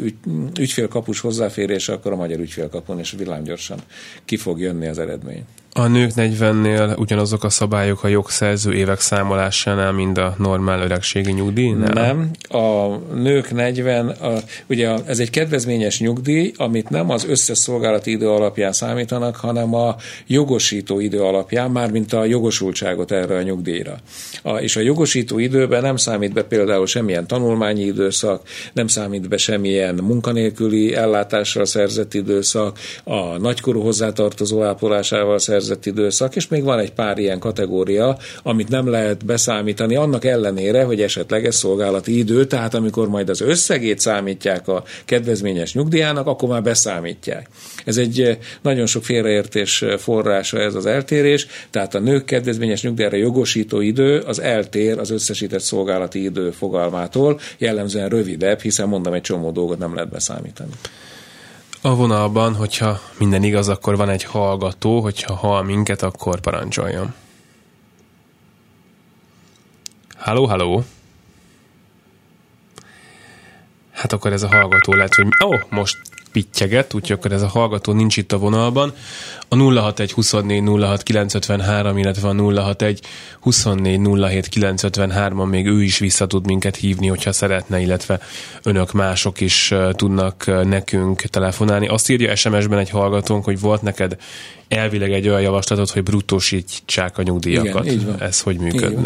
ügy, 0.03 0.15
ügyfélkapus 0.59 1.19
hozzáférése, 1.19 1.93
akkor 1.93 2.11
a 2.11 2.15
magyar 2.15 2.39
ügyfélkapun, 2.39 2.99
és 2.99 3.11
villámgyorsan 3.17 3.79
ki 4.25 4.37
fog 4.37 4.59
jönni 4.59 4.87
az 4.87 4.99
eredmény. 4.99 5.45
A 5.79 5.87
nők 5.87 6.11
40-nél 6.15 6.97
ugyanazok 6.97 7.43
a 7.43 7.49
szabályok 7.49 8.03
a 8.03 8.07
jogszerző 8.07 8.73
évek 8.73 8.99
számolásánál, 8.99 9.91
mint 9.91 10.17
a 10.17 10.35
normál 10.37 10.81
öregségi 10.81 11.31
nyugdíjnál? 11.31 11.93
Nem. 11.93 12.29
A 12.63 12.95
nők 13.13 13.51
40, 13.51 14.07
a, 14.09 14.33
ugye 14.69 14.93
ez 15.05 15.19
egy 15.19 15.29
kedvezményes 15.29 15.99
nyugdíj, 15.99 16.51
amit 16.57 16.89
nem 16.89 17.09
az 17.09 17.25
összes 17.25 17.57
szolgálati 17.57 18.11
idő 18.11 18.29
alapján 18.29 18.71
számítanak, 18.71 19.35
hanem 19.35 19.73
a 19.73 19.95
jogosító 20.27 20.99
idő 20.99 21.21
alapján, 21.21 21.71
mármint 21.71 22.13
a 22.13 22.25
jogosultságot 22.25 23.11
erre 23.11 23.35
a 23.35 23.41
nyugdíjra. 23.41 23.97
A, 24.41 24.57
és 24.57 24.75
a 24.75 24.81
jogosító 24.81 25.39
időben 25.39 25.81
nem 25.81 25.95
számít 25.95 26.33
be 26.33 26.43
például 26.43 26.87
semmilyen 26.87 27.27
tanulmányi 27.27 27.83
időszak, 27.83 28.41
nem 28.73 28.87
számít 28.87 29.29
be 29.29 29.37
semmilyen 29.37 29.95
munkanélküli 29.95 30.95
ellátással 30.95 31.65
szerzett 31.65 32.13
időszak, 32.13 32.79
a 33.03 33.37
nagykorú 33.37 33.81
hozzátartozó 33.81 34.63
ápolásával 34.63 35.39
szerzett 35.39 35.67
szerzett 35.69 35.85
időszak, 35.85 36.35
és 36.35 36.47
még 36.47 36.63
van 36.63 36.79
egy 36.79 36.91
pár 36.91 37.17
ilyen 37.17 37.39
kategória, 37.39 38.17
amit 38.43 38.69
nem 38.69 38.87
lehet 38.87 39.25
beszámítani, 39.25 39.95
annak 39.95 40.25
ellenére, 40.25 40.83
hogy 40.83 41.01
esetleg 41.01 41.45
ez 41.45 41.55
szolgálati 41.55 42.17
idő, 42.17 42.45
tehát 42.45 42.73
amikor 42.73 43.09
majd 43.09 43.29
az 43.29 43.41
összegét 43.41 43.99
számítják 43.99 44.67
a 44.67 44.83
kedvezményes 45.05 45.73
nyugdíjának, 45.73 46.27
akkor 46.27 46.49
már 46.49 46.63
beszámítják. 46.63 47.49
Ez 47.85 47.97
egy 47.97 48.21
eh, 48.21 48.37
nagyon 48.61 48.85
sok 48.85 49.03
félreértés 49.03 49.81
eh, 49.81 49.97
forrása 49.97 50.59
ez 50.59 50.75
az 50.75 50.85
eltérés, 50.85 51.47
tehát 51.69 51.95
a 51.95 51.99
nők 51.99 52.25
kedvezményes 52.25 52.81
nyugdíjára 52.81 53.17
jogosító 53.17 53.81
idő 53.81 54.19
az 54.19 54.41
eltér 54.41 54.97
az 54.97 55.09
összesített 55.09 55.61
szolgálati 55.61 56.23
idő 56.23 56.51
fogalmától, 56.51 57.39
jellemzően 57.57 58.09
rövidebb, 58.09 58.59
hiszen 58.59 58.87
mondom, 58.87 59.13
egy 59.13 59.21
csomó 59.21 59.51
dolgot 59.51 59.77
nem 59.77 59.93
lehet 59.93 60.09
beszámítani. 60.09 60.71
A 61.81 61.95
vonalban, 61.95 62.55
hogyha 62.55 62.99
minden 63.17 63.43
igaz, 63.43 63.67
akkor 63.67 63.97
van 63.97 64.09
egy 64.09 64.23
hallgató, 64.23 65.01
hogyha 65.01 65.35
hall 65.35 65.63
minket, 65.63 66.01
akkor 66.01 66.39
parancsoljon. 66.39 67.13
Halló, 70.17 70.45
halló! 70.45 70.83
Hát 73.91 74.13
akkor 74.13 74.31
ez 74.31 74.43
a 74.43 74.47
hallgató 74.47 74.93
lehet, 74.93 75.15
hogy... 75.15 75.27
Ó, 75.43 75.47
oh, 75.47 75.61
most 75.69 75.97
pittyeget, 76.31 76.93
úgyhogy 76.93 77.17
akkor 77.17 77.31
ez 77.31 77.41
a 77.41 77.47
hallgató 77.47 77.93
nincs 77.93 78.17
itt 78.17 78.31
a 78.31 78.37
vonalban. 78.37 78.93
A 79.47 79.55
061 79.55 80.11
24 80.11 80.63
06 80.65 81.03
953, 81.03 81.97
illetve 81.97 82.27
a 82.27 82.33
061 82.33 83.01
24 83.39 83.99
07 83.99 84.49
953-on 84.55 85.49
még 85.49 85.65
ő 85.65 85.83
is 85.83 85.97
vissza 85.99 86.27
tud 86.27 86.45
minket 86.45 86.75
hívni, 86.75 87.07
hogyha 87.07 87.31
szeretne, 87.31 87.79
illetve 87.79 88.19
önök 88.63 88.91
mások 88.91 89.41
is 89.41 89.73
tudnak 89.91 90.65
nekünk 90.67 91.21
telefonálni. 91.21 91.87
Azt 91.87 92.09
írja 92.09 92.35
SMS-ben 92.35 92.79
egy 92.79 92.89
hallgatónk, 92.89 93.43
hogy 93.43 93.59
volt 93.59 93.81
neked 93.81 94.17
elvileg 94.69 95.11
egy 95.11 95.27
olyan 95.27 95.41
javaslatot, 95.41 95.89
hogy 95.89 96.03
bruttósítsák 96.03 97.17
a 97.17 97.21
nyugdíjakat. 97.21 97.85
Igen, 97.85 97.97
így 97.97 98.05
van. 98.05 98.21
Ez 98.21 98.41
hogy 98.41 98.57
működne? 98.57 98.87
Így 98.89 99.03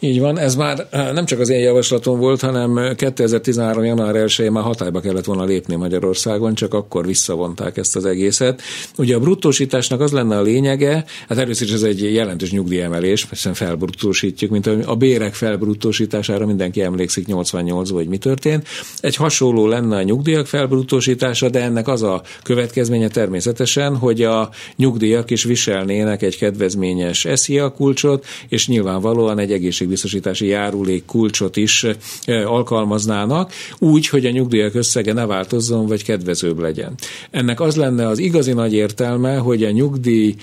van. 0.00 0.10
így 0.10 0.20
van, 0.20 0.38
ez 0.38 0.54
már 0.54 0.86
eh, 0.90 1.12
nem 1.12 1.24
csak 1.24 1.40
az 1.40 1.48
én 1.48 1.58
javaslatom 1.58 2.18
volt, 2.18 2.40
hanem 2.40 2.94
2013. 2.96 3.84
január 3.84 4.14
1 4.14 4.50
már 4.50 4.62
hatályba 4.62 5.00
kellett 5.00 5.24
volna 5.24 5.44
lépni 5.44 5.74
Magyarországon, 5.74 6.54
csak 6.54 6.74
akkor 6.74 7.06
visszavonták 7.06 7.76
ezt 7.76 7.96
az 7.96 8.04
egészet. 8.04 8.62
Ugye 8.98 9.14
a 9.14 9.18
bruttósításnak 9.18 10.00
az 10.00 10.12
lenne 10.12 10.36
a 10.36 10.42
lényege, 10.42 11.04
hát 11.28 11.38
először 11.38 11.66
is 11.66 11.72
ez 11.72 11.82
egy 11.82 12.14
jelentős 12.14 12.50
nyugdíjemelés, 12.50 13.26
hiszen 13.30 13.54
felbruttósítjuk, 13.54 14.50
mint 14.50 14.66
a 14.66 14.94
bérek 14.94 15.34
felbruttósítására 15.34 16.46
mindenki 16.46 16.82
emlékszik 16.82 17.26
88 17.26 17.90
vagy 17.90 18.08
mi 18.08 18.18
történt. 18.18 18.68
Egy 19.00 19.16
hasonló 19.16 19.66
lenne 19.66 19.96
a 19.96 20.02
nyugdíjak 20.02 20.46
felbruttósítása, 20.46 21.48
de 21.48 21.62
ennek 21.62 21.88
az 21.88 22.02
a 22.02 22.22
következménye 22.42 23.08
természetesen, 23.08 23.96
hogy 23.96 24.22
a 24.22 24.50
nyugdíj 24.76 24.89
nyugdíjak 24.90 25.30
is 25.30 25.44
viselnének 25.44 26.22
egy 26.22 26.38
kedvezményes 26.38 27.26
SZIA 27.34 27.72
kulcsot, 27.72 28.26
és 28.48 28.68
nyilvánvalóan 28.68 29.38
egy 29.38 29.52
egészségbiztosítási 29.52 30.46
járulék 30.46 31.04
kulcsot 31.04 31.56
is 31.56 31.86
alkalmaznának, 32.26 33.52
úgy, 33.78 34.08
hogy 34.08 34.26
a 34.26 34.30
nyugdíjak 34.30 34.74
összege 34.74 35.12
ne 35.12 35.26
változzon, 35.26 35.86
vagy 35.86 36.04
kedvezőbb 36.04 36.58
legyen. 36.58 36.94
Ennek 37.30 37.60
az 37.60 37.76
lenne 37.76 38.06
az 38.06 38.18
igazi 38.18 38.52
nagy 38.52 38.74
értelme, 38.74 39.36
hogy 39.36 39.64
a 39.64 39.70
nyugdíj, 39.70 40.34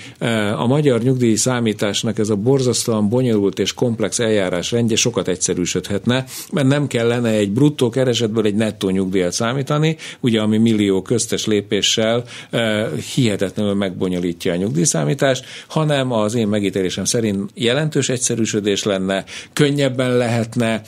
a 0.57 0.67
magyar 0.67 1.01
nyugdíj 1.01 1.35
számításnak 1.35 2.19
ez 2.19 2.29
a 2.29 2.35
borzasztóan 2.35 3.09
bonyolult 3.09 3.59
és 3.59 3.73
komplex 3.73 4.19
eljárás 4.19 4.71
rendje 4.71 4.95
sokat 4.95 5.27
egyszerűsödhetne, 5.27 6.25
mert 6.51 6.67
nem 6.67 6.87
kellene 6.87 7.29
egy 7.29 7.51
bruttó 7.51 7.89
keresetből 7.89 8.45
egy 8.45 8.55
nettó 8.55 8.89
nyugdíjat 8.89 9.31
számítani, 9.31 9.97
ugye 10.19 10.41
ami 10.41 10.57
millió 10.57 11.01
köztes 11.01 11.45
lépéssel 11.45 12.23
hihetetlenül 13.15 13.73
megbonyolít 13.73 14.36
javítja 14.43 14.51
a 14.53 14.55
nyugdíjszámítást, 14.55 15.45
hanem 15.67 16.11
az 16.11 16.35
én 16.35 16.47
megítélésem 16.47 17.05
szerint 17.05 17.49
jelentős 17.53 18.09
egyszerűsödés 18.09 18.83
lenne, 18.83 19.23
könnyebben 19.53 20.17
lehetne 20.17 20.81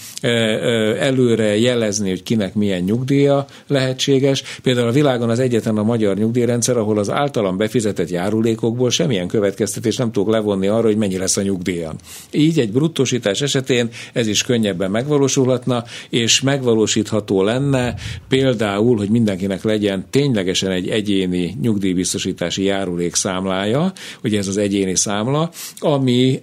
előre 1.00 1.58
jelezni, 1.58 2.10
hogy 2.10 2.24
kinek 2.24 2.54
milyen 2.54 2.82
nyugdíja 2.82 3.45
lehetséges. 3.68 4.43
Például 4.62 4.88
a 4.88 4.91
világon 4.91 5.30
az 5.30 5.39
egyetlen 5.39 5.78
a 5.78 5.84
magyar 5.84 6.18
nyugdíjrendszer, 6.18 6.78
ahol 6.78 6.97
az 6.97 7.10
általam 7.10 7.58
befizetett 7.58 8.10
járulékokból 8.10 8.89
semmilyen 8.89 9.28
következtetés 9.28 9.95
nem 9.95 10.12
tudok 10.12 10.30
levonni 10.30 10.68
arra, 10.68 10.88
hogy 10.88 10.97
mennyi 10.97 11.18
lesz 11.18 11.38
a 11.38 11.41
nyugdíja. 11.41 11.93
Így 12.32 12.60
egy 12.60 12.72
bruttosítás 12.72 13.41
esetén 13.41 13.89
ez 14.14 14.28
is 14.28 14.43
könnyebben 14.43 14.91
megvalósulhatna, 14.91 15.84
és 16.10 16.41
megvalósítható 16.41 17.43
lenne 17.43 17.95
például, 18.28 18.97
hogy 18.97 19.10
mindenkinek 19.10 19.64
legyen 19.64 20.06
ténylegesen 20.10 20.72
egy 20.72 20.89
egyéni 20.89 21.56
nyugdíjbiztosítási 21.62 22.64
járulék 22.64 23.16
számlája, 23.40 23.94
ugye 24.24 24.38
ez 24.38 24.48
az 24.48 24.58
egyéni 24.58 24.96
számla, 24.96 25.50
ami 25.80 26.42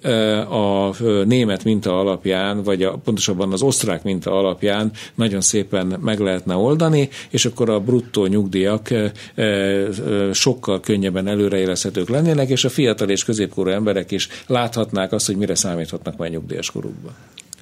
a 0.51 0.95
német 1.25 1.65
minta 1.65 1.99
alapján, 1.99 2.63
vagy 2.63 2.83
a, 2.83 2.97
pontosabban 3.05 3.53
az 3.53 3.63
osztrák 3.63 4.03
minta 4.03 4.33
alapján 4.33 4.91
nagyon 5.15 5.41
szépen 5.41 5.99
meg 6.01 6.19
lehetne 6.19 6.55
oldani, 6.55 7.09
és 7.31 7.45
akkor 7.45 7.71
a 7.71 7.81
bruttó 7.81 8.27
nyugdíjak 8.27 8.89
sokkal 10.33 10.81
könnyebben 10.81 11.27
előrejelezhetők 11.27 12.09
lennének, 12.09 12.49
és 12.49 12.65
a 12.65 12.69
fiatal 12.69 13.09
és 13.09 13.25
középkorú 13.25 13.71
emberek 13.71 14.11
is 14.11 14.29
láthatnák 14.47 15.13
azt, 15.13 15.27
hogy 15.27 15.37
mire 15.37 15.55
számíthatnak 15.55 16.17
majd 16.17 16.33
nyugdíjas 16.33 16.71
korukban. 16.71 17.13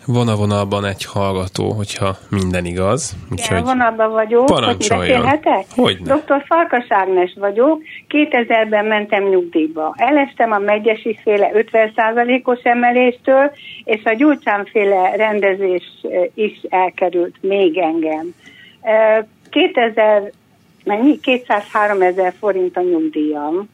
Van 0.07 0.29
a 0.29 0.37
vonalban 0.37 0.85
egy 0.85 1.05
hallgató, 1.05 1.71
hogyha 1.71 2.17
minden 2.31 2.65
igaz. 2.65 3.17
Úgyhogy 3.33 3.59
ja, 3.59 3.65
vonalban 3.65 4.13
vagyok. 4.13 4.47
Parancsoljon. 4.47 5.41
Hogy 5.75 5.97
Dr. 5.97 6.45
Farkas 6.47 6.87
Ágnes 6.89 7.35
vagyok. 7.39 7.83
2000-ben 8.09 8.85
mentem 8.85 9.29
nyugdíjba. 9.29 9.95
Elestem 9.97 10.53
a 10.53 10.59
megyesi 10.59 11.19
féle 11.23 11.51
50%-os 11.55 12.61
emeléstől, 12.63 13.51
és 13.85 14.05
a 14.05 14.13
gyurcsánféle 14.13 15.17
rendezés 15.17 15.83
is 16.35 16.61
elkerült 16.69 17.35
még 17.41 17.79
engem. 17.79 18.35
2000 19.51 20.33
mennyi? 20.85 21.21
203 21.21 22.03
ezer 22.03 22.35
forint 22.39 22.77
a 22.77 22.81
nyugdíjam 22.81 23.69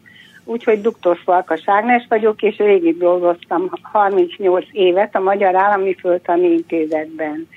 úgyhogy 0.45 0.81
dr. 0.81 1.19
Falkas 1.25 1.63
Ágnes 1.65 2.07
vagyok, 2.09 2.43
és 2.43 2.57
végig 2.57 2.99
dolgoztam 2.99 3.71
38 3.83 4.65
évet 4.73 5.15
a 5.15 5.21
Magyar 5.21 5.55
Állami 5.55 5.95
Földtani 5.95 6.49
Intézetben. 6.49 7.49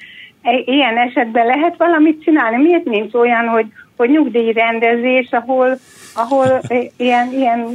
Ilyen 0.66 0.98
esetben 0.98 1.46
lehet 1.46 1.78
valamit 1.78 2.24
csinálni? 2.24 2.64
Miért 2.64 2.86
nincs 2.86 3.14
olyan, 3.14 3.48
hogy, 3.48 3.66
hogy 3.98 4.10
nyugdíjrendezés, 4.10 5.32
ahol, 5.32 5.78
ahol 6.16 6.62
ilyen, 6.98 7.32
ilyen 7.32 7.68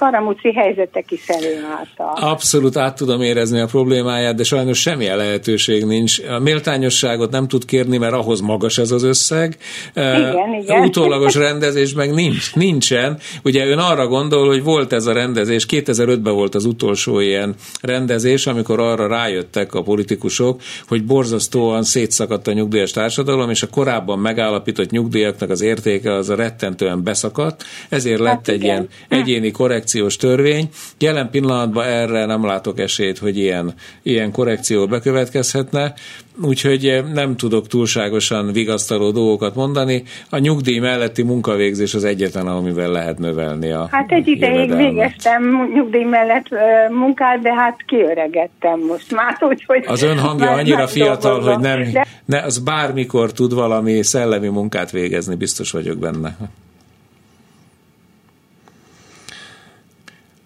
karamuci 0.00 0.52
helyzetek 0.52 1.10
is 1.10 1.26
előálltak. 1.26 2.18
Abszolút 2.20 2.76
át 2.76 2.96
tudom 2.96 3.22
érezni 3.22 3.60
a 3.60 3.66
problémáját, 3.66 4.34
de 4.34 4.42
sajnos 4.42 4.80
semmilyen 4.80 5.16
lehetőség 5.16 5.84
nincs. 5.84 6.18
A 6.18 6.38
méltányosságot 6.38 7.30
nem 7.30 7.48
tud 7.48 7.64
kérni, 7.64 7.98
mert 7.98 8.12
ahhoz 8.12 8.40
magas 8.40 8.78
ez 8.78 8.90
az 8.90 9.02
összeg. 9.02 9.56
Igen, 9.94 10.54
igen. 10.60 10.82
Utólagos 10.82 11.34
rendezés 11.34 11.92
meg 11.94 12.14
nincs, 12.14 12.54
nincsen. 12.54 13.18
Ugye 13.44 13.66
ön 13.66 13.78
arra 13.78 14.06
gondol, 14.06 14.46
hogy 14.46 14.62
volt 14.62 14.92
ez 14.92 15.06
a 15.06 15.12
rendezés, 15.12 15.66
2005-ben 15.68 16.34
volt 16.34 16.54
az 16.54 16.64
utolsó 16.64 17.20
ilyen 17.20 17.54
rendezés, 17.80 18.46
amikor 18.46 18.80
arra 18.80 19.06
rájöttek 19.06 19.74
a 19.74 19.82
politikusok, 19.82 20.60
hogy 20.88 21.04
borzasztóan 21.04 21.82
szétszakadt 21.82 22.46
a 22.46 22.52
nyugdíjas 22.52 22.90
társadalom, 22.90 23.50
és 23.50 23.62
a 23.62 23.68
korábban 23.68 24.18
megállapított 24.18 24.90
nyugdíjaknak 24.90 25.50
az 25.50 25.60
értéke 25.60 26.12
az 26.12 26.28
a 26.30 26.34
rettentően 26.34 27.04
beszakadt, 27.04 27.64
ezért 27.88 28.20
lett 28.20 28.28
hát 28.28 28.48
egy 28.48 28.62
ilyen 28.62 28.88
egyéni 29.08 29.50
korrekció 29.50 29.88
korrekciós 29.90 30.16
törvény. 30.16 30.68
Jelen 30.98 31.30
pillanatban 31.30 31.84
erre 31.84 32.26
nem 32.26 32.44
látok 32.44 32.78
esélyt, 32.78 33.18
hogy 33.18 33.38
ilyen, 33.38 33.74
ilyen 34.02 34.32
korrekció 34.32 34.86
bekövetkezhetne, 34.86 35.94
úgyhogy 36.42 36.86
eh, 36.86 37.04
nem 37.12 37.36
tudok 37.36 37.66
túlságosan 37.66 38.52
vigasztaló 38.52 39.10
dolgokat 39.10 39.54
mondani. 39.54 40.02
A 40.30 40.38
nyugdíj 40.38 40.78
melletti 40.78 41.22
munkavégzés 41.22 41.94
az 41.94 42.04
egyetlen, 42.04 42.46
amivel 42.46 42.90
lehet 42.90 43.18
növelni 43.18 43.70
a 43.70 43.88
Hát 43.90 44.12
egy 44.12 44.28
ideig 44.28 44.76
végeztem 44.76 45.70
nyugdíj 45.74 46.04
mellett 46.04 46.46
munkát, 46.90 47.40
de 47.40 47.54
hát 47.54 47.84
kiöregettem 47.86 48.80
most 48.80 49.14
már, 49.14 49.36
úgyhogy... 49.50 49.84
Az 49.86 50.02
ön 50.02 50.18
hangja 50.18 50.50
annyira 50.50 50.86
fiatal, 50.86 51.40
hogy 51.40 51.58
nem, 51.58 51.92
de... 51.92 52.06
ne, 52.24 52.42
az 52.42 52.58
bármikor 52.58 53.32
tud 53.32 53.54
valami 53.54 54.02
szellemi 54.02 54.48
munkát 54.48 54.90
végezni, 54.90 55.34
biztos 55.34 55.70
vagyok 55.70 55.98
benne. 55.98 56.36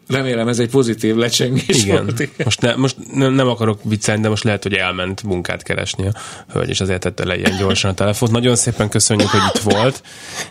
Remélem 0.09 0.49
ez 0.49 0.59
egy 0.59 0.71
pozitív 0.71 1.15
lecsengés 1.15 1.83
Igen. 1.83 2.05
volt. 2.05 2.21
Igen. 2.21 2.35
Most, 2.45 2.61
ne, 2.61 2.75
most 2.75 2.97
nem, 3.13 3.33
nem 3.33 3.49
akarok 3.49 3.81
viccelni, 3.83 4.23
de 4.23 4.29
most 4.29 4.45
lehet, 4.45 4.63
hogy 4.63 4.75
elment 4.75 5.23
munkát 5.23 5.63
keresni 5.63 6.07
a 6.07 6.13
hölgy, 6.53 6.69
és 6.69 6.81
azért 6.81 7.01
tette 7.01 7.25
le 7.25 7.37
ilyen 7.37 7.57
gyorsan 7.59 7.91
a 7.91 7.95
telefont. 7.95 8.33
Nagyon 8.33 8.57
szépen 8.57 8.89
köszönjük, 8.89 9.29
hogy 9.29 9.41
itt 9.55 9.61
volt, 9.61 10.03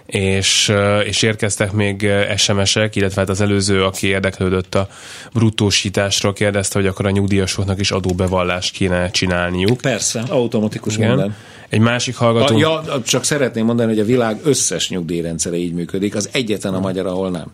és, 0.06 0.74
és 1.06 1.22
érkeztek 1.22 1.72
még 1.72 2.10
SMS-ek, 2.36 2.96
illetve 2.96 3.22
hát 3.22 3.30
az 3.30 3.42
előző, 3.42 3.84
aki 3.84 4.08
érdeklődött 4.08 4.76
a 4.76 4.88
bruttósításról, 5.34 6.34
kérdezte, 6.34 6.80
hogy 6.80 6.88
akkor 6.88 7.06
a 7.06 7.10
nyugdíjasoknak 7.10 7.80
is 7.80 7.92
adóbevallást 7.92 8.74
kéne 8.74 9.10
csinálniuk. 9.10 9.82
Persze, 9.82 10.24
automatikus 10.30 10.96
Igen. 10.96 11.08
minden. 11.10 11.36
Egy 11.70 11.80
másik 11.80 12.16
hallgató... 12.16 12.56
A, 12.56 12.60
ja, 12.60 13.02
csak 13.06 13.24
szeretném 13.24 13.66
mondani, 13.66 13.90
hogy 13.90 14.00
a 14.00 14.06
világ 14.06 14.40
összes 14.44 14.90
nyugdíjrendszere 14.90 15.56
így 15.56 15.74
működik, 15.74 16.16
az 16.16 16.30
egyetlen 16.32 16.74
a 16.74 16.80
magyar, 16.80 17.06
ahol 17.06 17.30
nem. 17.30 17.52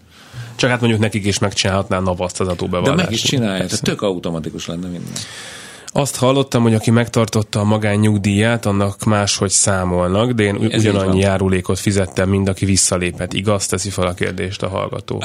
Csak 0.59 0.69
hát 0.69 0.79
mondjuk 0.79 1.01
nekik 1.01 1.25
is 1.25 1.39
megcsinálhatná 1.39 1.99
navaszt 1.99 2.39
az 2.39 2.47
adóbevallást. 2.47 2.97
De 2.97 3.03
meg 3.03 3.11
is 3.11 3.21
csinálja, 3.21 3.65
tehát 3.65 3.83
tök 3.83 4.01
automatikus 4.01 4.67
lenne 4.67 4.87
minden. 4.87 5.13
Azt 5.91 6.15
hallottam, 6.15 6.63
hogy 6.63 6.73
aki 6.73 6.91
megtartotta 6.91 7.59
a 7.59 7.63
magánnyugdíját, 7.63 8.65
annak 8.65 9.03
máshogy 9.03 9.49
számolnak, 9.49 10.31
de 10.31 10.43
én 10.43 10.67
Ez 10.71 10.79
ugyanannyi 10.79 11.19
járulékot 11.19 11.79
fizettem, 11.79 12.29
mint 12.29 12.49
aki 12.49 12.65
visszalépett. 12.65 13.33
Igaz? 13.33 13.65
Teszi 13.65 13.89
fel 13.89 14.07
a 14.07 14.13
kérdést 14.13 14.63
a 14.63 14.67
hallgató. 14.67 15.23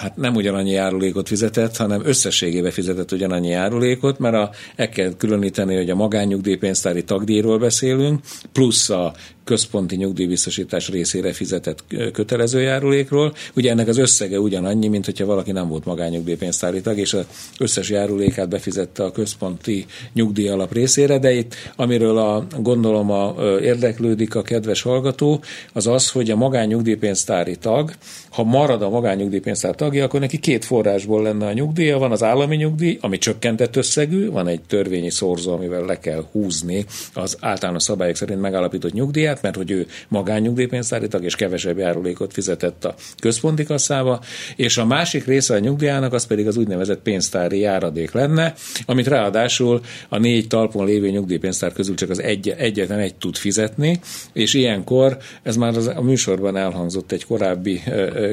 Hát 0.00 0.16
nem 0.16 0.34
ugyanannyi 0.34 0.70
járulékot 0.70 1.28
fizetett, 1.28 1.76
hanem 1.76 2.00
összességében 2.04 2.70
fizetett 2.70 3.12
ugyanannyi 3.12 3.48
járulékot, 3.48 4.18
mert 4.18 4.34
a, 4.34 4.50
el 4.76 4.88
kell 4.88 5.16
különíteni, 5.16 5.76
hogy 5.76 5.90
a 5.90 5.94
magánnyugdíjpénztári 5.94 7.04
tagdíjról 7.04 7.58
beszélünk, 7.58 8.20
plusz 8.52 8.90
a 8.90 9.12
központi 9.44 9.96
nyugdíjbiztosítás 9.96 10.88
részére 10.88 11.32
fizetett 11.32 11.84
kötelező 12.12 12.60
járulékról. 12.60 13.34
Ugye 13.54 13.70
ennek 13.70 13.88
az 13.88 13.98
összege 13.98 14.40
ugyanannyi, 14.40 14.88
mint 14.88 15.04
hogyha 15.04 15.26
valaki 15.26 15.52
nem 15.52 15.68
volt 15.68 15.84
magányugdíjpénztári 15.84 16.80
tag, 16.80 16.98
és 16.98 17.14
az 17.14 17.26
összes 17.58 17.90
járulékát 17.90 18.48
befizette 18.48 19.04
a 19.04 19.12
központi 19.12 19.86
nyugdíj 20.12 20.48
alap 20.48 20.72
részére, 20.72 21.18
de 21.18 21.32
itt, 21.32 21.54
amiről 21.76 22.18
a, 22.18 22.46
gondolom 22.60 23.10
a, 23.10 23.34
érdeklődik 23.60 24.34
a 24.34 24.42
kedves 24.42 24.82
hallgató, 24.82 25.42
az 25.72 25.86
az, 25.86 26.10
hogy 26.10 26.30
a 26.30 26.36
magányugdíjpénztári 26.36 27.56
tag, 27.56 27.92
ha 28.32 28.42
marad 28.42 28.82
a 28.82 28.88
magányugdíjpénztár 28.88 29.74
tagja, 29.74 30.04
akkor 30.04 30.20
neki 30.20 30.38
két 30.38 30.64
forrásból 30.64 31.22
lenne 31.22 31.46
a 31.46 31.52
nyugdíja. 31.52 31.98
Van 31.98 32.12
az 32.12 32.22
állami 32.22 32.56
nyugdíj, 32.56 32.98
ami 33.00 33.18
csökkentett 33.18 33.76
összegű, 33.76 34.30
van 34.30 34.48
egy 34.48 34.60
törvényi 34.60 35.10
szorzó, 35.10 35.52
amivel 35.52 35.84
le 35.84 35.98
kell 35.98 36.24
húzni 36.32 36.84
az 37.14 37.36
általános 37.40 37.82
szabályok 37.82 38.16
szerint 38.16 38.40
megállapított 38.40 38.92
nyugdíját, 38.92 39.31
mert 39.40 39.56
hogy 39.56 39.70
ő 39.70 39.86
magányugdíjpénztári 40.08 41.08
tag, 41.08 41.24
és 41.24 41.36
kevesebb 41.36 41.78
járulékot 41.78 42.32
fizetett 42.32 42.84
a 42.84 42.94
központi 43.20 43.64
kasszába, 43.64 44.20
és 44.56 44.76
a 44.76 44.84
másik 44.84 45.24
része 45.24 45.54
a 45.54 45.58
nyugdíjának 45.58 46.12
az 46.12 46.26
pedig 46.26 46.46
az 46.46 46.56
úgynevezett 46.56 47.02
pénztári 47.02 47.58
járadék 47.58 48.12
lenne, 48.12 48.54
amit 48.86 49.06
ráadásul 49.06 49.80
a 50.08 50.18
négy 50.18 50.48
talpon 50.48 50.86
lévő 50.86 51.10
nyugdíjpénztár 51.10 51.72
közül 51.72 51.94
csak 51.94 52.10
az 52.10 52.22
egy, 52.22 52.54
egyetlen 52.58 52.98
egy 52.98 53.14
tud 53.14 53.36
fizetni, 53.36 54.00
és 54.32 54.54
ilyenkor, 54.54 55.16
ez 55.42 55.56
már 55.56 55.76
az, 55.76 55.86
a 55.86 56.02
műsorban 56.02 56.56
elhangzott 56.56 57.12
egy 57.12 57.24
korábbi 57.24 57.82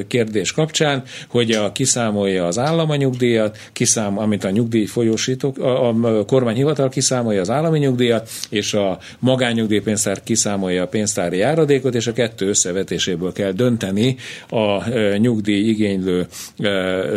kérdés 0.06 0.52
kapcsán, 0.52 1.02
hogy 1.28 1.50
a, 1.50 1.72
kiszámolja 1.72 2.46
az 2.46 2.58
állami 2.58 2.96
nyugdíjat, 2.96 3.58
kiszám, 3.72 4.18
amit 4.18 4.44
a 4.44 4.50
nyugdíj 4.50 4.84
folyósítók, 4.86 5.58
a, 5.58 5.88
a 5.88 6.24
kormányhivatal 6.24 6.88
kiszámolja 6.88 7.40
az 7.40 7.50
állami 7.50 7.78
nyugdíjat, 7.78 8.30
és 8.50 8.74
a 8.74 8.98
magányugdíjpénztár 9.18 10.22
kiszámolja 10.22 10.82
a 10.82 10.86
pénztári 10.90 11.36
járadékot, 11.36 11.94
és 11.94 12.06
a 12.06 12.12
kettő 12.12 12.48
összevetéséből 12.48 13.32
kell 13.32 13.52
dönteni 13.52 14.16
a 14.48 14.88
nyugdíj 15.16 15.68
igénylő 15.68 16.26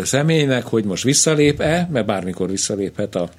személynek, 0.03 0.63
hogy 0.63 0.83
most 0.83 1.03
visszalép-e, 1.03 1.89
mert 1.91 2.05
bármikor 2.05 2.49
visszaléphet 2.49 3.15
a 3.15 3.29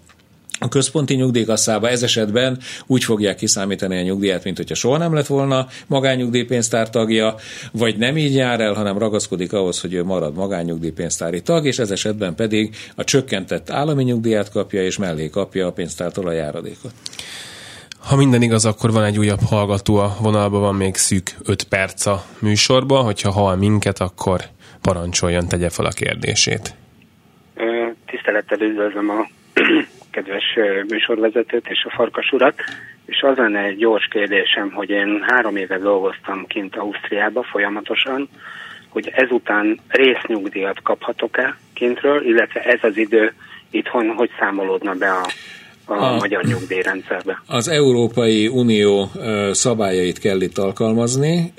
a 0.59 0.69
központi 0.69 1.15
nyugdíjkasszába 1.15 1.89
ez 1.89 2.03
esetben 2.03 2.59
úgy 2.87 3.05
fogják 3.05 3.37
kiszámítani 3.37 3.99
a 3.99 4.03
nyugdíját, 4.03 4.45
mint 4.45 4.57
hogyha 4.57 4.75
soha 4.75 4.99
nem 4.99 5.15
lett 5.15 5.27
volna 5.27 5.67
magányugdíjpénztár 5.87 6.91
tagja, 6.91 7.35
vagy 7.73 7.97
nem 7.97 8.17
így 8.17 8.35
jár 8.35 8.61
el, 8.61 8.73
hanem 8.73 8.99
ragaszkodik 8.99 9.53
ahhoz, 9.53 9.81
hogy 9.81 9.95
ő 9.95 10.05
marad 10.05 10.35
magányugdíjpénztári 10.35 11.43
tag, 11.43 11.67
és 11.67 11.79
ez 11.79 11.91
esetben 11.91 12.35
pedig 12.35 12.77
a 12.95 13.05
csökkentett 13.05 13.71
állami 13.71 14.05
nyugdíját 14.05 14.51
kapja, 14.51 14.85
és 14.85 14.99
mellé 14.99 15.29
kapja 15.29 15.67
a 15.67 15.73
pénztártól 15.73 16.29
a 16.29 16.33
járadékot. 16.33 16.93
Ha 18.09 18.17
minden 18.17 18.43
igaz, 18.43 18.65
akkor 18.65 18.91
van 18.93 19.05
egy 19.05 19.19
újabb 19.19 19.41
hallgató 19.49 19.97
a 19.97 20.17
vonalban, 20.23 20.61
van 20.61 20.75
még 20.75 20.95
szűk 20.95 21.35
5 21.47 21.63
perc 21.65 22.07
a 22.07 22.23
műsorban, 22.41 23.05
hogyha 23.05 23.31
hall 23.31 23.57
minket, 23.57 23.99
akkor 23.99 24.41
parancsoljon, 24.83 25.49
tegye 25.49 25.71
fel 25.71 25.85
a 25.85 25.91
kérdését. 25.91 26.75
Tisztelettel 28.07 28.61
üdvözlöm 28.61 29.11
a 29.11 29.29
kedves 30.15 30.45
műsorvezetőt 30.89 31.69
és 31.69 31.85
a 31.85 31.95
farkas 31.97 32.33
urat, 32.33 32.55
és 33.07 33.23
az 33.23 33.37
lenne 33.37 33.61
egy 33.61 33.77
gyors 33.77 34.07
kérdésem, 34.11 34.71
hogy 34.73 34.91
én 34.91 35.25
három 35.27 35.57
éve 35.57 35.79
dolgoztam 35.79 36.47
kint 36.47 36.77
Ausztriába 36.77 37.43
folyamatosan, 37.43 38.29
hogy 38.89 39.11
ezután 39.15 39.81
résznyugdíjat 39.89 40.83
kaphatok-e 40.83 41.57
kintről, 41.75 42.27
illetve 42.27 42.61
ez 42.61 42.79
az 42.83 42.97
idő 42.97 43.33
itthon 43.71 44.09
hogy 44.09 44.31
számolódna 44.39 44.95
be 44.95 45.11
a 45.11 45.27
a, 45.87 46.05
a 46.05 46.17
magyar 46.17 46.45
nyugdíjrendszerbe. 46.45 47.43
Az 47.47 47.69
Európai 47.69 48.49
Unió 48.49 49.11
szabályait 49.53 50.19
kell 50.19 50.41
itt 50.41 50.59
alkalmazni. 50.59 51.53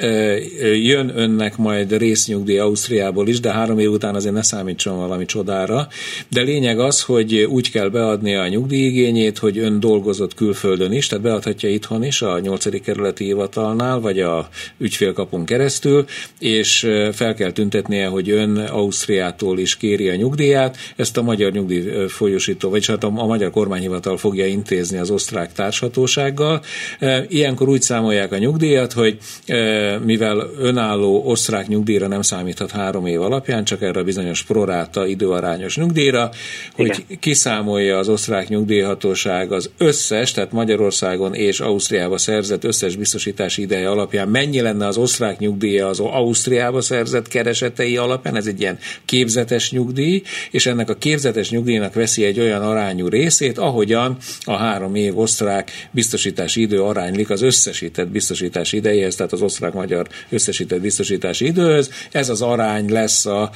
Jön 0.84 1.12
önnek 1.16 1.58
majd 1.58 1.98
résznyugdíj 1.98 2.60
Ausztriából 2.60 3.28
is, 3.28 3.40
de 3.40 3.52
három 3.52 3.80
év 3.80 3.92
után 3.92 4.16
azért 4.16 4.34
ne 4.34 4.42
számítson 4.42 4.98
valami 4.98 5.26
csodára. 5.26 5.88
De 6.30 6.42
lényeg 6.42 6.80
az, 6.80 7.04
hogy 7.04 7.36
úgy 7.36 7.72
kell 7.72 7.90
beadni 7.90 8.36
a 8.36 8.48
nyugdíjigényét, 8.48 9.38
hogy 9.38 9.58
ön 9.58 9.80
dolgozott 9.80 10.34
külföldön 10.34 10.92
is, 10.92 11.08
tehát 11.08 11.24
beadhatja 11.24 11.70
itthon 11.70 12.04
is 12.04 12.22
a 12.22 12.40
8. 12.40 12.82
kerületi 12.82 13.24
hivatalnál, 13.26 14.00
vagy 14.00 14.20
a 14.20 14.48
ügyfélkapun 14.78 15.46
keresztül, 15.46 16.06
és 16.40 16.80
fel 17.12 17.34
kell 17.34 17.52
tüntetnie, 17.52 18.08
hogy 18.08 18.30
ön 18.30 18.58
Ausztriától 18.58 19.60
is 19.60 19.78
kéri 19.78 20.10
a 20.10 20.16
nyugdíját. 20.16 20.78
Ezt 20.96 21.18
a 21.18 21.22
magyar 21.22 21.52
nyugdíj 21.52 22.08
folyosító, 22.08 22.70
vagy 22.70 22.86
hát 22.86 23.04
a, 23.04 23.12
a 23.16 23.26
magyar 23.26 23.52
kormányhivatal 23.52 24.15
hivatal 24.16 24.18
fogja 24.18 24.46
intézni 24.46 24.98
az 24.98 25.10
osztrák 25.10 25.54
társhatósággal. 25.54 26.62
E, 27.00 27.26
ilyenkor 27.28 27.70
úgy 27.70 27.82
számolják 27.82 28.32
a 28.32 28.38
nyugdíjat, 28.38 28.94
hogy 28.94 29.18
e, 29.46 30.00
mivel 30.00 30.50
önálló 30.60 31.24
osztrák 31.26 31.68
nyugdíjra 31.68 32.08
nem 32.08 32.22
számíthat 32.22 32.72
három 32.72 33.06
év 33.06 33.22
alapján, 33.22 33.64
csak 33.64 33.82
erre 33.82 34.00
a 34.00 34.04
bizonyos 34.04 34.44
proráta 34.44 35.06
időarányos 35.06 35.78
nyugdíjra, 35.78 36.30
hogy 36.76 36.86
Igen. 36.86 37.20
kiszámolja 37.20 37.98
az 37.98 38.10
osztrák 38.10 38.48
nyugdíjhatóság 38.50 39.52
az 39.52 39.70
összes, 39.78 40.32
tehát 40.32 40.52
Magyarországon 40.52 41.34
és 41.34 41.60
Ausztriába 41.60 42.18
szerzett 42.18 42.64
összes 42.64 42.96
biztosítási 42.96 43.62
ideje 43.62 43.90
alapján 43.90 44.28
mennyi 44.28 44.62
lenne 44.62 44.88
az 44.88 44.98
osztrák 44.98 45.40
nyugdíja 45.40 45.88
az 45.88 46.00
Ausztriába 46.00 46.82
szerzett 46.82 47.28
keresetei 47.28 47.98
alapján, 47.98 48.36
ez 48.36 48.48
egy 48.48 48.60
ilyen 48.60 48.78
képzetes 49.06 49.72
nyugdíj, 49.72 50.22
és 50.52 50.66
ennek 50.66 50.90
a 50.90 50.94
képzetes 50.94 51.50
nyugdíjnak 51.50 51.94
veszi 51.94 52.24
egy 52.24 52.40
olyan 52.40 52.62
arányú 52.62 53.08
részét, 53.08 53.58
ahogyan 53.58 54.05
pontosan 54.06 54.18
a 54.44 54.58
három 54.58 54.96
év 54.96 55.20
osztrák 55.20 55.72
biztosítási 55.92 56.62
idő 56.62 56.82
aránylik 56.82 57.30
az 57.30 57.42
összesített 57.42 58.08
biztosítási 58.08 58.78
idejéhez, 58.78 59.16
tehát 59.16 59.32
az 59.32 59.42
osztrák-magyar 59.42 60.08
összesített 60.30 60.82
biztosítási 60.82 61.46
időhöz. 61.46 61.90
Ez 62.12 62.30
az 62.30 62.42
arány 62.42 62.92
lesz, 62.92 63.26
a, 63.26 63.50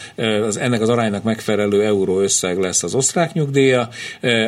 az, 0.47 0.58
ennek 0.58 0.82
az 0.82 0.89
aránynak 0.89 1.24
megfelelő 1.24 1.84
euró 1.84 2.20
összeg 2.20 2.58
lesz 2.58 2.84
az 2.84 2.95
osztrák 2.95 3.34
nyugdíja, 3.34 3.89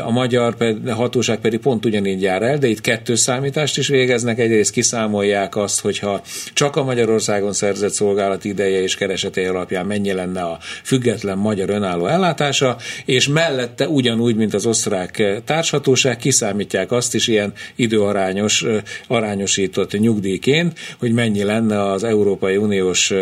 a 0.05 0.11
magyar 0.11 0.55
hatóság 0.87 1.39
pedig 1.39 1.59
pont 1.59 1.85
ugyanígy 1.85 2.21
jár 2.21 2.41
el, 2.41 2.57
de 2.57 2.67
itt 2.67 2.81
kettő 2.81 3.15
számítást 3.15 3.77
is 3.77 3.87
végeznek. 3.87 4.39
Egyrészt 4.39 4.71
kiszámolják 4.71 5.55
azt, 5.55 5.79
hogyha 5.79 6.21
csak 6.53 6.75
a 6.75 6.83
Magyarországon 6.83 7.53
szerzett 7.53 7.93
szolgálati 7.93 8.49
ideje 8.49 8.81
és 8.81 8.95
keresete 8.95 9.49
alapján 9.49 9.85
mennyi 9.85 10.13
lenne 10.13 10.41
a 10.41 10.57
független 10.83 11.37
magyar 11.37 11.69
önálló 11.69 12.05
ellátása, 12.05 12.77
és 13.05 13.27
mellette 13.27 13.87
ugyanúgy, 13.87 14.35
mint 14.35 14.53
az 14.53 14.65
osztrák 14.65 15.41
társható, 15.45 15.90
hatóság 15.91 16.17
kiszámítják 16.17 16.91
azt 16.91 17.15
is 17.15 17.27
ilyen 17.27 17.53
időarányos, 17.75 18.65
arányosított 19.07 19.99
nyugdíjként, 19.99 20.79
hogy 20.99 21.11
mennyi 21.11 21.43
lenne 21.43 21.91
az 21.91 22.03
Európai 22.03 22.57
Uniós 22.57 23.13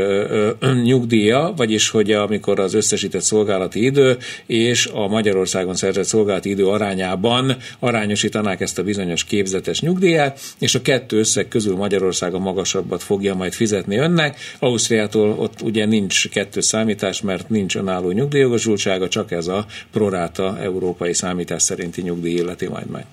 nyugdíja, 0.84 1.54
vagyis 1.56 1.90
hogy 1.90 2.12
amikor 2.12 2.60
az 2.60 2.74
összesített 2.74 3.22
szolgálati 3.22 3.84
idő 3.84 4.18
és 4.46 4.90
a 4.94 5.08
Magyarországon 5.08 5.76
szerzett 5.76 6.06
szolgálati 6.06 6.50
idő 6.50 6.68
arányában 6.68 7.58
arányosítanák 7.80 8.62
ezt 8.62 8.80
a 8.80 8.84
bizonyos 8.84 9.24
képzetes 9.24 9.82
nyugdíját, 9.82 10.40
és 10.60 10.76
a 10.76 10.82
kettő 10.82 11.18
összeg 11.18 11.48
közül 11.48 11.76
Magyarország 11.76 12.34
a 12.34 12.40
magasabbat 12.40 13.04
fogja 13.04 13.36
majd 13.36 13.54
fizetni 13.54 13.98
önnek. 13.98 14.38
Ausztriától 14.60 15.36
ott 15.40 15.62
ugye 15.62 15.86
nincs 15.86 16.30
kettő 16.30 16.62
számítás, 16.62 17.22
mert 17.22 17.50
nincs 17.50 17.76
önálló 17.76 18.12
nyugdíjjogosultsága, 18.12 19.08
csak 19.08 19.32
ez 19.32 19.48
a 19.48 19.66
proráta 19.92 20.60
európai 20.62 21.14
számítás 21.14 21.62
szerinti 21.62 22.02
nyugdíj 22.02 22.38
illeti 22.60 22.68
majd 22.68 22.90
meg. 22.92 23.06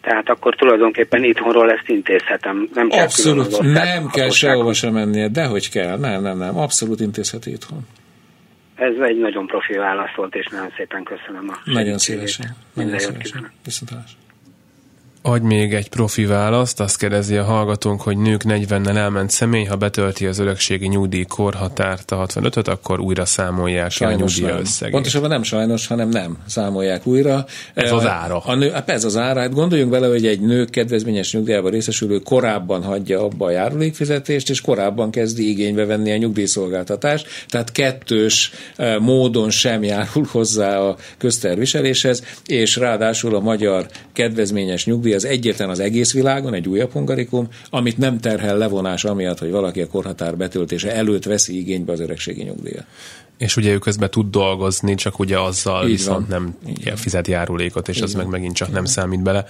Tehát 0.00 0.28
akkor 0.28 0.56
tulajdonképpen 0.56 1.24
itthonról 1.24 1.70
ezt 1.70 1.88
intézhetem. 1.88 2.68
Nem 2.74 2.88
kell 2.88 3.02
Abszolút, 3.02 3.60
nem 3.60 4.08
kell 4.08 4.30
sehova 4.30 4.72
sem 4.72 4.92
mennie, 4.92 5.28
de 5.28 5.44
hogy 5.44 5.70
kell, 5.70 5.98
nem, 5.98 6.22
nem, 6.22 6.38
nem, 6.38 6.58
abszolút 6.58 7.00
intézheti 7.00 7.50
itthon. 7.50 7.86
Ez 8.74 8.92
egy 9.02 9.18
nagyon 9.18 9.46
profi 9.46 9.74
válasz 9.74 10.14
volt, 10.16 10.34
és 10.34 10.46
nagyon 10.46 10.72
szépen 10.76 11.02
köszönöm 11.02 11.48
a 11.48 11.58
Nagyon 11.64 11.98
szívesen. 11.98 12.56
Nagyon 12.74 12.98
szívesen. 12.98 13.50
Viszontlátásra. 13.64 14.18
Adj 15.22 15.46
még 15.46 15.74
egy 15.74 15.88
profi 15.88 16.24
választ, 16.24 16.80
azt 16.80 16.98
kérdezi 16.98 17.36
a 17.36 17.44
hallgatónk, 17.44 18.00
hogy 18.00 18.18
nők 18.18 18.42
40-nel 18.44 18.96
elment 18.96 19.30
személy, 19.30 19.64
ha 19.64 19.76
betölti 19.76 20.26
az 20.26 20.38
örökségi 20.38 20.86
nyugdíj 20.86 21.24
korhatárt 21.24 22.10
a 22.10 22.26
65-öt, 22.26 22.68
akkor 22.68 23.00
újra 23.00 23.24
számolják 23.24 23.90
sajnos 23.90 24.38
a 24.38 24.40
nyugdíj 24.40 24.60
összegét. 24.60 24.94
Pontosabban 24.94 25.28
nem 25.28 25.42
sajnos, 25.42 25.86
hanem 25.86 26.08
nem 26.08 26.38
számolják 26.46 27.06
újra. 27.06 27.44
Ez 27.74 27.92
az 27.92 28.06
ára. 28.06 28.38
A 28.38 28.54
nő, 28.54 28.70
hát 28.70 28.90
ez 28.90 29.04
az 29.04 29.16
ára. 29.16 29.40
Hát 29.40 29.52
gondoljunk 29.52 29.90
bele, 29.90 30.06
hogy 30.06 30.26
egy 30.26 30.40
nő 30.40 30.64
kedvezményes 30.64 31.32
nyugdíjában 31.32 31.70
részesülő 31.70 32.18
korábban 32.18 32.82
hagyja 32.82 33.24
abba 33.24 33.46
a 33.46 33.50
járulékfizetést, 33.50 34.50
és 34.50 34.60
korábban 34.60 35.10
kezdi 35.10 35.48
igénybe 35.48 35.84
venni 35.84 36.12
a 36.12 36.16
nyugdíjszolgáltatást. 36.16 37.26
Tehát 37.48 37.72
kettős 37.72 38.52
módon 39.00 39.50
sem 39.50 39.82
járul 39.82 40.26
hozzá 40.30 40.78
a 40.78 40.96
közterviseléshez, 41.18 42.24
és 42.46 42.76
ráadásul 42.76 43.34
a 43.34 43.40
magyar 43.40 43.86
kedvezményes 44.12 44.84
nyugdíj 44.84 45.08
nyugdíj 45.10 45.30
az 45.30 45.36
egyetlen 45.38 45.68
az 45.70 45.80
egész 45.80 46.12
világon, 46.12 46.54
egy 46.54 46.68
újabb 46.68 46.92
hungarikum, 46.92 47.48
amit 47.70 47.98
nem 47.98 48.18
terhel 48.18 48.56
levonás 48.56 49.04
amiatt, 49.04 49.38
hogy 49.38 49.50
valaki 49.50 49.80
a 49.80 49.86
korhatár 49.86 50.36
betöltése 50.36 50.94
előtt 50.94 51.24
veszi 51.24 51.58
igénybe 51.58 51.92
az 51.92 52.00
öregségi 52.00 52.42
nyugdíjat. 52.42 52.84
És 53.38 53.56
ugye 53.56 53.72
ő 53.72 53.78
közben 53.78 54.10
tud 54.10 54.30
dolgozni, 54.30 54.94
csak 54.94 55.18
ugye 55.18 55.38
azzal 55.38 55.84
Így 55.84 55.90
viszont 55.90 56.28
van. 56.28 56.40
nem 56.40 56.54
Így 56.68 56.92
fizet 56.96 57.26
járulékot, 57.26 57.88
és 57.88 57.96
Így 57.96 58.02
az 58.02 58.14
van. 58.14 58.22
meg 58.22 58.32
megint 58.32 58.54
csak 58.54 58.68
Így 58.68 58.74
nem 58.74 58.82
van. 58.84 58.92
számít 58.92 59.22
bele. 59.22 59.44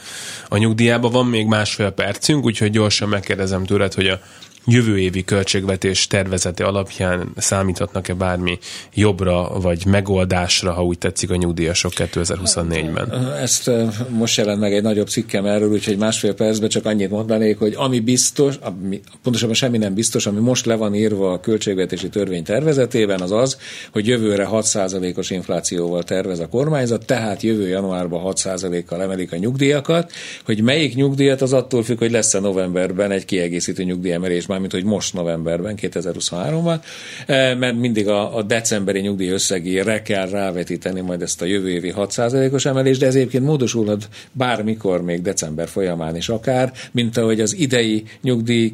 A 0.48 0.56
nyugdíjába 0.56 1.08
van 1.08 1.26
még 1.26 1.46
másfél 1.46 1.90
percünk, 1.90 2.44
úgyhogy 2.44 2.70
gyorsan 2.70 3.08
megkérdezem 3.08 3.64
tőled, 3.64 3.94
hogy 3.94 4.06
a 4.06 4.20
jövő 4.66 4.98
évi 4.98 5.24
költségvetés 5.24 6.06
tervezete 6.06 6.64
alapján 6.64 7.32
számíthatnak-e 7.36 8.14
bármi 8.14 8.58
jobbra 8.94 9.60
vagy 9.60 9.86
megoldásra, 9.86 10.72
ha 10.72 10.84
úgy 10.84 10.98
tetszik 10.98 11.30
a 11.30 11.36
nyugdíjasok 11.36 11.92
2024-ben? 11.96 13.34
Ezt 13.40 13.70
most 14.08 14.36
jelent 14.36 14.60
meg 14.60 14.74
egy 14.74 14.82
nagyobb 14.82 15.08
cikkem 15.08 15.46
erről, 15.46 15.70
úgyhogy 15.70 15.96
másfél 15.96 16.34
percben 16.34 16.68
csak 16.68 16.86
annyit 16.86 17.10
mondanék, 17.10 17.58
hogy 17.58 17.74
ami 17.76 18.00
biztos, 18.00 18.54
ami, 18.60 19.00
pontosabban 19.22 19.54
semmi 19.54 19.78
nem 19.78 19.94
biztos, 19.94 20.26
ami 20.26 20.40
most 20.40 20.66
le 20.66 20.74
van 20.74 20.94
írva 20.94 21.32
a 21.32 21.40
költségvetési 21.40 22.08
törvény 22.08 22.44
tervezetében, 22.44 23.20
az 23.20 23.32
az, 23.32 23.58
hogy 23.92 24.06
jövőre 24.06 24.48
6%-os 24.52 25.30
inflációval 25.30 26.02
tervez 26.02 26.38
a 26.38 26.48
kormányzat, 26.48 27.06
tehát 27.06 27.42
jövő 27.42 27.68
januárban 27.68 28.32
6%-kal 28.34 29.02
emelik 29.02 29.32
a 29.32 29.36
nyugdíjakat, 29.36 30.12
hogy 30.44 30.62
melyik 30.62 30.94
nyugdíjat 30.94 31.42
az 31.42 31.52
attól 31.52 31.82
függ, 31.82 31.98
hogy 31.98 32.10
lesz-e 32.10 32.40
novemberben 32.40 33.10
egy 33.10 33.24
kiegészítő 33.24 33.82
nyugdíjemelés 33.82 34.46
mármint 34.50 34.72
hogy 34.72 34.84
most 34.84 35.14
novemberben, 35.14 35.78
2023-ban, 35.80 36.80
eh, 37.26 37.56
mert 37.56 37.76
mindig 37.76 38.08
a, 38.08 38.36
a 38.36 38.42
decemberi 38.42 39.00
nyugdíj 39.00 39.28
összegére 39.28 40.02
kell 40.02 40.28
rávetíteni 40.28 41.00
majd 41.00 41.22
ezt 41.22 41.42
a 41.42 41.44
jövő 41.44 41.70
évi 41.70 41.92
6%-os 41.96 42.64
emelést, 42.64 43.00
de 43.00 43.06
ez 43.06 43.14
egyébként 43.14 43.44
módosulhat 43.44 44.08
bármikor, 44.32 45.02
még 45.02 45.22
december 45.22 45.68
folyamán 45.68 46.16
is 46.16 46.28
akár, 46.28 46.72
mint 46.92 47.16
ahogy 47.16 47.40
az 47.40 47.56
idei 47.56 48.04
nyugdíj, 48.22 48.72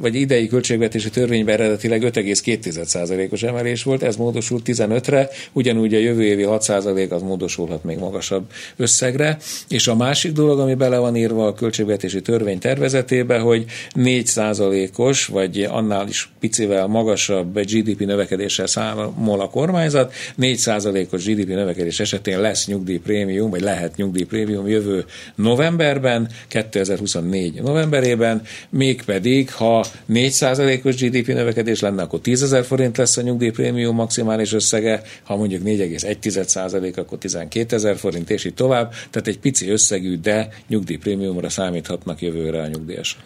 vagy 0.00 0.14
idei 0.14 0.46
költségvetési 0.46 1.10
törvényben 1.10 1.54
eredetileg 1.54 2.02
5,2%-os 2.02 3.42
emelés 3.42 3.82
volt, 3.82 4.02
ez 4.02 4.16
módosult 4.16 4.62
15-re, 4.66 5.28
ugyanúgy 5.52 5.94
a 5.94 5.98
jövő 5.98 6.24
évi 6.24 6.44
6% 6.46 7.10
az 7.10 7.22
módosulhat 7.22 7.84
még 7.84 7.98
magasabb 7.98 8.44
összegre, 8.76 9.38
és 9.68 9.88
a 9.88 9.96
másik 9.96 10.32
dolog, 10.32 10.58
ami 10.58 10.74
bele 10.74 10.98
van 10.98 11.16
írva 11.16 11.46
a 11.46 11.54
költségvetési 11.54 12.22
törvény 12.22 12.58
tervezetébe, 12.58 13.38
hogy 13.38 13.64
4%-os 13.94 15.03
százalékos, 15.12 15.26
vagy 15.26 15.62
annál 15.62 16.08
is 16.08 16.28
picivel 16.40 16.86
magasabb 16.86 17.60
GDP 17.60 18.00
növekedéssel 18.00 18.66
számol 18.66 19.40
a 19.40 19.48
kormányzat. 19.48 20.12
4 20.36 20.56
százalékos 20.56 21.24
GDP 21.24 21.48
növekedés 21.48 22.00
esetén 22.00 22.40
lesz 22.40 22.66
nyugdíjprémium, 22.66 23.50
vagy 23.50 23.60
lehet 23.60 23.96
nyugdíjprémium 23.96 24.68
jövő 24.68 25.04
novemberben, 25.34 26.28
2024 26.48 27.62
novemberében, 27.62 28.42
mégpedig, 28.70 29.52
ha 29.52 29.84
4 30.06 30.30
százalékos 30.30 30.96
GDP 30.96 31.26
növekedés 31.26 31.80
lenne, 31.80 32.02
akkor 32.02 32.20
10 32.20 32.42
ezer 32.42 32.64
forint 32.64 32.96
lesz 32.96 33.16
a 33.16 33.22
nyugdíjprémium 33.22 33.94
maximális 33.94 34.52
összege, 34.52 35.02
ha 35.22 35.36
mondjuk 35.36 35.62
4,1 35.64 36.44
százalék, 36.46 36.96
akkor 36.96 37.18
12 37.18 37.76
ezer 37.76 37.96
forint, 37.96 38.30
és 38.30 38.44
így 38.44 38.54
tovább. 38.54 38.90
Tehát 39.10 39.28
egy 39.28 39.38
pici 39.38 39.68
összegű, 39.68 40.18
de 40.18 40.48
nyugdíjprémiumra 40.68 41.48
számíthatnak 41.48 42.22
jövőre 42.22 42.60
a 42.60 42.66
nyugdíjasok. 42.66 43.20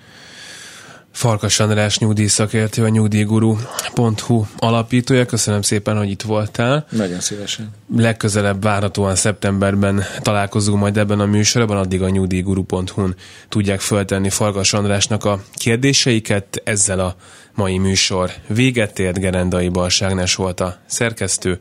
Farkas 1.12 1.60
András 1.60 1.98
nyugdíjszakértő, 1.98 2.84
a 2.84 2.88
nyugdíjguru.hu 2.88 4.44
alapítója. 4.58 5.26
Köszönöm 5.26 5.62
szépen, 5.62 5.96
hogy 5.96 6.10
itt 6.10 6.22
voltál. 6.22 6.86
Nagyon 6.90 7.20
szívesen. 7.20 7.70
Legközelebb 7.96 8.62
várhatóan 8.62 9.14
szeptemberben 9.14 10.04
találkozunk 10.22 10.78
majd 10.78 10.96
ebben 10.96 11.20
a 11.20 11.26
műsorban, 11.26 11.76
addig 11.76 12.02
a 12.02 12.08
nyugdíjguru.hu-n 12.08 13.14
tudják 13.48 13.80
föltenni 13.80 14.30
Farkas 14.30 14.72
Andrásnak 14.72 15.24
a 15.24 15.42
kérdéseiket. 15.54 16.60
Ezzel 16.64 17.00
a 17.00 17.16
mai 17.54 17.78
műsor 17.78 18.30
véget 18.46 18.98
ért, 18.98 19.18
Gerendai 19.18 19.68
Balságnes 19.68 20.34
volt 20.34 20.60
a 20.60 20.76
szerkesztő, 20.86 21.58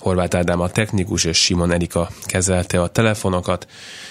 Horváth 0.00 0.36
Ádám 0.36 0.60
a 0.60 0.68
technikus 0.68 1.24
és 1.24 1.38
Simon 1.38 1.72
Erika 1.72 2.08
kezelte 2.26 2.82
a 2.82 2.88
telefonokat. 2.88 3.66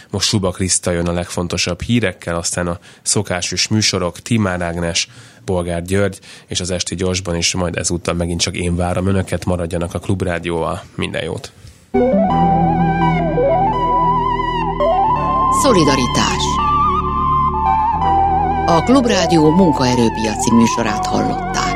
Most 0.10 0.28
Suba 0.28 0.52
Kriszta 0.52 0.92
jön 0.92 1.08
a 1.08 1.12
legfontosabb 1.12 1.82
hírekkel, 1.82 2.36
aztán 2.36 2.68
a 2.68 2.80
szokásos 3.02 3.68
műsorok, 3.68 4.20
Timár 4.20 4.62
Ágnes, 4.62 5.08
Bolgár 5.46 5.82
György, 5.82 6.20
és 6.48 6.60
az 6.60 6.72
Esti 6.72 6.96
Gyorsban 6.96 7.36
is 7.36 7.54
majd 7.54 7.78
ezúttal 7.78 8.14
megint 8.14 8.42
csak 8.42 8.56
én 8.56 8.76
várom 8.76 9.08
önöket, 9.08 9.46
maradjanak 9.46 9.94
a 9.94 10.00
Klubrádióval. 10.00 10.82
Minden 10.96 11.24
jót! 11.24 11.52
Szolidaritás 15.62 16.44
A 18.66 18.84
Klubrádió 18.84 19.50
munkaerőpiaci 19.50 20.54
műsorát 20.54 21.06
hallották. 21.06 21.67